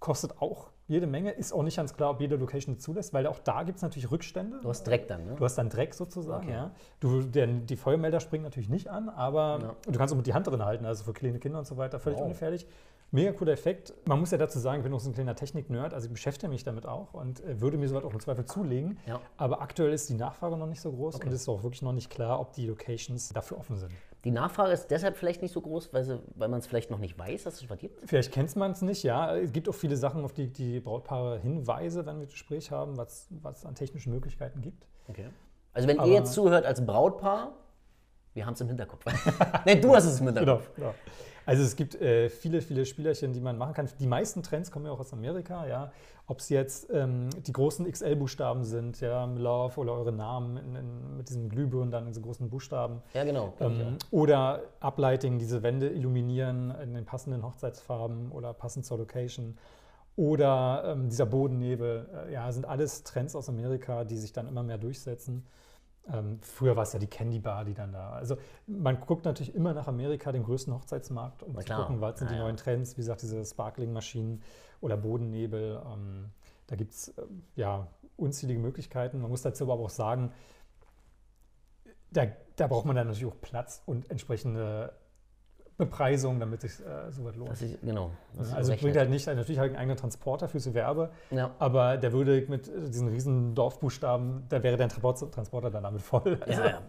Kostet 0.00 0.40
auch 0.40 0.70
jede 0.88 1.06
Menge, 1.06 1.30
ist 1.30 1.52
auch 1.52 1.62
nicht 1.62 1.76
ganz 1.76 1.94
klar, 1.94 2.10
ob 2.10 2.20
jede 2.20 2.34
Location 2.36 2.74
das 2.74 2.82
zulässt, 2.82 3.12
weil 3.14 3.26
auch 3.28 3.38
da 3.38 3.62
gibt 3.62 3.76
es 3.76 3.82
natürlich 3.82 4.10
Rückstände. 4.10 4.58
Du 4.60 4.68
hast 4.70 4.82
Dreck 4.84 5.06
dann, 5.06 5.24
ne? 5.26 5.34
Du 5.36 5.44
hast 5.44 5.54
dann 5.56 5.68
Dreck 5.68 5.94
sozusagen, 5.94 6.46
Okay. 6.46 6.52
ja. 6.56 6.70
Du, 6.98 7.20
der, 7.22 7.46
die 7.46 7.76
Feuermelder 7.76 8.18
springen 8.18 8.42
natürlich 8.42 8.70
nicht 8.70 8.88
an, 8.88 9.08
aber 9.08 9.58
Ja. 9.62 9.76
du 9.92 9.98
kannst 9.98 10.12
auch 10.12 10.16
mit 10.16 10.26
die 10.26 10.34
Hand 10.34 10.48
drin 10.48 10.64
halten, 10.64 10.84
also 10.86 11.04
für 11.04 11.12
kleine 11.12 11.38
Kinder 11.38 11.58
und 11.60 11.66
so 11.66 11.76
weiter, 11.76 12.00
völlig 12.00 12.18
Wow. 12.18 12.24
ungefährlich. 12.24 12.66
Mega 13.12 13.32
cooler 13.32 13.52
Effekt. 13.52 13.92
Man 14.06 14.20
muss 14.20 14.30
ja 14.30 14.38
dazu 14.38 14.58
sagen, 14.60 14.78
ich 14.78 14.84
bin 14.84 14.94
auch 14.94 15.00
so 15.00 15.10
ein 15.10 15.14
kleiner 15.14 15.34
Technik-Nerd, 15.34 15.92
also 15.94 16.06
ich 16.06 16.12
beschäftige 16.12 16.48
mich 16.48 16.62
damit 16.62 16.86
auch 16.86 17.12
und 17.12 17.40
äh, 17.44 17.60
würde 17.60 17.76
mir 17.76 17.88
sowas 17.88 18.04
auch 18.04 18.12
im 18.12 18.20
Zweifel 18.20 18.44
zulegen. 18.44 18.98
Ja. 19.06 19.20
Aber 19.36 19.60
aktuell 19.62 19.92
ist 19.92 20.08
die 20.08 20.14
Nachfrage 20.14 20.56
noch 20.56 20.66
nicht 20.66 20.80
so 20.80 20.92
groß 20.92 21.16
und 21.16 21.26
es 21.26 21.34
ist 21.42 21.48
auch 21.48 21.62
wirklich 21.64 21.82
noch 21.82 21.92
nicht 21.92 22.08
klar, 22.10 22.38
ob 22.40 22.52
die 22.52 22.66
Locations 22.66 23.30
dafür 23.30 23.58
offen 23.58 23.76
sind. 23.76 23.92
Die 24.24 24.30
Nachfrage 24.30 24.72
ist 24.72 24.88
deshalb 24.88 25.16
vielleicht 25.16 25.42
nicht 25.42 25.52
so 25.52 25.60
groß, 25.60 25.92
weil, 25.92 26.04
sie, 26.04 26.20
weil 26.36 26.48
man 26.48 26.60
es 26.60 26.66
vielleicht 26.66 26.90
noch 26.90 26.98
nicht 26.98 27.18
weiß, 27.18 27.44
dass 27.44 27.54
es 27.62 27.68
was 27.70 27.78
gibt. 27.78 28.08
Vielleicht 28.08 28.32
kennt 28.32 28.54
man 28.54 28.70
es 28.72 28.82
nicht, 28.82 29.02
ja. 29.02 29.34
Es 29.36 29.50
gibt 29.52 29.68
auch 29.68 29.74
viele 29.74 29.96
Sachen, 29.96 30.22
auf 30.24 30.32
die 30.32 30.52
die 30.52 30.78
Brautpaare 30.78 31.38
hinweise, 31.40 32.04
wenn 32.06 32.20
wir 32.20 32.26
Gespräch 32.26 32.70
haben, 32.70 32.96
was 32.96 33.28
was 33.42 33.58
es 33.60 33.66
an 33.66 33.74
technischen 33.74 34.12
Möglichkeiten 34.12 34.60
gibt. 34.60 34.86
Okay. 35.08 35.26
Also 35.72 35.88
wenn 35.88 35.98
Aber- 35.98 36.08
ihr 36.08 36.14
jetzt 36.14 36.32
zuhört 36.34 36.64
als 36.66 36.84
Brautpaar, 36.84 37.54
wir 38.34 38.46
haben 38.46 38.54
es 38.54 38.60
im 38.60 38.68
Hinterkopf. 38.68 39.04
Nein, 39.66 39.80
du 39.80 39.94
hast 39.94 40.04
es 40.04 40.20
im 40.20 40.26
Hinterkopf. 40.26 40.70
Genau, 40.76 40.90
genau. 40.90 40.94
Also 41.50 41.64
es 41.64 41.74
gibt 41.74 42.00
äh, 42.00 42.28
viele, 42.28 42.60
viele 42.60 42.86
Spielerchen, 42.86 43.32
die 43.32 43.40
man 43.40 43.58
machen 43.58 43.74
kann. 43.74 43.88
Die 43.98 44.06
meisten 44.06 44.44
Trends 44.44 44.70
kommen 44.70 44.86
ja 44.86 44.92
auch 44.92 45.00
aus 45.00 45.12
Amerika, 45.12 45.66
ja. 45.66 45.90
Ob 46.28 46.38
es 46.38 46.48
jetzt 46.48 46.88
ähm, 46.92 47.28
die 47.44 47.52
großen 47.52 47.90
XL-Buchstaben 47.90 48.62
sind, 48.62 49.00
ja, 49.00 49.24
Love 49.24 49.80
oder 49.80 49.94
eure 49.94 50.12
Namen 50.12 50.58
in, 50.58 50.76
in, 50.76 51.16
mit 51.16 51.28
diesem 51.28 51.48
Glühbirnen 51.48 51.90
dann 51.90 52.06
in 52.06 52.14
so 52.14 52.20
großen 52.20 52.48
Buchstaben. 52.48 53.02
Ja, 53.14 53.24
genau. 53.24 53.52
ich 53.58 53.66
Ähm, 53.66 53.96
oder 54.12 54.62
Uplighting, 54.78 55.40
diese 55.40 55.64
Wände 55.64 55.88
illuminieren 55.88 56.72
in 56.80 56.94
den 56.94 57.04
passenden 57.04 57.42
Hochzeitsfarben 57.42 58.30
oder 58.30 58.54
passend 58.54 58.86
zur 58.86 58.98
Location. 58.98 59.58
Oder 60.14 60.84
ähm, 60.86 61.08
dieser 61.08 61.26
Bodennebel, 61.26 62.28
äh, 62.28 62.32
ja, 62.32 62.52
sind 62.52 62.64
alles 62.64 63.02
Trends 63.02 63.34
aus 63.34 63.48
Amerika, 63.48 64.04
die 64.04 64.18
sich 64.18 64.32
dann 64.32 64.46
immer 64.46 64.62
mehr 64.62 64.78
durchsetzen. 64.78 65.44
Ähm, 66.12 66.38
früher 66.42 66.76
war 66.76 66.82
es 66.84 66.92
ja 66.92 66.98
die 66.98 67.06
Candy 67.06 67.38
Bar, 67.38 67.64
die 67.64 67.74
dann 67.74 67.92
da. 67.92 68.10
Also 68.10 68.36
man 68.66 69.00
guckt 69.00 69.24
natürlich 69.24 69.54
immer 69.54 69.74
nach 69.74 69.86
Amerika, 69.86 70.32
den 70.32 70.42
größten 70.42 70.72
Hochzeitsmarkt, 70.74 71.42
um 71.42 71.52
Na 71.52 71.60
zu 71.60 71.66
klar. 71.66 71.80
gucken, 71.82 72.00
was 72.00 72.18
sind 72.18 72.28
Ja, 72.28 72.32
die 72.34 72.38
ja. 72.38 72.44
neuen 72.44 72.56
Trends. 72.56 72.96
Wie 72.96 73.00
gesagt, 73.02 73.22
diese 73.22 73.44
Sparkling-Maschinen 73.44 74.42
oder 74.80 74.96
Bodennebel. 74.96 75.82
Ähm, 75.92 76.30
da 76.66 76.76
gibt 76.76 76.92
es 76.92 77.08
äh, 77.08 77.22
ja 77.56 77.86
unzählige 78.16 78.60
Möglichkeiten. 78.60 79.20
Man 79.20 79.30
muss 79.30 79.42
dazu 79.42 79.64
aber 79.64 79.74
auch 79.82 79.90
sagen, 79.90 80.32
da, 82.10 82.26
da 82.56 82.66
braucht 82.66 82.86
man 82.86 82.96
dann 82.96 83.06
natürlich 83.06 83.32
auch 83.32 83.40
Platz 83.40 83.82
und 83.86 84.10
entsprechende 84.10 84.92
Bepreisung, 85.80 86.38
damit 86.38 86.60
sich 86.60 86.72
äh, 86.80 87.10
so 87.10 87.24
was 87.24 87.34
lohnt. 87.36 87.50
Das 87.50 87.62
ist, 87.62 87.80
genau. 87.82 88.10
Das 88.36 88.52
also 88.52 88.72
bringt 88.76 88.96
halt 88.96 89.10
nicht, 89.10 89.26
natürlich 89.26 89.50
ich 89.50 89.60
einen 89.60 89.76
eigenen 89.76 89.96
Transporter 89.96 90.48
fürs 90.48 90.64
Gewerbe, 90.64 91.10
ja. 91.30 91.50
aber 91.58 91.96
der 91.96 92.12
würde 92.12 92.44
mit 92.48 92.68
äh, 92.68 92.88
diesen 92.88 93.08
riesen 93.08 93.54
Dorfbuchstaben, 93.54 94.44
da 94.48 94.62
wäre 94.62 94.76
Transport- 94.76 95.32
Transporter 95.32 95.70
dann 95.70 95.82
damit 95.82 96.02
voll. 96.02 96.38
Also, 96.46 96.60
ja, 96.62 96.68
ja. 96.68 96.82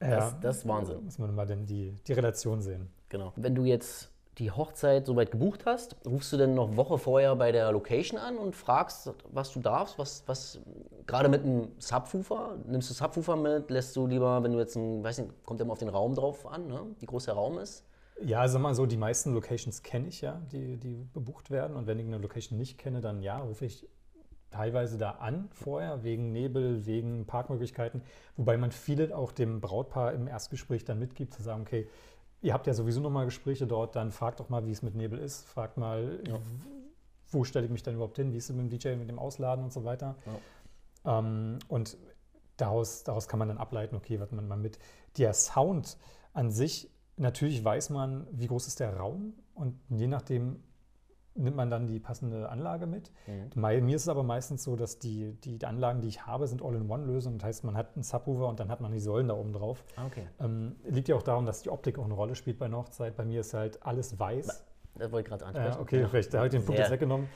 ja, 0.00 0.16
Das, 0.16 0.40
das 0.40 0.56
ist 0.58 0.68
Wahnsinn. 0.68 1.04
muss 1.04 1.18
man 1.18 1.34
mal 1.34 1.46
dann 1.46 1.66
die, 1.66 1.96
die 2.06 2.12
Relation 2.12 2.60
sehen. 2.60 2.88
Genau. 3.08 3.32
Wenn 3.36 3.54
du 3.54 3.64
jetzt 3.64 4.10
die 4.38 4.50
Hochzeit 4.52 5.06
soweit 5.06 5.30
gebucht 5.30 5.66
hast, 5.66 5.96
rufst 6.06 6.32
du 6.32 6.36
denn 6.36 6.54
noch 6.54 6.76
Woche 6.76 6.98
vorher 6.98 7.34
bei 7.34 7.50
der 7.50 7.72
Location 7.72 8.18
an 8.20 8.38
und 8.38 8.54
fragst, 8.54 9.12
was 9.32 9.52
du 9.52 9.60
darfst, 9.60 9.98
was, 9.98 10.22
was 10.26 10.60
gerade 11.06 11.28
mit 11.28 11.42
einem 11.42 11.68
Subwoofer, 11.78 12.56
nimmst 12.66 12.88
du 12.90 12.94
Subwoofer 12.94 13.36
mit, 13.36 13.70
lässt 13.70 13.96
du 13.96 14.06
lieber, 14.06 14.42
wenn 14.42 14.52
du 14.52 14.58
jetzt 14.58 14.76
ein, 14.76 15.02
weiß 15.02 15.18
nicht, 15.18 15.44
kommt 15.44 15.60
immer 15.60 15.72
auf 15.72 15.78
den 15.78 15.88
Raum 15.88 16.14
drauf 16.14 16.46
an, 16.46 16.68
ne? 16.68 16.80
wie 17.00 17.06
groß 17.06 17.24
der 17.24 17.34
Raum 17.34 17.58
ist. 17.58 17.84
Ja, 18.24 18.46
sag 18.48 18.60
mal 18.60 18.74
so, 18.74 18.86
die 18.86 18.96
meisten 18.96 19.32
Locations 19.32 19.82
kenne 19.82 20.08
ich 20.08 20.20
ja, 20.20 20.40
die, 20.50 20.76
die 20.76 21.06
bebucht 21.12 21.50
werden. 21.50 21.76
Und 21.76 21.86
wenn 21.86 21.98
ich 21.98 22.06
eine 22.06 22.18
Location 22.18 22.58
nicht 22.58 22.78
kenne, 22.78 23.00
dann 23.00 23.22
ja, 23.22 23.38
rufe 23.38 23.64
ich 23.64 23.86
teilweise 24.50 24.98
da 24.98 25.12
an 25.12 25.48
vorher, 25.52 26.02
wegen 26.02 26.32
Nebel, 26.32 26.86
wegen 26.86 27.26
Parkmöglichkeiten. 27.26 28.02
Wobei 28.36 28.56
man 28.56 28.72
viele 28.72 29.16
auch 29.16 29.30
dem 29.32 29.60
Brautpaar 29.60 30.14
im 30.14 30.26
Erstgespräch 30.26 30.84
dann 30.84 30.98
mitgibt, 30.98 31.34
zu 31.34 31.42
sagen, 31.42 31.62
okay, 31.62 31.86
ihr 32.40 32.54
habt 32.54 32.66
ja 32.66 32.74
sowieso 32.74 33.00
nochmal 33.00 33.26
Gespräche 33.26 33.66
dort, 33.66 33.94
dann 33.94 34.10
fragt 34.10 34.40
doch 34.40 34.48
mal, 34.48 34.66
wie 34.66 34.70
es 34.72 34.82
mit 34.82 34.94
Nebel 34.94 35.18
ist. 35.18 35.46
Fragt 35.46 35.76
mal, 35.76 36.20
Ja. 36.26 36.38
wo 37.30 37.44
stelle 37.44 37.66
ich 37.66 37.70
mich 37.70 37.82
dann 37.82 37.94
überhaupt 37.94 38.16
hin, 38.16 38.32
wie 38.32 38.38
ist 38.38 38.48
es 38.50 38.56
mit 38.56 38.70
dem 38.70 38.70
DJ, 38.70 38.96
mit 38.96 39.08
dem 39.08 39.18
Ausladen 39.18 39.62
und 39.64 39.72
so 39.72 39.84
weiter. 39.84 40.16
Ähm, 41.04 41.58
und 41.68 41.96
daraus, 42.56 43.04
daraus 43.04 43.28
kann 43.28 43.38
man 43.38 43.48
dann 43.48 43.58
ableiten, 43.58 43.96
okay, 43.96 44.18
was 44.18 44.32
man 44.32 44.48
mal 44.48 44.56
mit. 44.56 44.78
Der 45.18 45.34
Sound 45.34 45.98
an 46.32 46.50
sich, 46.50 46.90
natürlich 47.18 47.64
weiß 47.64 47.90
man, 47.90 48.26
wie 48.32 48.46
groß 48.46 48.66
ist 48.66 48.80
der 48.80 48.96
Raum 48.96 49.34
und 49.54 49.78
je 49.90 50.06
nachdem 50.06 50.62
nimmt 51.34 51.56
man 51.56 51.70
dann 51.70 51.86
die 51.86 52.00
passende 52.00 52.48
Anlage 52.48 52.86
mit. 52.86 53.12
Mhm. 53.28 53.60
Mir 53.84 53.94
ist 53.96 54.02
es 54.02 54.08
aber 54.08 54.24
meistens 54.24 54.64
so, 54.64 54.74
dass 54.74 54.98
die, 54.98 55.34
die 55.44 55.64
Anlagen, 55.64 56.00
die 56.00 56.08
ich 56.08 56.26
habe, 56.26 56.48
sind 56.48 56.62
All-in-One-Lösungen. 56.62 57.38
Das 57.38 57.46
heißt, 57.46 57.64
man 57.64 57.76
hat 57.76 57.94
einen 57.94 58.02
Subwoofer 58.02 58.48
und 58.48 58.58
dann 58.58 58.68
hat 58.70 58.80
man 58.80 58.90
die 58.90 58.98
Säulen 58.98 59.28
da 59.28 59.34
oben 59.34 59.52
drauf. 59.52 59.84
Ah, 59.94 60.06
okay. 60.06 60.26
Ähm, 60.40 60.74
liegt 60.84 61.06
ja 61.08 61.14
auch 61.14 61.22
darum, 61.22 61.46
dass 61.46 61.62
die 61.62 61.70
Optik 61.70 61.96
auch 61.98 62.06
eine 62.06 62.14
Rolle 62.14 62.34
spielt 62.34 62.58
bei 62.58 62.66
einer 62.66 62.78
Hochzeit. 62.78 63.14
Bei 63.16 63.24
mir 63.24 63.40
ist 63.42 63.54
halt 63.54 63.80
alles 63.86 64.18
weiß. 64.18 64.64
Das 64.96 65.12
wollte 65.12 65.20
ich 65.20 65.26
gerade 65.28 65.46
ansprechen. 65.46 65.74
Ja, 65.74 65.80
okay, 65.80 66.00
Ja. 66.00 66.08
vielleicht 66.08 66.34
da 66.34 66.38
habe 66.38 66.48
ich 66.48 66.50
den 66.50 66.62
Punkt 66.64 66.76
Sehr. 66.78 66.86
jetzt 66.86 66.92
weggenommen. 66.92 67.28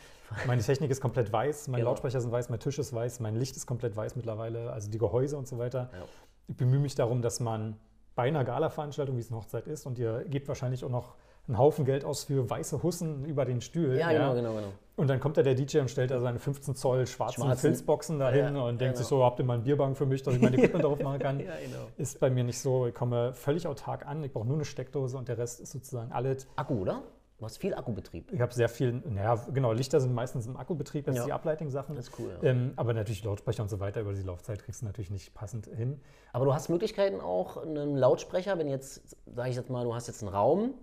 Meine 0.48 0.62
Technik 0.62 0.90
ist 0.90 1.00
komplett 1.00 1.32
weiß, 1.32 1.68
meine 1.68 1.82
Genau. 1.82 1.90
Lautsprecher 1.90 2.20
sind 2.20 2.32
weiß, 2.32 2.48
mein 2.48 2.58
Tisch 2.58 2.78
ist 2.80 2.92
weiß, 2.92 3.20
mein 3.20 3.36
Licht 3.36 3.54
ist 3.56 3.66
komplett 3.66 3.94
weiß 3.94 4.16
mittlerweile, 4.16 4.72
also 4.72 4.90
die 4.90 4.98
Gehäuse 4.98 5.36
und 5.36 5.46
so 5.46 5.58
weiter. 5.58 5.90
Ja. 5.92 6.04
Ich 6.48 6.56
bemühe 6.56 6.80
mich 6.80 6.96
darum, 6.96 7.22
dass 7.22 7.38
man 7.38 7.76
bei 8.14 8.24
einer 8.24 8.44
Gala-Veranstaltung, 8.44 9.16
wie 9.16 9.20
es 9.20 9.30
eine 9.30 9.38
Hochzeit 9.38 9.66
ist, 9.66 9.86
und 9.86 9.98
ihr 9.98 10.24
gebt 10.28 10.48
wahrscheinlich 10.48 10.84
auch 10.84 10.90
noch 10.90 11.14
einen 11.48 11.58
Haufen 11.58 11.84
Geld 11.84 12.04
aus 12.04 12.24
für 12.24 12.48
weiße 12.48 12.82
Hussen 12.82 13.24
über 13.24 13.44
den 13.44 13.60
Stühlen. 13.60 13.98
Ja, 13.98 14.12
genau, 14.12 14.34
genau, 14.34 14.54
genau. 14.54 14.68
Und 14.94 15.08
dann 15.08 15.18
kommt 15.18 15.36
da 15.36 15.42
der 15.42 15.54
DJ 15.54 15.78
und 15.78 15.90
stellt 15.90 16.10
da 16.10 16.20
seine 16.20 16.38
15 16.38 16.74
Zoll 16.76 17.06
schwarzen, 17.06 17.42
Schwarzen. 17.42 17.60
Filzboxen 17.60 18.18
dahin 18.18 18.54
Ja, 18.54 18.62
und 18.62 18.80
denkt 18.80 18.94
genau. 18.94 18.96
sich 18.96 19.06
so, 19.06 19.24
habt 19.24 19.38
ihr 19.40 19.44
mal 19.44 19.54
einen 19.54 19.64
Bierbank 19.64 19.96
für 19.96 20.06
mich, 20.06 20.22
dass 20.22 20.34
ich 20.34 20.40
meine 20.40 20.56
Equipment 20.58 20.84
drauf 20.84 21.00
machen 21.00 21.18
kann. 21.18 21.40
Ja, 21.40 21.52
genau. 21.64 21.88
Ist 21.96 22.20
bei 22.20 22.30
mir 22.30 22.44
nicht 22.44 22.60
so. 22.60 22.86
Ich 22.86 22.94
komme 22.94 23.32
völlig 23.32 23.66
autark 23.66 24.06
an. 24.06 24.22
Ich 24.22 24.32
brauche 24.32 24.46
nur 24.46 24.56
eine 24.56 24.64
Steckdose 24.64 25.16
und 25.16 25.28
der 25.28 25.38
Rest 25.38 25.60
ist 25.60 25.72
sozusagen 25.72 26.12
alles. 26.12 26.46
Akku, 26.56 26.74
oder? 26.74 27.02
Du 27.42 27.46
hast 27.46 27.58
viel 27.58 27.74
Akkubetrieb. 27.74 28.30
Ich 28.32 28.40
habe 28.40 28.54
sehr 28.54 28.68
viel, 28.68 29.02
naja, 29.04 29.34
genau, 29.52 29.72
Lichter 29.72 30.00
sind 30.00 30.14
meistens 30.14 30.46
im 30.46 30.56
Akkubetrieb, 30.56 31.06
das 31.06 31.16
Ja. 31.16 31.22
sind 31.22 31.28
die 31.30 31.32
Ableiting-Sachen. 31.32 31.96
Das 31.96 32.06
ist 32.06 32.16
cool, 32.20 32.38
ja. 32.40 32.48
Ähm, 32.50 32.72
aber 32.76 32.94
natürlich 32.94 33.24
Lautsprecher 33.24 33.64
und 33.64 33.68
so 33.68 33.80
weiter 33.80 34.00
über 34.02 34.12
die 34.12 34.22
Laufzeit 34.22 34.62
kriegst 34.62 34.82
du 34.82 34.86
natürlich 34.86 35.10
nicht 35.10 35.34
passend 35.34 35.66
hin. 35.66 36.00
Aber 36.32 36.44
du 36.44 36.54
hast 36.54 36.68
Möglichkeiten 36.68 37.20
auch, 37.20 37.56
einen 37.56 37.96
Lautsprecher, 37.96 38.58
wenn 38.60 38.68
jetzt, 38.68 39.16
sage 39.34 39.50
ich 39.50 39.56
jetzt 39.56 39.70
mal, 39.70 39.82
du 39.82 39.92
hast 39.92 40.06
jetzt 40.06 40.22
einen 40.22 40.32
Raum 40.32 40.74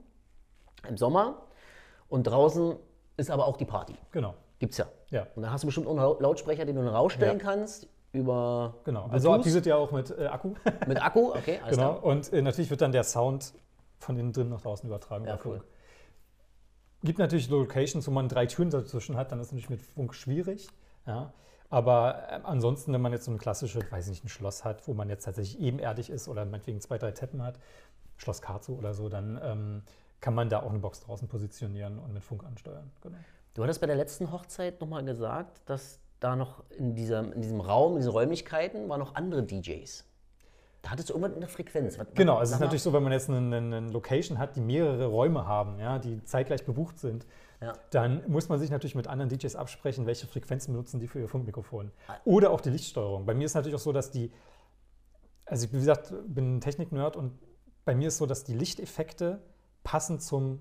im 0.86 0.98
Sommer 0.98 1.43
und 2.10 2.24
draußen 2.24 2.76
ist 3.15 3.32
aber 3.32 3.48
auch 3.48 3.56
die 3.56 3.63
Party. 3.63 3.95
Genau. 4.12 4.34
Gibt's 4.60 4.76
ja. 4.80 4.88
Ja. 5.12 5.28
Und 5.36 5.43
dann 5.43 5.54
hast 5.54 5.62
du 5.63 5.67
bestimmt 5.67 5.88
auch 5.88 5.91
einen 5.91 6.22
Lautsprecher, 6.22 6.65
den 6.65 6.76
du 6.76 6.82
dann 6.84 6.93
rausstellen 6.93 7.39
Ja. 7.39 7.41
kannst 7.45 7.88
über 8.12 8.76
Genau. 8.84 9.06
Also 9.10 9.30
Bluetooth 9.30 9.45
die 9.45 9.50
sind 9.52 9.65
ja 9.65 9.78
auch 9.78 9.93
mit 9.93 10.12
äh, 10.12 10.26
Akku. 10.26 10.56
mit 10.88 11.02
Akku. 11.02 11.30
Okay, 11.30 11.62
alles 11.63 11.78
genau. 11.78 11.93
klar. 12.00 12.04
Und 12.04 12.34
äh, 12.34 12.41
natürlich 12.41 12.69
wird 12.69 12.82
dann 12.82 12.91
der 12.91 13.06
Sound 13.06 13.54
von 14.00 14.17
innen 14.17 14.34
drin 14.34 14.50
nach 14.50 14.60
draußen 14.60 14.86
übertragen. 14.89 15.24
Ja, 15.24 15.36
über 15.36 15.41
Funk. 15.43 15.63
Gibt 17.03 17.19
natürlich 17.19 17.49
Locations, 17.49 18.05
wo 18.07 18.12
man 18.12 18.27
drei 18.27 18.45
Türen 18.45 18.69
dazwischen 18.69 19.15
hat, 19.15 19.31
dann 19.31 19.39
ist 19.39 19.47
es 19.47 19.51
natürlich 19.53 19.69
mit 19.69 19.81
Funk 19.81 20.13
schwierig. 20.13 20.67
Ja. 21.05 21.33
Aber 21.69 22.27
ähm, 22.29 22.41
ansonsten, 22.45 22.91
wenn 22.93 23.01
man 23.01 23.13
jetzt 23.13 23.25
so 23.25 23.31
ein 23.31 23.38
klassisches, 23.38 23.89
weiß 23.89 24.05
ich 24.05 24.12
nicht, 24.12 24.25
ein 24.25 24.29
Schloss 24.29 24.65
hat, 24.65 24.88
wo 24.88 24.93
man 24.93 25.07
jetzt 25.09 25.23
tatsächlich 25.23 25.59
ebenerdig 25.62 26.09
ist 26.09 26.27
oder 26.27 26.45
meinetwegen 26.45 26.81
zwei, 26.81 26.97
drei 26.97 27.12
Teppen 27.12 27.41
hat, 27.41 27.59
Schloss 28.17 28.41
Karzu 28.41 28.77
oder 28.77 28.93
so, 28.93 29.07
dann 29.07 29.39
ähm, 29.41 29.83
kann 30.19 30.33
man 30.33 30.49
da 30.49 30.62
auch 30.62 30.69
eine 30.69 30.79
Box 30.79 30.99
draußen 31.01 31.27
positionieren 31.27 31.99
und 31.99 32.13
mit 32.13 32.23
Funk 32.23 32.43
ansteuern. 32.43 32.91
Genau. 33.01 33.17
Du 33.53 33.63
hattest 33.63 33.81
bei 33.81 33.88
der 33.88 33.95
letzten 33.95 34.31
Hochzeit 34.31 34.81
nochmal 34.81 35.05
gesagt, 35.05 35.62
dass 35.65 35.99
da 36.19 36.35
noch 36.35 36.63
in, 36.71 36.95
dieser, 36.95 37.19
in 37.33 37.41
diesem 37.41 37.62
Raum, 37.62 37.93
in 37.93 37.97
diesen 37.99 38.12
Räumlichkeiten, 38.12 38.89
waren 38.89 38.99
noch 38.99 39.15
andere 39.15 39.43
DJs. 39.43 40.05
Da 40.81 40.91
hattest 40.91 41.09
du 41.09 41.13
irgendwas 41.13 41.33
mit 41.33 41.41
der 41.41 41.49
Frequenz. 41.49 41.99
Was- 41.99 42.07
Genau, 42.15 42.41
es 42.41 42.51
ist 42.51 42.59
natürlich 42.59 42.81
so, 42.83 42.93
wenn 42.93 43.03
man 43.03 43.11
jetzt 43.11 43.29
eine, 43.29 43.37
eine 43.57 43.77
eine 43.77 43.89
Location 43.91 44.37
hat, 44.37 44.55
die 44.55 44.61
mehrere 44.61 45.07
Räume 45.07 45.45
haben, 45.45 45.77
ja, 45.79 45.99
die 45.99 46.23
zeitgleich 46.23 46.65
bebucht 46.65 46.99
sind, 46.99 47.25
Ja. 47.61 47.73
dann 47.91 48.21
muss 48.31 48.47
man 48.47 48.59
sich 48.59 48.69
natürlich 48.69 48.95
mit 48.95 49.07
anderen 49.07 49.29
DJs 49.29 49.55
absprechen, 49.57 50.05
welche 50.05 50.25
Frequenzen 50.27 50.71
benutzen 50.73 50.99
die 51.01 51.07
für 51.07 51.19
ihr 51.19 51.27
Funkmikrofon. 51.27 51.91
Oder 52.23 52.51
auch 52.51 52.61
die 52.61 52.69
Lichtsteuerung. 52.69 53.25
Bei 53.25 53.33
mir 53.33 53.45
ist 53.45 53.55
natürlich 53.55 53.75
auch 53.75 53.79
so, 53.83 53.91
dass 53.91 54.09
die, 54.11 54.31
also 55.45 55.65
ich, 55.65 55.73
wie 55.73 55.79
gesagt, 55.79 56.13
bin 56.27 56.57
ein 56.57 56.61
Technik-Nerd 56.61 57.17
und 57.17 57.37
bei 57.83 57.93
mir 57.95 58.07
ist 58.07 58.17
so, 58.17 58.25
dass 58.25 58.45
die 58.45 58.53
Lichteffekte 58.53 59.41
passend 59.83 60.21
zum, 60.21 60.59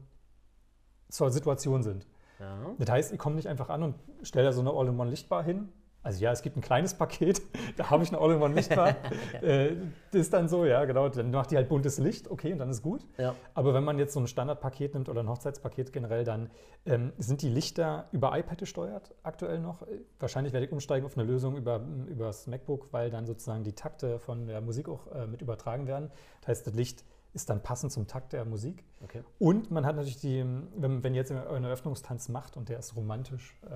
zur 1.08 1.30
Situation 1.30 1.82
sind. 1.84 2.06
Ja. 2.40 2.58
Das 2.78 2.90
heißt, 2.90 3.12
ich 3.12 3.18
komme 3.18 3.36
nicht 3.36 3.46
einfach 3.48 3.68
an 3.68 3.82
und 3.82 3.94
stelle 4.22 4.46
da 4.46 4.52
so 4.52 4.60
eine 4.60 4.70
All-in-One-Lichtbar 4.70 5.42
hin. 5.44 5.68
Also 6.02 6.22
ja, 6.22 6.32
es 6.32 6.42
gibt 6.42 6.56
ein 6.56 6.60
kleines 6.60 6.94
Paket, 6.94 7.42
da 7.76 7.90
habe 7.90 8.02
ich 8.02 8.10
eine 8.10 8.20
All-in-One-Lichtbar. 8.20 8.96
äh, 9.42 9.76
das 10.10 10.22
ist 10.22 10.32
dann 10.32 10.48
so, 10.48 10.64
ja, 10.64 10.84
genau. 10.84 11.08
Dann 11.08 11.30
macht 11.30 11.50
die 11.50 11.56
halt 11.56 11.68
buntes 11.68 11.98
Licht, 11.98 12.30
okay, 12.30 12.52
und 12.52 12.58
dann 12.58 12.70
ist 12.70 12.82
gut. 12.82 13.04
Ja. 13.18 13.34
Aber 13.54 13.74
wenn 13.74 13.84
man 13.84 13.98
jetzt 13.98 14.14
so 14.14 14.20
ein 14.20 14.26
Standardpaket 14.26 14.94
nimmt 14.94 15.08
oder 15.08 15.20
ein 15.20 15.28
Hochzeitspaket 15.28 15.92
generell, 15.92 16.24
dann 16.24 16.50
ähm, 16.86 17.12
sind 17.18 17.42
die 17.42 17.48
Lichter 17.48 18.06
über 18.12 18.36
iPad 18.38 18.58
gesteuert 18.58 19.14
aktuell 19.22 19.58
noch. 19.58 19.86
Wahrscheinlich 20.18 20.52
werde 20.52 20.66
ich 20.66 20.72
umsteigen 20.72 21.04
auf 21.04 21.16
eine 21.16 21.26
Lösung 21.26 21.56
über, 21.56 21.84
über 22.08 22.26
das 22.26 22.46
MacBook, 22.46 22.88
weil 22.92 23.10
dann 23.10 23.26
sozusagen 23.26 23.64
die 23.64 23.74
Takte 23.74 24.18
von 24.18 24.46
der 24.46 24.60
Musik 24.60 24.88
auch 24.88 25.06
äh, 25.12 25.26
mit 25.26 25.42
übertragen 25.42 25.86
werden. 25.86 26.10
Das 26.40 26.48
heißt, 26.48 26.66
das 26.68 26.74
Licht 26.74 27.04
ist 27.34 27.50
dann 27.50 27.62
passend 27.62 27.92
zum 27.92 28.06
Takt 28.06 28.32
der 28.32 28.44
Musik. 28.44 28.84
Okay. 29.02 29.22
Und 29.38 29.70
man 29.70 29.84
hat 29.84 29.96
natürlich 29.96 30.20
die, 30.20 30.44
wenn, 30.76 31.04
wenn 31.04 31.14
ihr 31.14 31.20
jetzt 31.20 31.30
einen 31.30 31.64
Eröffnungstanz 31.64 32.28
macht 32.28 32.56
und 32.56 32.68
der 32.68 32.78
ist 32.78 32.96
romantisch, 32.96 33.56
äh, 33.64 33.74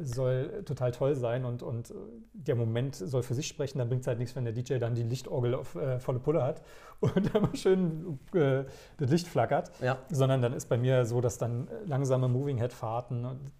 soll 0.00 0.62
total 0.64 0.92
toll 0.92 1.14
sein 1.14 1.44
und, 1.44 1.62
und 1.62 1.92
der 2.32 2.54
Moment 2.54 2.94
soll 2.96 3.22
für 3.22 3.34
sich 3.34 3.46
sprechen, 3.46 3.78
dann 3.78 3.88
bringt 3.88 4.02
es 4.02 4.06
halt 4.06 4.18
nichts, 4.18 4.34
wenn 4.36 4.44
der 4.44 4.52
DJ 4.52 4.78
dann 4.78 4.94
die 4.94 5.02
Lichtorgel 5.02 5.54
auf 5.54 5.74
äh, 5.74 5.98
volle 6.00 6.18
Pulle 6.18 6.42
hat 6.42 6.62
und 7.00 7.34
immer 7.34 7.54
schön 7.54 8.18
äh, 8.34 8.64
das 8.98 9.10
Licht 9.10 9.28
flackert, 9.28 9.70
Ja. 9.80 9.98
sondern 10.10 10.42
dann 10.42 10.52
ist 10.52 10.68
bei 10.68 10.76
mir 10.78 11.04
so, 11.04 11.20
dass 11.20 11.38
dann 11.38 11.68
langsame 11.86 12.28
Moving 12.28 12.58
Head 12.58 12.72
Fahrten 12.72 13.24
und 13.24 13.52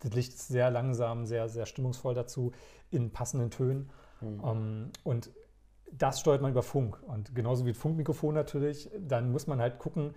das 0.00 0.12
Licht 0.12 0.32
ist 0.34 0.48
sehr 0.48 0.70
langsam, 0.70 1.26
sehr, 1.26 1.48
sehr 1.48 1.66
stimmungsvoll 1.66 2.14
dazu 2.14 2.52
in 2.90 3.10
passenden 3.10 3.50
Tönen. 3.50 3.90
Ähm, 4.22 4.90
und 5.04 5.30
das 5.92 6.20
steuert 6.20 6.40
man 6.40 6.52
über 6.52 6.62
Funk. 6.62 7.02
Und 7.06 7.34
genauso 7.34 7.66
wie 7.66 7.74
Funkmikrofon 7.74 8.34
natürlich, 8.34 8.90
dann 8.98 9.30
muss 9.32 9.46
man 9.46 9.60
halt 9.60 9.78
gucken, 9.78 10.14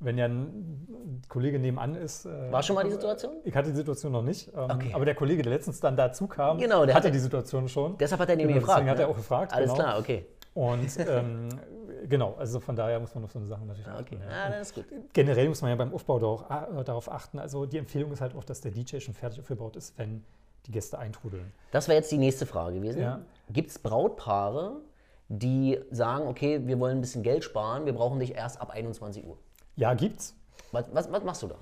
wenn 0.00 0.18
ja 0.18 0.26
ein 0.26 1.22
Kollege 1.28 1.58
nebenan 1.58 1.94
ist. 1.94 2.26
äh, 2.26 2.52
War 2.52 2.62
schon 2.62 2.74
mal 2.76 2.84
die 2.84 2.90
Situation? 2.90 3.34
Ich 3.44 3.54
hatte 3.54 3.70
die 3.70 3.76
Situation 3.76 4.12
noch 4.12 4.22
nicht. 4.22 4.48
Ähm, 4.54 4.70
Okay. 4.70 4.92
Aber 4.92 5.04
der 5.04 5.14
Kollege, 5.14 5.42
der 5.42 5.52
letztens 5.52 5.80
dann 5.80 5.96
dazu 5.96 6.26
kam, 6.26 6.58
Genau, 6.58 6.82
hatte 6.82 6.94
hatte- 6.94 7.10
die 7.10 7.18
Situation 7.18 7.68
schon. 7.68 7.96
Deshalb 7.98 8.20
hat 8.20 8.28
er 8.28 8.36
nämlich 8.36 8.54
Genau, 8.56 8.66
gefragt. 8.66 8.78
deswegen 8.80 8.90
hat 8.90 8.98
er 8.98 9.06
ne? 9.06 9.12
auch 9.12 9.16
gefragt. 9.16 9.52
Alles 9.52 9.70
genau. 9.72 9.82
klar, 9.82 9.98
okay. 9.98 10.26
Und 10.54 10.88
ähm, 11.08 11.48
genau, 12.08 12.34
also 12.38 12.60
von 12.60 12.76
daher 12.76 13.00
muss 13.00 13.14
man 13.14 13.24
auf 13.24 13.32
so 13.32 13.38
eine 13.38 13.46
Sachen 13.48 13.66
natürlich 13.66 13.88
Ah, 13.88 13.98
Okay, 14.00 14.16
achten. 14.20 14.28
ah, 14.30 14.50
Ja. 14.50 14.58
das 14.58 14.68
ist 14.68 14.74
gut. 14.74 14.84
Generell 15.12 15.48
muss 15.48 15.62
man 15.62 15.70
ja 15.70 15.76
beim 15.76 15.92
Aufbau 15.94 16.18
darauf, 16.18 16.42
äh, 16.50 16.84
darauf 16.84 17.10
achten. 17.10 17.38
Also 17.38 17.66
die 17.66 17.78
Empfehlung 17.78 18.12
ist 18.12 18.20
halt 18.20 18.34
auch, 18.36 18.44
dass 18.44 18.60
der 18.60 18.70
DJ 18.72 18.98
schon 19.00 19.14
fertig 19.14 19.40
aufgebaut 19.40 19.76
ist, 19.76 19.96
wenn 19.98 20.22
die 20.66 20.72
Gäste 20.72 20.98
eintrudeln. 20.98 21.52
Das 21.72 21.88
wäre 21.88 21.96
jetzt 21.98 22.10
die 22.10 22.18
nächste 22.18 22.46
Frage 22.46 22.76
gewesen. 22.76 23.00
Ja. 23.02 23.20
Gibt 23.50 23.70
es 23.70 23.78
Brautpaare, 23.78 24.76
die 25.28 25.78
sagen, 25.90 26.26
okay, 26.28 26.60
wir 26.66 26.78
wollen 26.78 26.98
ein 26.98 27.00
bisschen 27.00 27.22
Geld 27.22 27.44
sparen, 27.44 27.84
wir 27.86 27.92
brauchen 27.94 28.18
dich 28.18 28.34
erst 28.34 28.60
ab 28.60 28.70
21 28.70 29.24
Uhr? 29.26 29.36
Ja, 29.76 29.94
gibt's. 29.94 30.36
Was, 30.72 30.86
was, 30.92 31.10
was 31.10 31.24
machst 31.24 31.42
du 31.42 31.48
da? 31.48 31.56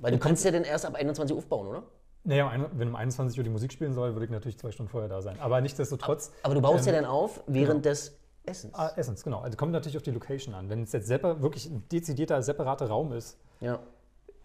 Weil 0.00 0.12
du 0.12 0.18
kannst 0.18 0.44
ja 0.44 0.50
dann 0.50 0.64
erst 0.64 0.84
ab 0.86 0.94
21 0.94 1.34
Uhr 1.34 1.38
aufbauen, 1.38 1.66
oder? 1.66 1.82
Naja, 2.24 2.50
wenn 2.72 2.88
um 2.88 2.96
21 2.96 3.38
Uhr 3.38 3.44
die 3.44 3.50
Musik 3.50 3.72
spielen 3.72 3.92
soll, 3.92 4.14
würde 4.14 4.24
ich 4.24 4.30
natürlich 4.30 4.58
zwei 4.58 4.70
Stunden 4.70 4.90
vorher 4.90 5.08
da 5.08 5.20
sein. 5.20 5.38
Aber 5.40 5.60
nichtsdestotrotz. 5.60 6.32
Aber 6.42 6.54
du 6.54 6.62
baust 6.62 6.86
ähm, 6.86 6.94
ja 6.94 7.00
dann 7.00 7.10
auf 7.10 7.42
während 7.46 7.84
des 7.84 8.18
Essens. 8.46 8.74
Ah, 8.74 8.92
Essens, 8.96 9.22
genau. 9.22 9.40
Also 9.40 9.56
kommt 9.56 9.72
natürlich 9.72 9.96
auf 9.96 10.02
die 10.02 10.10
Location 10.10 10.54
an. 10.54 10.68
Wenn 10.70 10.82
es 10.82 10.92
jetzt 10.92 11.08
wirklich 11.08 11.66
ein 11.66 11.86
dezidierter, 11.90 12.42
separater 12.42 12.88
Raum 12.88 13.12
ist, 13.12 13.38
Ja. 13.60 13.78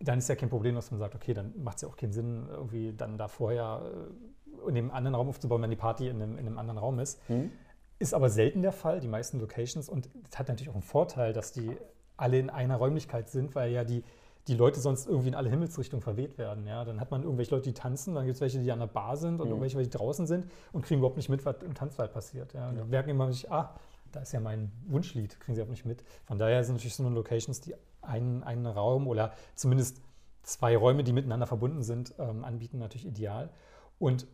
dann 0.02 0.20
ist 0.20 0.28
ja 0.28 0.36
kein 0.36 0.50
Problem, 0.50 0.76
dass 0.76 0.92
man 0.92 1.00
sagt, 1.00 1.16
okay, 1.16 1.34
dann 1.34 1.54
macht 1.64 1.78
es 1.78 1.82
ja 1.84 1.88
auch 1.88 1.96
keinen 1.96 2.12
Sinn, 2.14 2.48
irgendwie 2.50 2.94
dann 2.94 3.18
da 3.18 3.28
vorher 3.30 3.82
äh, 4.66 4.68
in 4.70 4.76
dem 4.76 4.92
anderen 4.92 5.16
Raum 5.16 5.30
aufzubauen, 5.30 5.62
wenn 5.62 5.70
die 5.70 5.76
Party 5.78 6.10
in 6.10 6.22
einem, 6.22 6.38
in 6.38 6.48
einem 6.48 6.58
anderen 6.58 6.80
Raum 6.80 7.00
ist. 7.00 7.20
Ist 7.98 8.14
aber 8.14 8.30
selten 8.30 8.62
der 8.62 8.72
Fall, 8.74 9.00
die 9.00 9.08
meisten 9.08 9.40
Locations. 9.40 9.88
Und 9.90 10.10
das 10.30 10.40
hat 10.40 10.48
natürlich 10.50 10.70
auch 10.70 10.74
einen 10.76 10.84
Vorteil, 10.84 11.32
dass 11.34 11.52
die 11.54 11.76
alle 12.20 12.40
in 12.40 12.50
einer 12.50 12.76
Räumlichkeit 12.76 13.30
sind, 13.30 13.56
weil 13.56 13.72
ja 13.72 13.84
die, 13.84 14.04
die 14.48 14.56
Leute 14.56 14.80
sonst 14.80 15.08
irgendwie 15.08 15.30
in 15.30 15.36
alle 15.36 15.50
Himmelsrichtungen 15.50 16.02
verweht 16.02 16.38
werden. 16.38 16.66
Ja? 16.68 16.86
Dann 16.86 17.00
hat 17.00 17.12
man 17.12 17.24
irgendwelche 17.24 17.52
Leute, 17.52 17.70
die 17.70 17.74
tanzen, 17.74 18.16
dann 18.16 18.26
gibt 18.26 18.36
es 18.36 18.42
welche, 18.42 18.60
die 18.60 18.72
an 18.72 18.80
der 18.80 18.88
Bar 18.88 19.18
sind 19.18 19.40
und 19.40 19.48
irgendwelche, 19.48 19.78
die 19.78 19.90
draußen 19.90 20.28
sind 20.28 20.46
und 20.72 20.84
kriegen 20.84 21.00
überhaupt 21.00 21.18
nicht 21.18 21.30
mit, 21.30 21.46
was 21.46 21.62
im 21.64 21.74
Tanzwald 21.74 22.14
passiert. 22.14 22.54
Ja? 22.54 22.70
Und 22.70 22.78
dann 22.78 22.90
merken 22.90 23.10
immer 23.10 23.28
nicht, 23.28 23.52
ah, 23.52 23.76
da 24.12 24.22
ist 24.22 24.32
ja 24.32 24.40
mein 24.40 24.72
Wunschlied, 24.88 25.40
kriegen 25.40 25.56
sie 25.56 25.62
überhaupt 25.62 25.72
nicht 25.72 25.86
mit. 25.86 26.04
Von 26.26 26.40
daher 26.40 26.64
sind 26.64 26.76
natürlich 26.76 26.96
so 26.96 27.06
eine 27.06 27.14
Locations, 27.14 27.62
die 27.62 27.76
einen, 28.02 28.44
einen 28.44 28.66
Raum 28.66 29.08
oder 29.08 29.34
zumindest 29.56 30.02
zwei 30.44 30.76
Räume, 30.76 31.04
die 31.04 31.14
miteinander 31.14 31.46
verbunden 31.46 31.84
sind, 31.84 32.16
ähm, 32.18 32.44
anbieten, 32.44 32.80
natürlich 32.80 33.06
ideal. 33.06 33.50
Und 34.00 34.26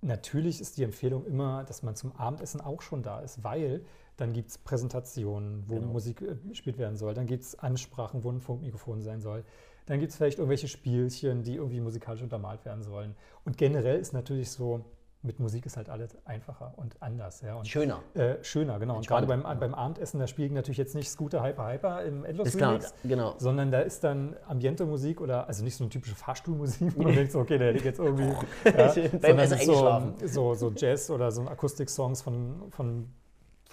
natürlich 0.00 0.60
ist 0.60 0.78
die 0.78 0.84
Empfehlung 0.84 1.26
immer, 1.26 1.64
dass 1.64 1.82
man 1.82 1.94
zum 1.94 2.12
Abendessen 2.16 2.60
auch 2.60 2.80
schon 2.80 3.02
da 3.02 3.20
ist, 3.20 3.44
weil 3.44 3.84
dann 4.16 4.32
gibt 4.32 4.50
es 4.50 4.58
Präsentationen, 4.58 5.64
wo 5.66 5.80
Musik 5.80 6.22
äh, 6.22 6.36
gespielt 6.48 6.78
werden 6.78 6.96
soll, 6.96 7.14
dann 7.14 7.26
gibt 7.26 7.44
es 7.44 7.58
Ansprachen, 7.58 8.24
wo 8.24 8.30
ein 8.30 8.40
Funkmikrofon 8.40 9.02
sein 9.02 9.20
soll, 9.20 9.44
dann 9.86 10.00
gibt 10.00 10.10
es 10.10 10.16
vielleicht 10.16 10.38
irgendwelche 10.38 10.68
Spielchen, 10.68 11.42
die 11.42 11.56
irgendwie 11.56 11.80
musikalisch 11.80 12.22
untermalt 12.22 12.64
werden 12.64 12.82
sollen. 12.82 13.14
Und 13.44 13.56
generell 13.56 13.98
ist 13.98 14.12
natürlich 14.12 14.50
so, 14.50 14.84
mit 15.22 15.40
Musik 15.40 15.66
ist 15.66 15.76
halt 15.76 15.88
alles 15.88 16.16
einfacher 16.24 16.72
und 16.76 17.02
anders. 17.02 17.40
Ja. 17.40 17.56
Und, 17.56 17.66
Schöner. 17.66 18.02
Äh, 18.14 18.36
schöner, 18.42 18.78
genau. 18.78 18.96
Und 18.96 19.06
gerade 19.06 19.26
beim, 19.26 19.42
beim 19.42 19.74
Abendessen, 19.74 20.20
da 20.20 20.26
spielen 20.26 20.54
natürlich 20.54 20.78
jetzt 20.78 20.94
nicht 20.94 21.10
Scooter 21.10 21.42
Hyper 21.42 21.72
Hyper 21.72 22.04
im 22.04 22.24
Endlos 22.24 22.48
Ist 22.48 22.58
klar, 22.58 22.74
Remix, 22.74 22.94
genau. 23.02 23.34
sondern 23.38 23.70
da 23.70 23.80
ist 23.80 24.04
dann 24.04 24.36
Ambiente-Musik 24.46 25.20
oder, 25.20 25.48
also 25.48 25.64
nicht 25.64 25.76
so 25.76 25.84
eine 25.84 25.90
typische 25.90 26.14
Fahrstuhlmusik, 26.14 26.96
wo 26.96 27.02
man 27.02 27.14
denkt, 27.16 27.32
so, 27.32 27.40
okay, 27.40 27.58
der 27.58 27.72
liegt 27.72 27.84
jetzt 27.84 27.98
irgendwie 27.98 28.24
ja, 28.64 28.72
Beim 28.72 29.20
sondern 29.20 29.38
Essen 29.38 29.66
so, 29.66 30.14
so, 30.26 30.54
so 30.54 30.72
Jazz 30.74 31.10
oder 31.10 31.30
so 31.30 31.42
Akustik-Songs 31.42 32.22
von, 32.22 32.70
von, 32.70 33.08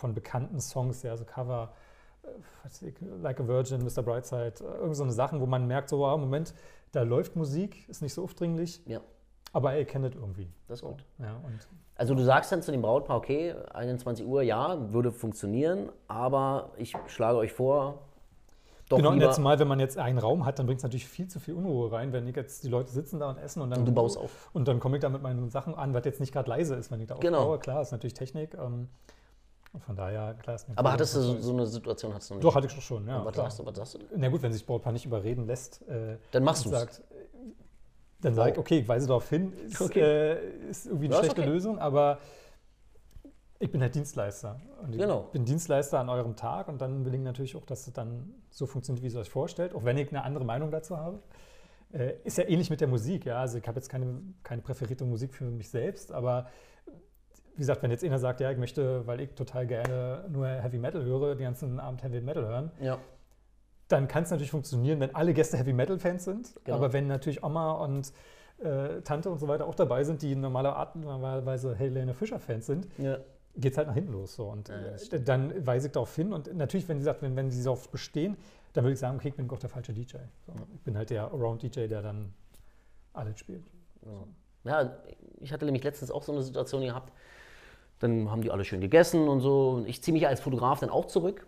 von 0.04 0.14
bekannten 0.14 0.60
Songs, 0.60 1.02
ja, 1.04 1.16
so 1.16 1.24
Cover 1.24 1.72
ich, 2.82 2.94
Like 3.22 3.40
a 3.40 3.48
Virgin, 3.48 3.84
Mr. 3.84 4.02
Brightside, 4.04 4.54
äh, 4.62 4.80
irgend 4.82 4.96
so 4.98 5.04
eine 5.04 5.14
Sachen, 5.14 5.40
wo 5.40 5.46
man 5.46 5.66
merkt, 5.66 5.88
so, 5.90 6.00
wow, 6.00 6.20
Moment, 6.20 6.54
da 6.92 7.04
läuft 7.04 7.36
Musik, 7.38 7.88
ist 7.88 8.02
nicht 8.02 8.14
so 8.14 8.24
aufdringlich, 8.26 8.82
Ja, 8.86 9.00
aber 9.54 9.74
er 9.74 9.86
kennt 9.86 10.06
es 10.06 10.16
irgendwie. 10.16 10.50
das 10.68 10.80
ist 10.82 10.86
gut. 10.86 11.06
Ja, 11.20 11.40
Also 11.96 12.16
du 12.16 12.24
sagst 12.24 12.52
dann 12.52 12.62
zu 12.62 12.72
dem 12.74 12.82
Brautpaar, 12.82 13.16
okay, 13.18 13.54
21 13.74 14.26
Uhr, 14.26 14.42
ja, 14.42 14.92
würde 14.94 15.12
funktionieren, 15.14 15.90
aber 16.10 16.72
ich 16.78 16.94
schlage 17.08 17.38
euch 17.38 17.54
vor, 17.54 18.00
doch 18.90 18.98
genau, 18.98 19.12
und 19.12 19.22
jetzt 19.22 19.40
mal, 19.40 19.58
wenn 19.60 19.68
man 19.70 19.80
jetzt 19.80 19.98
einen 19.98 20.18
Raum 20.20 20.46
hat, 20.46 20.60
dann 20.60 20.66
bringt 20.66 20.80
es 20.80 20.84
natürlich 20.84 21.08
viel 21.08 21.28
zu 21.30 21.40
viel 21.40 21.54
Unruhe 21.56 21.92
rein, 21.94 22.12
wenn 22.12 22.28
ich 22.28 22.36
jetzt 22.36 22.64
die 22.66 22.68
Leute 22.70 22.92
sitzen 22.92 23.18
da 23.20 23.30
und 23.30 23.38
essen 23.38 23.62
und 23.62 23.70
dann. 23.72 23.80
Und 23.80 23.86
du 23.86 23.94
baust 23.94 24.18
auf. 24.18 24.50
Und 24.54 24.68
dann 24.68 24.80
komme 24.82 24.98
ich 24.98 25.02
da 25.02 25.08
mit 25.10 25.22
meinen 25.22 25.50
Sachen 25.50 25.74
an, 25.74 25.94
was 25.94 26.04
jetzt 26.04 26.20
nicht 26.20 26.34
gerade 26.34 26.50
leise 26.50 26.76
ist, 26.76 26.92
wenn 26.92 27.00
ich 27.00 27.08
da 27.08 27.16
Genau. 27.16 27.40
aufbaue. 27.40 27.60
Klar, 27.60 27.82
ist 27.82 27.92
natürlich 27.94 28.14
Technik. 28.14 28.54
Ähm, 28.56 28.90
von 29.80 29.96
daher, 29.96 30.36
klar 30.36 30.56
ist 30.56 30.68
eine 30.68 30.78
aber 30.78 30.92
hattest 30.92 31.16
du 31.16 31.22
so, 31.22 31.40
so 31.40 31.52
eine 31.52 31.66
Situation 31.66 32.14
hattest 32.14 32.30
du 32.30 32.36
noch 32.36 32.40
nicht? 32.40 32.46
Doch, 32.46 32.56
hatte 32.56 32.68
ich 32.68 32.84
schon, 32.84 33.08
ja. 33.08 33.20
Und 33.20 33.26
was 33.26 33.34
klar. 33.34 33.46
sagst 33.46 33.60
du, 33.60 33.66
was 33.66 33.76
sagst 33.76 33.94
du? 33.96 34.00
Na 34.16 34.30
gut, 34.30 34.42
wenn 34.44 34.54
sich 34.54 34.66
Brautpaar 34.66 34.94
nicht 34.94 35.06
überreden 35.06 35.48
lässt, 35.48 35.82
äh, 35.88 36.18
Dann 36.32 36.44
machst 36.44 36.68
sagt, 36.68 37.00
äh, 37.00 37.16
dann 38.22 38.36
sage 38.36 38.52
ich, 38.52 38.58
okay, 38.58 38.80
ich 38.80 38.88
weise 38.88 39.08
darauf 39.08 39.28
hin, 39.30 39.52
ist, 39.54 39.82
Okay. 39.82 40.00
äh, 40.00 40.70
ist 40.70 40.86
irgendwie 40.86 41.06
eine 41.06 41.16
Ja, 41.16 41.20
schlechte 41.20 41.42
okay. 41.42 41.50
Lösung, 41.50 41.80
aber 41.80 42.20
ich 43.60 43.72
bin 43.72 43.82
halt 43.82 43.96
Dienstleister. 43.96 44.60
Und 44.82 44.94
ich 44.94 45.00
Genau. 45.00 45.22
bin 45.32 45.46
Dienstleister 45.46 46.00
an 46.00 46.10
eurem 46.10 46.36
Tag 46.36 46.68
und 46.68 46.80
dann 46.82 47.06
will 47.06 47.14
ich 47.16 47.22
natürlich 47.22 47.56
auch, 47.56 47.66
dass 47.66 47.88
es 47.88 47.94
dann 47.94 48.34
so 48.50 48.66
funktioniert, 48.66 49.02
wie 49.02 49.08
ihr 49.08 49.12
es 49.12 49.28
euch 49.28 49.30
vorstellt, 49.32 49.74
auch 49.74 49.84
wenn 49.84 49.98
ich 49.98 50.10
eine 50.10 50.24
andere 50.24 50.46
Meinung 50.46 50.70
dazu 50.70 50.98
habe. 50.98 51.20
Äh, 51.92 52.14
ist 52.24 52.38
ja 52.38 52.46
ähnlich 52.48 52.70
mit 52.70 52.82
der 52.82 52.88
Musik, 52.88 53.26
ja. 53.26 53.40
Also 53.40 53.58
ich 53.58 53.68
habe 53.68 53.78
jetzt 53.78 53.90
keine, 53.90 54.22
keine 54.44 54.62
präferierte 54.62 55.06
Musik 55.06 55.34
für 55.34 55.46
mich 55.46 55.70
selbst, 55.70 56.12
aber 56.12 56.48
wie 57.56 57.60
gesagt, 57.60 57.84
wenn 57.84 57.92
jetzt 57.92 58.04
einer 58.04 58.20
sagt, 58.20 58.40
ja, 58.40 58.52
ich 58.52 58.58
möchte, 58.58 59.06
weil 59.08 59.22
ich 59.22 59.34
total 59.36 59.68
gerne 59.68 60.26
nur 60.30 60.48
Heavy 60.48 60.78
Metal 60.78 61.04
höre, 61.04 61.36
den 61.36 61.44
ganzen 61.46 61.80
Abend 61.80 62.04
Heavy 62.04 62.22
Metal 62.22 62.46
hören, 62.46 62.72
Ja, 62.82 62.98
dann 63.88 64.08
kann 64.08 64.24
es 64.24 64.32
natürlich 64.32 64.52
funktionieren, 64.52 65.00
wenn 65.00 65.14
alle 65.14 65.34
Gäste 65.34 65.58
Heavy 65.58 65.74
Metal 65.74 66.00
Fans 66.00 66.24
sind. 66.24 66.56
Genau. 66.64 66.78
Aber 66.78 66.94
wenn 66.94 67.08
natürlich 67.08 67.44
Oma 67.44 67.74
und 67.74 68.12
äh, 68.60 69.02
Tante 69.02 69.30
und 69.30 69.40
so 69.40 69.48
weiter 69.48 69.68
auch 69.68 69.76
dabei 69.76 70.04
sind, 70.04 70.22
die 70.22 70.36
normaler- 70.36 70.92
normalerweise 70.96 71.76
Helene 71.76 72.14
Fischer 72.14 72.40
Fans 72.40 72.66
sind, 72.66 72.88
ja. 72.98 73.18
geht 73.56 73.74
es 73.74 73.78
halt 73.78 73.88
nach 73.88 73.94
hinten 73.94 74.14
los. 74.14 74.36
So. 74.36 74.48
Und 74.50 74.70
Ja, 74.70 74.76
äh, 74.76 75.22
dann 75.22 75.68
weise 75.68 75.88
ich 75.88 75.94
darauf 75.94 76.16
hin. 76.16 76.34
Und 76.34 76.56
natürlich, 76.56 76.88
wenn 76.88 76.98
sie 76.98 77.04
sagt, 77.04 77.22
wenn, 77.22 77.36
wenn 77.36 77.52
sie 77.52 77.62
darauf 77.64 77.90
bestehen, 77.90 78.38
dann 78.72 78.84
würde 78.84 78.94
ich 78.94 79.00
sagen, 79.00 79.18
okay, 79.18 79.28
ich 79.28 79.36
bin 79.36 79.48
auch 79.52 79.60
der 79.60 79.70
falsche 79.70 79.94
DJ. 79.94 80.16
So. 80.48 80.54
Ich 80.74 80.82
bin 80.82 80.98
halt 80.98 81.10
der 81.12 81.26
Around-DJ, 81.26 81.88
der 81.88 82.02
dann 82.02 82.34
alles 83.14 83.38
spielt. 83.38 83.64
Genau. 84.02 84.28
Ja, 84.64 84.98
ich 85.40 85.52
hatte 85.52 85.66
nämlich 85.66 85.84
letztens 85.84 86.10
auch 86.10 86.24
so 86.24 86.32
eine 86.32 86.42
Situation 86.42 86.82
gehabt. 86.82 87.12
Dann 88.04 88.30
haben 88.30 88.42
die 88.42 88.52
alle 88.52 88.66
schön 88.66 88.82
gegessen 88.82 89.28
und 89.30 89.40
so. 89.40 89.70
Und 89.70 89.88
ich 89.88 90.04
ziehe 90.04 90.14
mich 90.14 90.28
als 90.28 90.42
Fotograf 90.42 90.82
dann 90.82 90.90
auch 90.90 91.06
zurück 91.06 91.48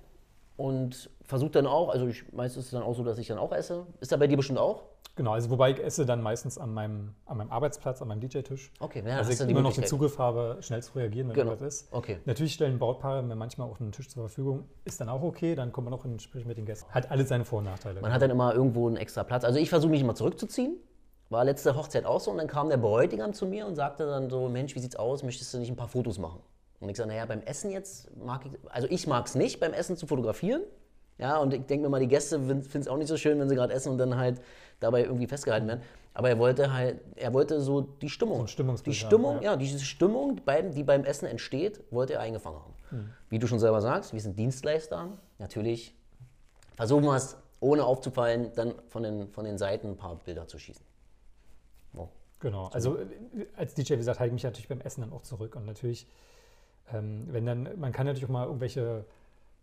und 0.56 1.10
versuche 1.22 1.52
dann 1.52 1.68
auch, 1.68 1.90
also 1.90 2.08
ich, 2.08 2.32
meistens 2.32 2.62
ist 2.62 2.66
es 2.68 2.72
dann 2.72 2.84
auch 2.84 2.96
so, 2.96 3.04
dass 3.04 3.18
ich 3.18 3.28
dann 3.28 3.38
auch 3.38 3.52
esse. 3.52 3.86
Ist 4.00 4.12
da 4.12 4.18
bei 4.18 4.28
dir 4.28 4.38
bestimmt 4.38 4.60
auch? 4.60 4.84
Genau, 5.18 5.32
also 5.32 5.50
wobei 5.50 5.72
ich 5.72 5.84
esse 5.84 6.06
dann 6.06 6.22
meistens 6.22 6.58
an 6.58 6.74
meinem, 6.74 7.14
an 7.26 7.38
meinem 7.38 7.52
Arbeitsplatz, 7.52 8.02
an 8.02 8.10
meinem 8.10 8.20
DJ-Tisch. 8.22 8.72
Okay, 8.80 9.02
ja, 9.06 9.18
also 9.18 9.32
ich 9.32 9.50
immer 9.50 9.62
noch 9.62 9.74
den. 9.74 9.86
Zugriff 9.86 10.18
habe, 10.18 10.58
schnell 10.62 10.84
zu 10.84 10.94
reagieren, 10.98 11.30
wenn 11.30 11.36
Genau. 11.36 11.52
irgendwas 11.52 11.76
ist. 11.82 11.94
Okay. 11.94 12.20
Natürlich 12.26 12.54
stellen 12.54 12.80
Brautpaare 12.80 13.22
mir 13.22 13.36
manchmal 13.36 13.70
auch 13.70 13.80
einen 13.80 13.92
Tisch 13.94 14.10
zur 14.10 14.24
Verfügung. 14.24 14.66
Ist 14.84 15.00
dann 15.00 15.08
auch 15.10 15.24
okay, 15.24 15.56
dann 15.56 15.72
kommt 15.72 15.86
man 15.86 15.94
auch 15.94 16.04
in 16.06 16.18
Gespräch 16.18 16.46
mit 16.46 16.58
den 16.58 16.66
Gästen. 16.66 16.90
Hat 16.92 17.12
alles 17.12 17.30
seine 17.30 17.46
Vor- 17.46 17.60
und 17.60 17.66
Nachteile. 17.66 18.02
Man 18.02 18.12
hat 18.14 18.22
dann 18.22 18.30
immer 18.32 18.54
irgendwo 18.54 18.88
einen 18.88 18.98
extra 18.98 19.24
Platz. 19.24 19.44
Also 19.46 19.58
ich 19.60 19.70
versuche 19.70 19.92
mich 19.92 20.02
immer 20.02 20.16
zurückzuziehen. 20.16 20.78
War 21.30 21.44
letzte 21.44 21.76
Hochzeit 21.76 22.06
auch 22.06 22.20
so 22.20 22.32
und 22.32 22.38
dann 22.38 22.48
kam 22.48 22.70
der 22.70 22.78
Bräutigam 22.78 23.34
zu 23.34 23.46
mir 23.48 23.66
und 23.66 23.76
sagte 23.76 24.06
dann 24.06 24.30
so, 24.30 24.48
Mensch, 24.48 24.76
wie 24.76 24.80
sieht's 24.80 24.96
aus, 24.96 25.24
möchtest 25.24 25.54
du 25.54 25.58
nicht 25.58 25.70
ein 25.70 25.76
paar 25.76 25.88
Fotos 25.88 26.20
machen? 26.20 26.40
Und 26.80 26.90
ich 26.90 26.98
sage, 26.98 27.10
naja, 27.10 27.26
beim 27.26 27.42
Essen 27.42 27.72
jetzt 27.72 28.16
mag 28.18 28.46
ich, 28.46 28.52
also 28.70 28.88
ich 28.90 29.08
mag 29.08 29.26
es 29.26 29.36
nicht, 29.36 29.60
beim 29.60 29.74
Essen 29.74 29.98
zu 29.98 30.06
fotografieren. 30.06 30.62
Ja, 31.18 31.38
und 31.38 31.54
ich 31.54 31.66
denke 31.66 31.84
mir 31.84 31.90
mal, 31.90 32.00
die 32.00 32.08
Gäste 32.08 32.40
finden 32.40 32.80
es 32.80 32.88
auch 32.88 32.98
nicht 32.98 33.08
so 33.08 33.16
schön, 33.16 33.40
wenn 33.40 33.48
sie 33.48 33.56
gerade 33.56 33.74
essen 33.74 33.90
und 33.90 33.98
dann 33.98 34.18
halt 34.18 34.42
dabei 34.82 35.04
irgendwie 35.04 35.28
festgehalten 35.28 35.68
werden. 35.68 35.82
Aber 36.14 36.30
er 36.30 36.38
wollte 36.38 36.74
halt, 36.74 37.00
er 37.16 37.34
wollte 37.34 37.62
so 37.62 37.82
die 37.82 38.10
Stimmung. 38.10 38.48
So 38.48 38.76
die 38.86 38.94
Stimmung, 38.94 39.38
ja. 39.38 39.52
ja, 39.52 39.56
diese 39.56 39.80
Stimmung, 39.80 40.36
die 40.36 40.42
beim, 40.42 40.74
die 40.74 40.84
beim 40.84 41.06
Essen 41.06 41.26
entsteht, 41.26 41.82
wollte 41.90 42.14
er 42.14 42.20
eingefangen 42.20 42.60
haben. 42.60 42.74
Hm. 42.90 43.10
Wie 43.30 43.40
du 43.40 43.48
schon 43.48 43.60
selber 43.60 43.82
sagst, 43.82 44.14
wir 44.14 44.22
sind 44.22 44.38
Dienstleister. 44.38 45.10
Natürlich 45.40 45.96
versuchen 46.76 47.06
wir 47.06 47.16
es, 47.16 47.38
ohne 47.62 47.86
aufzufallen, 47.86 48.52
dann 48.56 48.76
von 48.90 49.04
den, 49.04 49.30
von 49.30 49.46
den 49.46 49.58
Seiten 49.58 49.92
ein 49.92 49.98
paar 49.98 50.16
Bilder 50.16 50.48
zu 50.48 50.60
schießen. 50.60 50.86
Genau. 52.40 52.68
Also 52.68 52.98
äh, 52.98 53.06
als 53.56 53.74
DJ, 53.74 53.94
wie 53.94 53.98
gesagt, 53.98 54.20
halte 54.20 54.30
ich 54.30 54.34
mich 54.34 54.44
natürlich 54.44 54.68
beim 54.68 54.82
Essen 54.82 55.02
dann 55.02 55.14
auch 55.14 55.22
zurück. 55.22 55.56
Und 55.56 55.66
natürlich, 55.66 56.08
ähm, 56.94 57.28
wenn 57.30 57.46
dann, 57.46 57.80
man 57.80 57.92
kann 57.92 58.06
natürlich 58.06 58.26
auch 58.26 58.34
mal 58.34 58.46
irgendwelche 58.46 59.06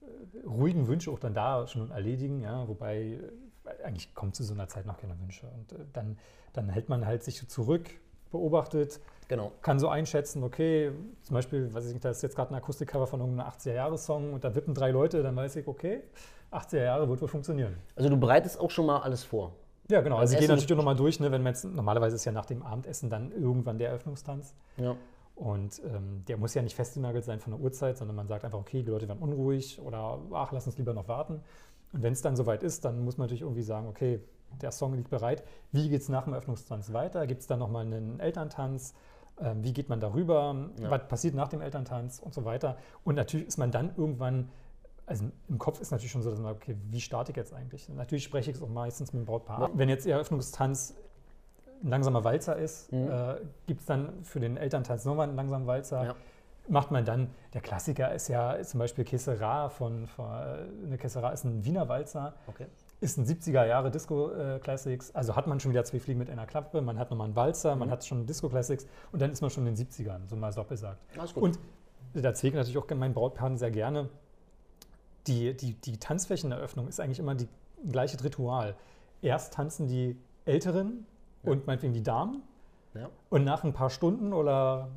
äh, 0.00 0.46
ruhigen 0.46 0.88
Wünsche 0.88 1.10
auch 1.10 1.18
dann 1.18 1.34
da 1.34 1.66
schon 1.66 1.90
erledigen, 1.90 2.40
ja, 2.40 2.66
wobei 2.68 3.18
äh, 3.64 3.84
eigentlich 3.84 4.14
kommt 4.14 4.34
zu 4.34 4.44
so 4.44 4.54
einer 4.54 4.68
Zeit 4.68 4.86
noch 4.86 4.98
keine 4.98 5.18
Wünsche. 5.20 5.46
Und 5.46 5.72
äh, 5.72 5.84
dann, 5.92 6.18
dann 6.52 6.68
hält 6.68 6.88
man 6.88 7.06
halt 7.06 7.22
sich 7.22 7.46
zurück, 7.48 7.88
beobachtet, 8.30 9.00
Genau. 9.28 9.52
kann 9.62 9.78
so 9.78 9.88
einschätzen, 9.88 10.42
okay, 10.42 10.92
zum 11.22 11.34
Beispiel, 11.34 11.72
weiß 11.72 11.86
ich 11.86 11.92
nicht, 11.92 12.04
da 12.04 12.10
ist 12.10 12.22
jetzt 12.22 12.36
gerade 12.36 12.50
ein 12.50 12.56
Akustikcover 12.56 13.06
von 13.06 13.20
irgendeinem 13.20 13.48
80er-Jahres-Song 13.48 14.34
und 14.34 14.44
da 14.44 14.54
wippen 14.54 14.74
drei 14.74 14.90
Leute, 14.90 15.22
dann 15.22 15.36
weiß 15.36 15.56
ich, 15.56 15.66
okay, 15.66 16.02
80er 16.50 16.82
Jahre 16.82 17.08
wird 17.08 17.20
wohl 17.22 17.28
funktionieren. 17.28 17.76
Also 17.96 18.10
du 18.10 18.18
bereitest 18.18 18.60
auch 18.60 18.70
schon 18.70 18.86
mal 18.86 19.00
alles 19.00 19.24
vor. 19.24 19.52
Ja, 19.88 20.00
genau. 20.00 20.16
Also 20.16 20.34
ich 20.34 20.38
gehe 20.38 20.48
Essen- 20.48 20.56
natürlich 20.56 20.76
nochmal 20.76 20.96
durch, 20.96 21.20
ne, 21.20 21.30
wenn 21.32 21.42
man 21.42 21.52
jetzt, 21.52 21.64
normalerweise 21.64 22.16
ist 22.16 22.24
ja 22.24 22.32
nach 22.32 22.46
dem 22.46 22.62
Abendessen 22.62 23.10
dann 23.10 23.32
irgendwann 23.32 23.78
der 23.78 23.88
Eröffnungstanz. 23.88 24.54
Ja. 24.76 24.96
Und 25.34 25.80
ähm, 25.84 26.24
der 26.28 26.36
muss 26.36 26.54
ja 26.54 26.62
nicht 26.62 26.76
festgenagelt 26.76 27.24
sein 27.24 27.40
von 27.40 27.52
der 27.52 27.60
Uhrzeit, 27.60 27.96
sondern 27.96 28.16
man 28.16 28.28
sagt 28.28 28.44
einfach, 28.44 28.58
okay, 28.58 28.82
die 28.82 28.90
Leute 28.90 29.08
werden 29.08 29.22
unruhig 29.22 29.80
oder 29.80 30.18
ach, 30.32 30.52
lass 30.52 30.66
uns 30.66 30.76
lieber 30.78 30.92
noch 30.94 31.08
warten. 31.08 31.40
Und 31.92 32.02
wenn 32.02 32.12
es 32.12 32.22
dann 32.22 32.36
soweit 32.36 32.62
ist, 32.62 32.84
dann 32.84 33.04
muss 33.04 33.18
man 33.18 33.26
natürlich 33.26 33.42
irgendwie 33.42 33.62
sagen, 33.62 33.88
okay, 33.88 34.20
der 34.60 34.70
Song 34.70 34.94
liegt 34.94 35.10
bereit. 35.10 35.42
Wie 35.72 35.88
geht 35.88 36.02
es 36.02 36.08
nach 36.08 36.24
dem 36.24 36.34
Eröffnungstanz 36.34 36.92
weiter? 36.92 37.26
Gibt 37.26 37.40
es 37.40 37.46
dann 37.46 37.58
nochmal 37.58 37.86
einen 37.86 38.20
Elterntanz? 38.20 38.94
Ähm, 39.40 39.64
wie 39.64 39.72
geht 39.72 39.88
man 39.88 39.98
darüber? 39.98 40.54
Ja. 40.80 40.90
Was 40.90 41.08
passiert 41.08 41.34
nach 41.34 41.48
dem 41.48 41.62
Elterntanz 41.62 42.18
und 42.18 42.34
so 42.34 42.44
weiter? 42.44 42.76
Und 43.02 43.14
natürlich 43.14 43.48
ist 43.48 43.56
man 43.58 43.70
dann 43.70 43.92
irgendwann, 43.96 44.50
also 45.12 45.26
im 45.48 45.58
Kopf 45.58 45.80
ist 45.80 45.90
natürlich 45.90 46.10
schon 46.10 46.22
so, 46.22 46.30
dass 46.30 46.40
man, 46.40 46.52
okay, 46.54 46.74
wie 46.90 47.00
starte 47.00 47.32
ich 47.32 47.36
jetzt 47.36 47.52
eigentlich? 47.52 47.88
Natürlich 47.90 48.24
spreche 48.24 48.50
ich 48.50 48.56
es 48.56 48.62
auch 48.62 48.68
meistens 48.68 49.12
mit 49.12 49.22
dem 49.22 49.26
Brautpaar. 49.26 49.70
Wenn 49.74 49.88
jetzt 49.90 50.06
der 50.06 50.14
Eröffnungstanz 50.14 50.94
ein 51.84 51.88
langsamer 51.88 52.24
Walzer 52.24 52.56
ist, 52.56 52.90
Mhm. 52.92 53.10
äh, 53.10 53.34
gibt 53.66 53.80
es 53.80 53.86
dann 53.86 54.24
für 54.24 54.40
den 54.40 54.56
Elterntanz 54.56 55.04
nochmal 55.04 55.28
einen 55.28 55.36
langsamen 55.36 55.66
Walzer. 55.66 56.04
Ja. 56.04 56.14
Macht 56.68 56.90
man 56.92 57.04
dann, 57.04 57.28
der 57.54 57.60
Klassiker 57.60 58.14
ist 58.14 58.28
ja 58.28 58.62
zum 58.62 58.78
Beispiel 58.78 59.04
Kessera 59.04 59.68
von, 59.68 60.06
von 60.06 60.26
äh, 60.30 60.86
eine 60.86 60.96
Kessera 60.96 61.30
ist 61.30 61.44
ein 61.44 61.64
Wiener 61.64 61.88
Walzer, 61.88 62.34
Okay. 62.46 62.66
ist 63.00 63.18
ein 63.18 63.26
70er 63.26 63.66
Jahre 63.66 63.90
Disco 63.90 64.30
äh, 64.30 64.60
Classics, 64.60 65.12
also 65.14 65.34
hat 65.36 65.46
man 65.48 65.58
schon 65.60 65.72
wieder 65.72 65.84
zwei 65.84 65.98
Fliegen 65.98 66.20
mit 66.20 66.30
einer 66.30 66.46
Klappe, 66.46 66.80
man 66.80 66.98
hat 66.98 67.10
nochmal 67.10 67.26
einen 67.26 67.36
Walzer, 67.36 67.74
Mhm. 67.74 67.80
man 67.80 67.90
hat 67.90 68.04
schon 68.06 68.24
Disco 68.26 68.48
Classics 68.48 68.86
und 69.10 69.20
dann 69.20 69.30
ist 69.32 69.40
man 69.42 69.50
schon 69.50 69.66
in 69.66 69.74
den 69.74 69.86
70ern, 69.86 70.28
so 70.28 70.36
mal 70.36 70.52
salopp 70.52 70.68
gesagt. 70.68 71.04
Und 71.34 71.58
da 72.14 72.30
ich 72.30 72.42
natürlich 72.54 72.78
auch 72.78 72.88
meinen 72.94 73.12
Brautpaaren 73.14 73.58
sehr 73.58 73.70
gerne, 73.72 74.08
die, 75.26 75.56
die, 75.56 75.74
die 75.74 75.98
Tanzflächeneröffnung 75.98 76.88
ist 76.88 77.00
eigentlich 77.00 77.18
immer 77.18 77.34
die 77.34 77.48
gleiche 77.90 78.22
Ritual. 78.22 78.74
Erst 79.20 79.54
tanzen 79.54 79.86
die 79.86 80.16
Älteren 80.44 81.06
und 81.42 81.66
meinetwegen 81.66 81.92
die 81.92 82.02
Damen 82.02 82.42
ja. 82.94 83.08
und 83.30 83.44
nach 83.44 83.64
ein 83.64 83.72
paar 83.72 83.90
Stunden 83.90 84.32
oder 84.32 84.88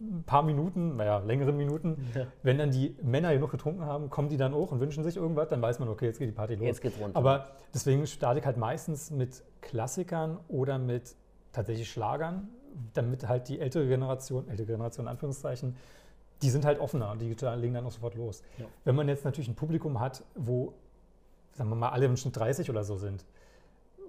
ein 0.00 0.24
paar 0.24 0.42
Minuten, 0.42 0.96
naja, 0.96 1.18
längeren 1.18 1.56
Minuten, 1.56 2.10
Ja. 2.14 2.26
wenn 2.42 2.58
dann 2.58 2.70
die 2.70 2.94
Männer 3.02 3.32
genug 3.32 3.50
getrunken 3.52 3.84
haben, 3.86 4.10
kommen 4.10 4.28
die 4.28 4.36
dann 4.36 4.52
hoch 4.52 4.72
und 4.72 4.80
wünschen 4.80 5.04
sich 5.04 5.16
irgendwas, 5.16 5.48
dann 5.48 5.62
weiß 5.62 5.78
man, 5.78 5.88
okay, 5.88 6.06
jetzt 6.06 6.18
geht 6.18 6.28
die 6.28 6.32
Party 6.32 6.56
los. 6.56 6.66
Jetzt 6.66 6.80
geht's 6.82 6.98
runter. 7.00 7.16
Aber 7.16 7.46
deswegen 7.72 8.06
starte 8.06 8.40
ich 8.40 8.46
halt 8.46 8.56
meistens 8.56 9.10
mit 9.10 9.42
Klassikern 9.60 10.38
oder 10.48 10.78
mit 10.78 11.14
tatsächlich 11.52 11.90
Schlagern, 11.90 12.48
damit 12.92 13.28
halt 13.28 13.48
die 13.48 13.60
ältere 13.60 13.86
Generation, 13.86 14.48
ältere 14.48 14.66
Generation 14.66 15.06
in 15.06 15.10
Anführungszeichen, 15.10 15.76
die 16.42 16.50
sind 16.50 16.64
halt 16.64 16.78
offener, 16.80 17.16
die 17.16 17.28
legen 17.32 17.74
dann 17.74 17.86
auch 17.86 17.92
sofort 17.92 18.14
los. 18.14 18.42
Ja. 18.58 18.66
Wenn 18.84 18.94
man 18.94 19.08
jetzt 19.08 19.24
natürlich 19.24 19.48
ein 19.48 19.54
Publikum 19.54 20.00
hat, 20.00 20.22
wo, 20.34 20.74
sagen 21.52 21.70
wir 21.70 21.76
mal, 21.76 21.90
alle 21.90 22.06
im 22.06 22.16
Schnitt 22.16 22.36
30 22.36 22.70
oder 22.70 22.84
so 22.84 22.96
sind, 22.96 23.24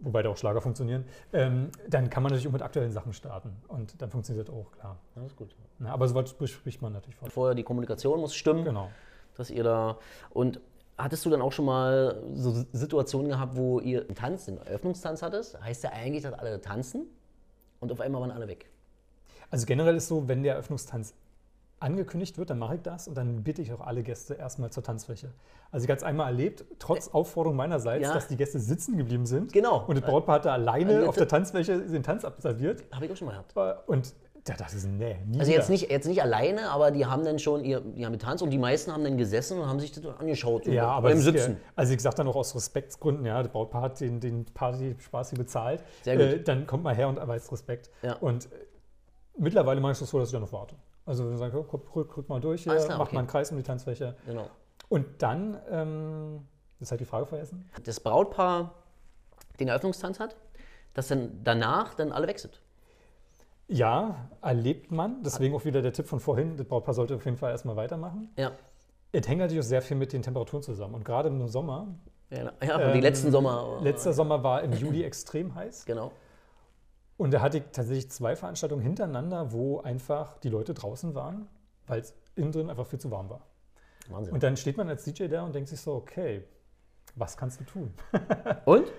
wobei 0.01 0.21
da 0.23 0.29
auch 0.29 0.37
Schlager 0.37 0.61
funktionieren, 0.61 1.05
ähm, 1.33 1.69
dann 1.87 2.09
kann 2.09 2.23
man 2.23 2.31
natürlich 2.31 2.47
auch 2.47 2.51
mit 2.53 2.61
aktuellen 2.61 2.91
Sachen 2.91 3.13
starten. 3.13 3.55
Und 3.67 4.01
dann 4.01 4.09
funktioniert 4.09 4.47
das 4.49 4.55
auch, 4.55 4.71
klar. 4.71 4.97
Alles 5.15 5.35
gut. 5.35 5.55
Na, 5.79 5.93
aber 5.93 6.07
sowas 6.07 6.35
spricht 6.49 6.81
man 6.81 6.93
natürlich 6.93 7.15
vor. 7.15 7.29
Vorher 7.29 7.55
die 7.55 7.63
Kommunikation 7.63 8.19
muss 8.19 8.35
stimmen, 8.35 8.65
Genau. 8.65 8.89
dass 9.35 9.49
ihr 9.49 9.63
da. 9.63 9.97
Und 10.31 10.59
hattest 10.97 11.25
du 11.25 11.29
dann 11.29 11.41
auch 11.41 11.51
schon 11.51 11.65
mal 11.65 12.21
so 12.33 12.65
Situationen 12.73 13.29
gehabt, 13.29 13.55
wo 13.55 13.79
ihr 13.79 14.01
einen 14.01 14.15
Tanz, 14.15 14.47
einen 14.47 14.57
Eröffnungstanz 14.57 15.21
hattest? 15.21 15.61
Heißt 15.61 15.83
ja 15.83 15.91
eigentlich, 15.91 16.23
dass 16.23 16.33
alle 16.33 16.61
tanzen 16.61 17.05
und 17.79 17.91
auf 17.91 17.99
einmal 18.01 18.21
waren 18.21 18.31
alle 18.31 18.47
weg. 18.47 18.69
Also 19.49 19.65
generell 19.65 19.95
ist 19.95 20.07
so, 20.07 20.27
wenn 20.27 20.43
der 20.43 20.53
Eröffnungstanz 20.53 21.13
angekündigt 21.79 22.37
wird, 22.37 22.49
dann 22.49 22.59
mache 22.59 22.75
ich 22.75 22.81
das 22.81 23.07
und 23.07 23.15
dann 23.15 23.43
bitte 23.43 23.61
ich 23.61 23.71
auch 23.73 23.81
alle 23.81 24.01
Gäste 24.01 24.33
erstmal 24.35 24.71
zur 24.71 24.81
Tanzfläche. 24.83 25.29
Also 25.71 25.83
ich 25.83 25.89
habe 25.89 25.97
es 25.97 26.03
einmal 26.03 26.27
erlebt, 26.27 26.63
trotz 26.79 27.09
Aufforderung 27.09 27.57
meinerseits, 27.57 28.07
Ja. 28.07 28.13
dass 28.13 28.27
die 28.27 28.37
Gäste 28.37 28.59
sitzen 28.59 28.97
geblieben 28.97 29.25
sind. 29.25 29.51
Genau. 29.51 29.83
Und 29.85 29.97
das 29.97 30.05
Brautpaar 30.05 30.35
hatte 30.35 30.51
alleine 30.51 30.97
Eine- 30.99 31.09
auf 31.09 31.15
der 31.15 31.27
Tanzfläche 31.27 31.79
den 31.81 32.01
Tanz 32.03 32.23
absolviert. 32.23 32.83
Habe 32.93 33.05
ich 33.05 33.11
auch 33.11 33.17
schon 33.17 33.27
mal 33.27 33.33
gehabt. 33.33 33.55
Äh, 33.57 33.91
Und 33.91 34.13
Da 34.45 34.53
dachte 34.53 34.77
ich, 34.77 34.83
nee, 34.85 35.17
nie 35.25 35.39
Also 35.39 35.49
wieder. 35.49 35.59
jetzt 35.59 35.69
nicht, 35.71 35.89
jetzt 35.89 36.05
nicht 36.07 36.21
alleine, 36.21 36.69
aber 36.69 36.91
die 36.91 37.05
haben 37.07 37.25
dann 37.25 37.39
schon 37.39 37.65
ihr, 37.65 37.81
die 37.81 38.05
haben 38.05 38.13
getanzt 38.13 38.43
und 38.43 38.51
die 38.51 38.59
meisten 38.59 38.91
haben 38.93 39.03
dann 39.03 39.17
gesessen 39.17 39.59
und 39.59 39.67
haben 39.67 39.79
sich 39.79 39.91
das 39.91 40.05
angeschaut. 40.19 40.67
Ja, 40.67 40.87
aber 40.87 41.09
beim 41.09 41.17
das 41.17 41.25
ist 41.25 41.33
Sitzen. 41.33 41.57
Also 41.75 41.93
ich 41.95 42.01
sage 42.01 42.15
dann 42.17 42.27
auch 42.27 42.35
aus 42.35 42.55
Respektsgründen, 42.55 43.25
ja, 43.25 43.41
der 43.41 43.49
Brautpaar 43.49 43.81
hat 43.81 43.99
den, 43.99 44.19
den 44.19 44.45
Party-Spaß 44.45 45.31
hier 45.31 45.39
bezahlt. 45.39 45.83
Sehr 46.03 46.15
gut. 46.15 46.25
Äh, 46.27 46.43
dann 46.43 46.67
kommt 46.67 46.83
mal 46.83 46.95
her 46.95 47.09
und 47.09 47.17
erweist 47.17 47.51
Respekt. 47.51 47.89
Ja. 48.03 48.13
Und 48.17 48.45
äh, 48.45 48.49
mittlerweile 49.39 49.81
mache 49.81 49.93
ich 49.93 49.99
das 49.99 50.09
so, 50.11 50.19
dass 50.19 50.29
ich 50.29 50.33
dann 50.33 50.41
noch 50.43 50.53
warte. 50.53 50.75
Also 51.05 51.29
wir 51.29 51.37
sagen, 51.37 51.65
komm, 51.69 51.81
rück, 51.95 52.17
rück 52.17 52.29
mal 52.29 52.41
durch 52.41 52.63
hier, 52.63 52.75
klar, 52.75 52.97
mach 52.97 53.05
okay. 53.07 53.15
mal 53.15 53.19
einen 53.19 53.27
Kreis 53.27 53.51
um 53.51 53.57
die 53.57 53.63
Tanzfläche. 53.63 54.15
Genau. 54.25 54.49
Und 54.89 55.21
dann, 55.21 55.59
ähm, 55.69 56.47
das 56.79 56.87
ist 56.87 56.91
halt 56.91 57.01
die 57.01 57.05
Frage 57.05 57.25
vergessen. 57.25 57.69
Das 57.83 57.99
Brautpaar 57.99 58.73
den 59.59 59.67
Eröffnungstanz 59.67 60.19
hat, 60.19 60.35
dass 60.93 61.07
dann 61.07 61.41
danach 61.43 61.93
dann 61.93 62.11
alle 62.11 62.27
weg 62.27 62.39
sind. 62.39 62.59
Ja, 63.67 64.29
erlebt 64.41 64.91
man. 64.91 65.23
Deswegen 65.23 65.55
auch 65.55 65.65
wieder 65.65 65.81
der 65.81 65.93
Tipp 65.93 66.07
von 66.07 66.19
vorhin, 66.19 66.57
das 66.57 66.67
Brautpaar 66.67 66.93
sollte 66.93 67.15
auf 67.15 67.25
jeden 67.25 67.37
Fall 67.37 67.51
erstmal 67.51 67.75
weitermachen. 67.75 68.29
Ja. 68.37 68.51
Es 69.11 69.27
hängt 69.27 69.39
natürlich 69.39 69.63
auch 69.63 69.67
sehr 69.67 69.81
viel 69.81 69.97
mit 69.97 70.13
den 70.13 70.21
Temperaturen 70.21 70.61
zusammen. 70.61 70.95
Und 70.95 71.05
gerade 71.05 71.29
im 71.29 71.47
Sommer, 71.47 71.87
Ja, 72.29 72.51
ja 72.61 72.75
und 72.75 72.93
die 72.93 72.97
Ähm, 72.97 73.01
letzten 73.01 73.31
Sommer. 73.31 73.79
letzter 73.81 74.13
Sommer 74.13 74.43
war 74.43 74.61
im 74.61 74.73
Juli 74.73 75.03
extrem 75.03 75.55
heiß. 75.55 75.85
Genau. 75.85 76.11
Und 77.17 77.33
da 77.33 77.41
hatte 77.41 77.59
ich 77.59 77.63
tatsächlich 77.71 78.11
zwei 78.11 78.35
Veranstaltungen 78.35 78.81
hintereinander, 78.81 79.51
wo 79.53 79.79
einfach 79.79 80.37
die 80.39 80.49
Leute 80.49 80.73
draußen 80.73 81.15
waren, 81.15 81.47
weil 81.87 82.01
es 82.01 82.13
innen 82.35 82.51
drin 82.51 82.69
einfach 82.69 82.85
viel 82.87 82.99
zu 82.99 83.09
warm 83.11 83.29
war. 83.29 83.41
Wahnsinn. 84.09 84.33
Und 84.33 84.43
dann 84.43 84.57
steht 84.57 84.77
man 84.77 84.89
als 84.89 85.03
DJ 85.05 85.27
da 85.27 85.43
und 85.43 85.55
denkt 85.55 85.69
sich 85.69 85.79
so, 85.79 85.93
okay, 85.95 86.43
was 87.15 87.37
kannst 87.37 87.61
du 87.61 87.63
tun? 87.63 87.93
Und? 88.65 88.91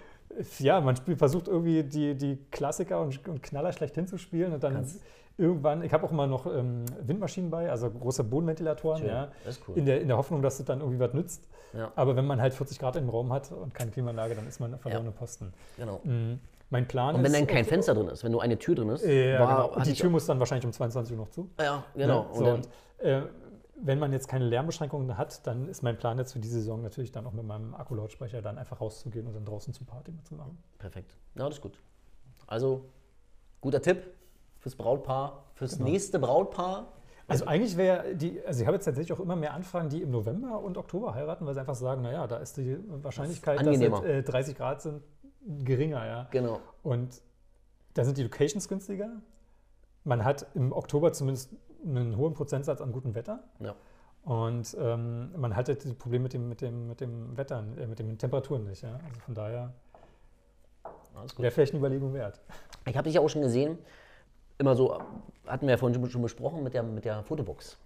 Ja, 0.58 0.80
man 0.80 0.96
spielt, 0.96 1.18
versucht 1.18 1.48
irgendwie 1.48 1.82
die, 1.84 2.14
die 2.14 2.36
Klassiker 2.50 3.00
und, 3.00 3.26
und 3.28 3.42
Knaller 3.42 3.72
schlechthin 3.72 4.06
zu 4.06 4.18
spielen 4.18 4.52
und 4.52 4.62
dann 4.62 4.74
Kannst- 4.74 5.00
irgendwann, 5.38 5.82
ich 5.82 5.92
habe 5.92 6.04
auch 6.04 6.10
immer 6.10 6.26
noch 6.26 6.46
ähm, 6.46 6.84
Windmaschinen 7.00 7.48
bei, 7.50 7.70
also 7.70 7.88
große 7.90 8.24
Bodenventilatoren, 8.24 9.00
Schön, 9.00 9.08
ja, 9.08 9.28
das 9.44 9.58
ist 9.58 9.68
cool. 9.68 9.78
in, 9.78 9.86
der, 9.86 10.00
in 10.00 10.08
der 10.08 10.16
Hoffnung, 10.16 10.42
dass 10.42 10.58
es 10.58 10.64
dann 10.66 10.80
irgendwie 10.80 10.98
was 10.98 11.14
nützt. 11.14 11.48
Ja. 11.72 11.92
Aber 11.94 12.16
wenn 12.16 12.26
man 12.26 12.40
halt 12.40 12.54
40 12.54 12.78
Grad 12.78 12.96
im 12.96 13.08
Raum 13.08 13.32
hat 13.32 13.52
und 13.52 13.72
keine 13.72 13.90
Klimaanlage, 13.92 14.34
dann 14.34 14.46
ist 14.46 14.60
man 14.60 14.74
ein 14.74 14.78
verlorener 14.80 15.12
Posten. 15.12 15.52
Genau. 15.76 16.00
Mhm. 16.04 16.40
Mein 16.70 16.88
Plan 16.88 17.14
Und 17.14 17.22
wenn 17.22 17.32
ist. 17.32 17.38
dann 17.40 17.46
kein 17.46 17.64
Fenster 17.64 17.94
drin 17.94 18.08
ist, 18.08 18.24
wenn 18.24 18.32
nur 18.32 18.42
eine 18.42 18.58
Tür 18.58 18.74
drin 18.74 18.88
ist, 18.88 19.04
ja, 19.04 19.38
war, 19.38 19.46
genau. 19.68 19.76
Und 19.76 19.86
die 19.86 19.92
Tür 19.94 20.10
muss 20.10 20.26
dann 20.26 20.38
wahrscheinlich 20.40 20.66
um 20.66 20.72
22 20.72 21.12
Uhr 21.16 21.18
noch 21.24 21.30
zu. 21.30 21.48
Ja, 21.60 21.84
genau. 21.94 22.22
Ne? 22.22 22.28
Und 22.28 22.34
So, 22.38 22.44
dann, 22.44 22.54
und, 22.56 22.68
äh, 22.98 23.22
wenn 23.82 23.98
man 23.98 24.12
jetzt 24.12 24.26
keine 24.26 24.46
Lärmbeschränkungen 24.46 25.16
hat, 25.18 25.46
dann 25.46 25.68
ist 25.68 25.82
mein 25.82 25.96
Plan 25.98 26.18
jetzt 26.18 26.32
für 26.32 26.38
diese 26.40 26.54
Saison 26.56 26.82
natürlich 26.82 27.12
dann 27.12 27.26
auch 27.26 27.32
mit 27.32 27.44
meinem 27.46 27.74
Akkulautsprecher 27.74 28.40
dann 28.42 28.56
einfach 28.58 28.80
rauszugehen 28.80 29.26
und 29.26 29.34
dann 29.34 29.44
draußen 29.44 29.72
zu 29.74 29.84
Party 29.84 30.12
zu 30.24 30.34
machen. 30.34 30.58
perfekt. 30.78 31.14
Ja, 31.34 31.44
das 31.46 31.56
ist 31.56 31.60
gut. 31.62 31.78
Also, 32.46 32.86
guter 33.60 33.80
Tipp 33.82 34.02
fürs 34.58 34.74
Brautpaar, 34.74 35.44
fürs 35.54 35.76
Genau. 35.78 35.90
nächste 35.90 36.18
Brautpaar. 36.18 36.92
Also 37.28 37.44
eigentlich 37.46 37.76
wäre 37.76 38.14
die, 38.14 38.40
also 38.46 38.60
ich 38.60 38.66
habe 38.68 38.76
jetzt 38.76 38.84
tatsächlich 38.84 39.12
auch 39.12 39.20
immer 39.20 39.34
mehr 39.34 39.52
Anfragen, 39.52 39.88
die 39.88 40.00
im 40.00 40.10
November 40.12 40.60
und 40.60 40.78
Oktober 40.78 41.12
heiraten, 41.12 41.44
weil 41.44 41.54
sie 41.54 41.60
einfach 41.60 41.74
sagen, 41.74 42.02
naja, 42.02 42.24
da 42.28 42.36
ist 42.36 42.56
die 42.56 42.78
Wahrscheinlichkeit, 43.02 43.58
dass 43.58 43.66
angenehmer. 43.66 43.98
es, 44.04 44.04
äh, 44.04 44.22
30 44.22 44.56
Grad 44.56 44.80
sind, 44.80 45.02
geringer, 45.64 46.04
ja. 46.06 46.28
Genau. 46.30 46.60
Und 46.82 47.20
da 47.94 48.04
sind 48.04 48.18
die 48.18 48.22
Locations 48.22 48.68
günstiger. 48.68 49.10
Man 50.04 50.24
hat 50.24 50.46
im 50.54 50.72
Oktober 50.72 51.12
zumindest 51.12 51.50
einen 51.84 52.16
hohen 52.16 52.34
Prozentsatz 52.34 52.80
an 52.80 52.92
gutem 52.92 53.14
Wetter. 53.14 53.42
Ja. 53.60 53.74
Und 54.24 54.76
ähm, 54.80 55.30
man 55.36 55.54
hat 55.54 55.68
halt 55.68 55.84
das 55.84 55.94
Problem 55.94 56.24
mit 56.24 56.32
dem, 56.32 56.48
mit 56.48 56.60
dem, 56.60 56.88
mit 56.88 57.00
dem 57.00 57.36
Wetter, 57.36 57.62
äh, 57.78 57.86
mit 57.86 57.98
den 57.98 58.18
Temperaturen 58.18 58.64
nicht. 58.64 58.82
Ja? 58.82 58.94
Also 59.04 59.20
von 59.20 59.34
daher 59.34 59.72
wäre 61.38 61.50
vielleicht 61.50 61.72
eine 61.72 61.78
Überlegung 61.78 62.12
wert. 62.12 62.40
Ich 62.86 62.96
habe 62.96 63.04
dich 63.04 63.14
ja 63.14 63.20
auch 63.20 63.28
schon 63.28 63.42
gesehen, 63.42 63.78
immer 64.58 64.74
so, 64.76 64.98
hatten 65.46 65.66
wir 65.66 65.74
ja 65.74 65.76
vorhin 65.76 65.94
schon- 66.00 66.10
schon 66.10 66.22
besprochen 66.22 66.62
mit 66.62 66.74
der, 66.74 66.82
mit 66.82 67.04
der 67.04 67.22
Fotobox. 67.22 67.78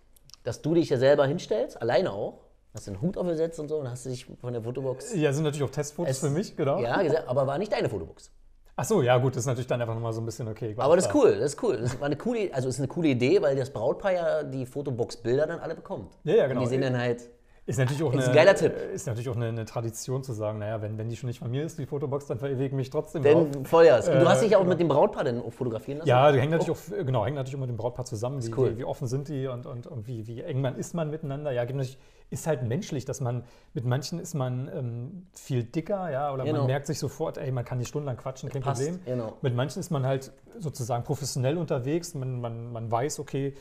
Dass 0.42 0.62
du 0.62 0.74
dich 0.74 0.88
ja 0.88 0.96
selber 0.96 1.26
hinstellst, 1.26 1.80
alleine 1.80 2.10
auch, 2.12 2.40
hast 2.74 2.86
den 2.86 3.00
Hut 3.00 3.16
aufgesetzt 3.18 3.58
und 3.60 3.68
so 3.68 3.76
und 3.78 3.90
hast 3.90 4.06
dich 4.06 4.26
von 4.40 4.52
der 4.52 4.62
Fotobox. 4.62 5.14
Ja, 5.14 5.32
sind 5.32 5.44
natürlich 5.44 5.64
auch 5.64 5.70
Testfotos 5.70 6.10
Es- 6.10 6.20
für 6.20 6.30
mich, 6.30 6.56
genau. 6.56 6.80
Ja, 6.80 7.00
aber 7.26 7.46
war 7.46 7.58
nicht 7.58 7.72
deine 7.72 7.88
Fotobox. 7.88 8.30
Ach 8.76 8.84
so, 8.84 9.02
ja 9.02 9.18
gut, 9.18 9.34
das 9.34 9.40
ist 9.42 9.46
natürlich 9.46 9.66
dann 9.66 9.80
einfach 9.80 9.94
nochmal 9.94 10.12
so 10.14 10.22
ein 10.22 10.24
bisschen 10.26 10.48
okay. 10.48 10.74
Aber 10.78 10.96
das 10.96 11.06
ist 11.06 11.14
cool, 11.14 11.32
das 11.38 11.52
ist 11.52 11.62
cool. 11.62 11.76
Das 11.82 11.98
war 12.00 12.06
eine 12.06 12.16
coole, 12.16 12.48
also 12.54 12.68
ist 12.68 12.78
eine 12.78 12.88
coole 12.88 13.08
Idee, 13.08 13.42
weil 13.42 13.54
das 13.54 13.70
Brautpaar 13.70 14.12
ja 14.12 14.42
die 14.42 14.64
Fotobox-Bilder 14.64 15.46
dann 15.46 15.58
alle 15.60 15.74
bekommt. 15.74 16.14
Ja, 16.24 16.34
ja, 16.34 16.46
genau. 16.46 16.60
Und 16.60 16.66
die 16.66 16.70
sehen 16.70 16.80
dann 16.80 16.96
halt, 16.96 17.28
Ist 17.66 17.78
natürlich 17.78 18.02
auch 18.02 18.10
Ist 18.14 18.20
eine, 18.20 18.28
ein 18.28 18.34
geiler 18.34 18.54
Tipp. 18.54 18.72
Ist 18.94 19.06
natürlich 19.06 19.28
auch 19.28 19.36
eine, 19.36 19.48
eine 19.48 19.66
Tradition 19.66 20.22
zu 20.22 20.32
sagen, 20.32 20.60
naja, 20.60 20.80
wenn, 20.80 20.96
wenn 20.96 21.10
die 21.10 21.16
schon 21.16 21.26
nicht 21.28 21.40
von 21.40 21.50
mir 21.50 21.62
ist, 21.64 21.78
die 21.78 21.84
Fotobox, 21.84 22.26
dann 22.26 22.38
verewige 22.38 22.64
ich 22.64 22.72
mich 22.72 22.88
trotzdem 22.88 23.22
denn 23.22 23.66
Vollgas. 23.66 24.08
Und 24.08 24.14
du 24.14 24.20
Äh, 24.22 24.24
hast 24.26 24.42
dich 24.42 24.52
ja 24.52 24.56
auch 24.56 24.62
genau. 24.62 24.70
mit 24.70 24.80
dem 24.80 24.88
Brautpaar 24.88 25.24
dann 25.24 25.42
fotografieren 25.52 25.98
lassen? 25.98 26.08
Ja, 26.08 26.32
die 26.32 26.40
hängen 26.40 26.52
natürlich 26.52 26.70
auch, 26.70 27.04
genau, 27.04 27.26
hängen 27.26 27.36
natürlich 27.36 27.56
auch 27.56 27.60
mit 27.60 27.68
dem 27.68 27.76
Brautpaar 27.76 28.06
zusammen. 28.06 28.42
Wie, 28.42 28.50
cool. 28.56 28.70
wie, 28.72 28.78
wie 28.78 28.84
offen 28.84 29.08
sind 29.08 29.28
die 29.28 29.46
und, 29.46 29.66
und, 29.66 29.86
und 29.86 30.06
wie, 30.08 30.26
wie 30.26 30.40
eng 30.40 30.62
man 30.62 30.76
ist 30.76 30.94
man 30.94 31.10
miteinander. 31.10 31.50
Ja, 31.52 31.64
gibt 31.66 31.76
natürlich, 31.76 31.98
ist 32.30 32.46
halt 32.46 32.62
menschlich, 32.62 33.04
dass 33.04 33.20
man 33.20 33.44
mit 33.74 33.84
manchen 33.84 34.20
ist 34.20 34.34
man 34.34 34.70
ähm, 34.74 35.26
viel 35.32 35.64
dicker, 35.64 36.10
ja, 36.10 36.32
oder 36.32 36.44
Genau. 36.44 36.58
man 36.58 36.66
merkt 36.68 36.86
sich 36.86 36.98
sofort, 36.98 37.38
ey, 37.38 37.50
man 37.50 37.64
kann 37.64 37.78
nicht 37.78 37.88
stundenlang 37.88 38.16
quatschen, 38.16 38.48
kein 38.48 38.62
Passt, 38.62 38.82
Problem. 38.82 39.04
genau. 39.04 39.36
Mit 39.42 39.54
manchen 39.54 39.80
ist 39.80 39.90
man 39.90 40.06
halt 40.06 40.32
sozusagen 40.58 41.04
professionell 41.04 41.58
unterwegs, 41.58 42.14
man, 42.14 42.40
man, 42.40 42.72
man 42.72 42.90
weiß, 42.90 43.18
okay, 43.18 43.54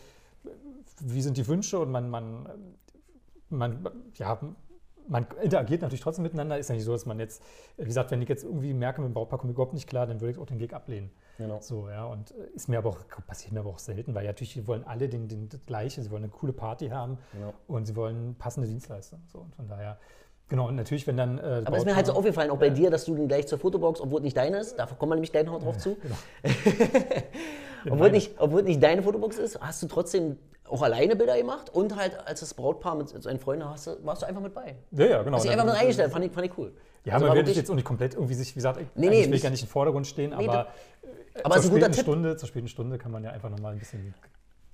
wie 1.01 1.21
sind 1.21 1.37
die 1.37 1.47
Wünsche 1.47 1.79
und 1.79 1.91
man, 1.91 2.09
man, 2.09 2.47
man, 3.49 3.87
ja, 4.15 4.39
man 5.09 5.27
interagiert 5.41 5.81
natürlich 5.81 6.01
trotzdem 6.01 6.23
miteinander. 6.23 6.57
Ist 6.57 6.69
ja 6.69 6.75
nicht 6.75 6.85
so, 6.85 6.91
dass 6.91 7.05
man 7.05 7.19
jetzt, 7.19 7.41
wie 7.77 7.85
gesagt, 7.85 8.11
wenn 8.11 8.21
ich 8.21 8.29
jetzt 8.29 8.43
irgendwie 8.43 8.73
merke, 8.73 9.01
mit 9.01 9.09
dem 9.09 9.13
Brautpaar 9.13 9.39
komme 9.39 9.51
ich 9.51 9.55
überhaupt 9.55 9.73
nicht 9.73 9.89
klar, 9.89 10.07
dann 10.07 10.21
würde 10.21 10.31
ich 10.31 10.37
auch 10.39 10.45
den 10.45 10.59
Gig 10.59 10.73
ablehnen. 10.73 11.11
Genau. 11.37 11.59
So, 11.61 11.89
ja, 11.89 12.05
und 12.05 12.31
äh, 12.31 12.55
ist 12.55 12.69
mir 12.69 12.77
aber 12.77 12.89
auch, 12.89 12.99
passiert 13.27 13.51
mir 13.53 13.61
aber 13.61 13.69
auch 13.71 13.79
selten, 13.79 14.13
weil 14.13 14.23
ja 14.23 14.29
natürlich 14.29 14.53
die 14.53 14.67
wollen 14.67 14.83
alle 14.85 15.09
den, 15.09 15.27
den, 15.27 15.49
das 15.49 15.65
Gleiche, 15.65 16.01
sie 16.01 16.11
wollen 16.11 16.23
eine 16.23 16.31
coole 16.31 16.53
Party 16.53 16.89
haben 16.89 17.17
Genau. 17.33 17.53
und 17.67 17.85
sie 17.85 17.95
wollen 17.95 18.35
passende 18.35 18.67
Dienstleister. 18.67 19.19
So, 19.31 19.39
und 19.39 19.55
von 19.55 19.67
daher, 19.67 19.97
genau, 20.47 20.67
und 20.67 20.75
natürlich, 20.75 21.07
wenn 21.07 21.17
dann. 21.17 21.39
Äh, 21.39 21.63
Aber 21.65 21.77
es 21.77 21.83
ist 21.83 21.85
mir 21.85 21.95
halt 21.95 22.05
so 22.05 22.13
aufgefallen, 22.13 22.51
auch 22.51 22.59
bei 22.59 22.69
dir, 22.69 22.91
dass 22.91 23.05
du 23.05 23.15
dann 23.15 23.27
gleich 23.27 23.47
zur 23.47 23.57
Fotobox, 23.57 24.01
obwohl 24.01 24.19
es 24.19 24.25
nicht 24.25 24.37
deine 24.37 24.59
ist, 24.59 24.77
da 24.77 24.85
kommen 24.85 25.11
wir 25.11 25.15
nämlich 25.15 25.31
gleich 25.31 25.45
noch 25.45 25.59
drauf 25.59 25.77
zu. 25.77 25.97
obwohl, 27.85 27.97
meine. 27.97 28.11
nicht, 28.11 28.35
obwohl 28.37 28.61
es 28.61 28.67
nicht 28.67 28.83
deine 28.83 29.01
Fotobox 29.01 29.37
ist, 29.37 29.59
hast 29.59 29.81
du 29.81 29.87
trotzdem 29.87 30.37
auch 30.69 30.81
alleine 30.81 31.15
Bilder 31.15 31.37
gemacht 31.37 31.69
und 31.73 31.95
halt 31.95 32.17
als 32.27 32.39
das 32.41 32.53
Brautpaar 32.53 32.95
mit 32.95 33.09
seinen 33.09 33.39
Freunden 33.39 33.67
hast, 33.69 33.87
du- 33.87 33.97
warst 34.05 34.21
du 34.21 34.25
einfach 34.27 34.41
mit 34.41 34.53
bei. 34.53 34.75
Ja, 34.91 35.05
ja, 35.05 35.23
genau. 35.23 35.37
Hast 35.37 35.43
dich 35.45 35.51
einfach 35.51 35.65
mit 35.65 35.75
eingestellt, 35.75 36.11
fand 36.11 36.25
ich, 36.25 36.31
fand 36.31 36.45
ich 36.47 36.57
cool. 36.57 36.73
Ja, 37.05 37.13
Also 37.13 37.25
man 37.25 37.33
will 37.35 37.41
wirklich- 37.41 37.57
jetzt 37.57 37.69
auch 37.71 37.75
nicht 37.75 37.85
komplett 37.87 38.13
irgendwie 38.13 38.33
sich, 38.35 38.49
wie 38.51 38.55
gesagt, 38.55 38.79
ich, 38.81 38.87
Nee, 38.95 39.07
nee, 39.07 39.11
will 39.17 39.19
ich 39.25 39.29
nicht- 39.29 39.43
ja 39.43 39.49
nicht 39.49 39.61
im 39.63 39.67
Vordergrund 39.69 40.05
stehen, 40.07 40.33
Nee, 40.37 40.47
aber, 40.47 40.67
aber 41.43 41.55
zur 41.61 41.71
späten. 41.77 41.93
Stunde, 41.93 42.35
zur 42.37 42.47
späten 42.47 42.67
Stunde 42.67 42.97
kann 42.97 43.11
man 43.11 43.23
ja 43.23 43.31
einfach 43.31 43.49
nochmal 43.49 43.73
ein 43.73 43.79
bisschen. 43.79 44.13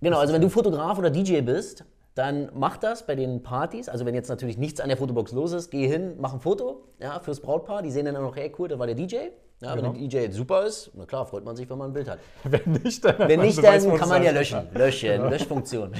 Genau, 0.01 0.19
also 0.19 0.33
wenn 0.33 0.41
du 0.41 0.49
Fotograf 0.49 0.97
oder 0.97 1.09
DJ 1.09 1.41
bist, 1.41 1.85
dann 2.15 2.49
mach 2.53 2.77
das 2.77 3.05
bei 3.05 3.15
den 3.15 3.43
Partys. 3.43 3.89
Also 3.89 4.05
wenn 4.05 4.15
jetzt 4.15 4.29
natürlich 4.29 4.57
nichts 4.57 4.79
an 4.79 4.87
der 4.89 4.97
Fotobox 4.97 5.31
los 5.33 5.51
ist, 5.53 5.69
geh 5.71 5.87
hin, 5.87 6.15
mach 6.17 6.33
ein 6.33 6.39
Foto 6.39 6.83
ja, 6.99 7.19
fürs 7.19 7.39
Brautpaar. 7.41 7.81
Die 7.81 7.91
sehen 7.91 8.05
dann 8.05 8.15
auch 8.15 8.21
noch, 8.21 8.35
hey 8.35 8.51
cool, 8.57 8.67
da 8.67 8.79
war 8.79 8.87
der 8.87 8.95
DJ. 8.95 9.17
Ja, 9.61 9.75
Genau. 9.75 9.93
Wenn 9.93 9.99
der 9.99 10.09
DJ 10.09 10.17
jetzt 10.25 10.35
super 10.35 10.65
ist, 10.65 10.91
na 10.93 11.05
klar, 11.05 11.25
freut 11.25 11.45
man 11.45 11.55
sich, 11.55 11.69
wenn 11.69 11.77
man 11.77 11.91
ein 11.91 11.93
Bild 11.93 12.09
hat. 12.09 12.19
Wenn 12.43 12.73
nicht, 12.73 13.03
dann, 13.05 13.17
Wenn 13.19 13.39
nicht, 13.39 13.61
weiß 13.61 13.83
dann 13.83 13.91
man 13.91 13.99
kann 13.99 14.09
man 14.09 14.23
ja 14.23 14.31
löschen. 14.31 14.67
Löschen, 14.73 15.29
Löschfunktion. 15.29 15.93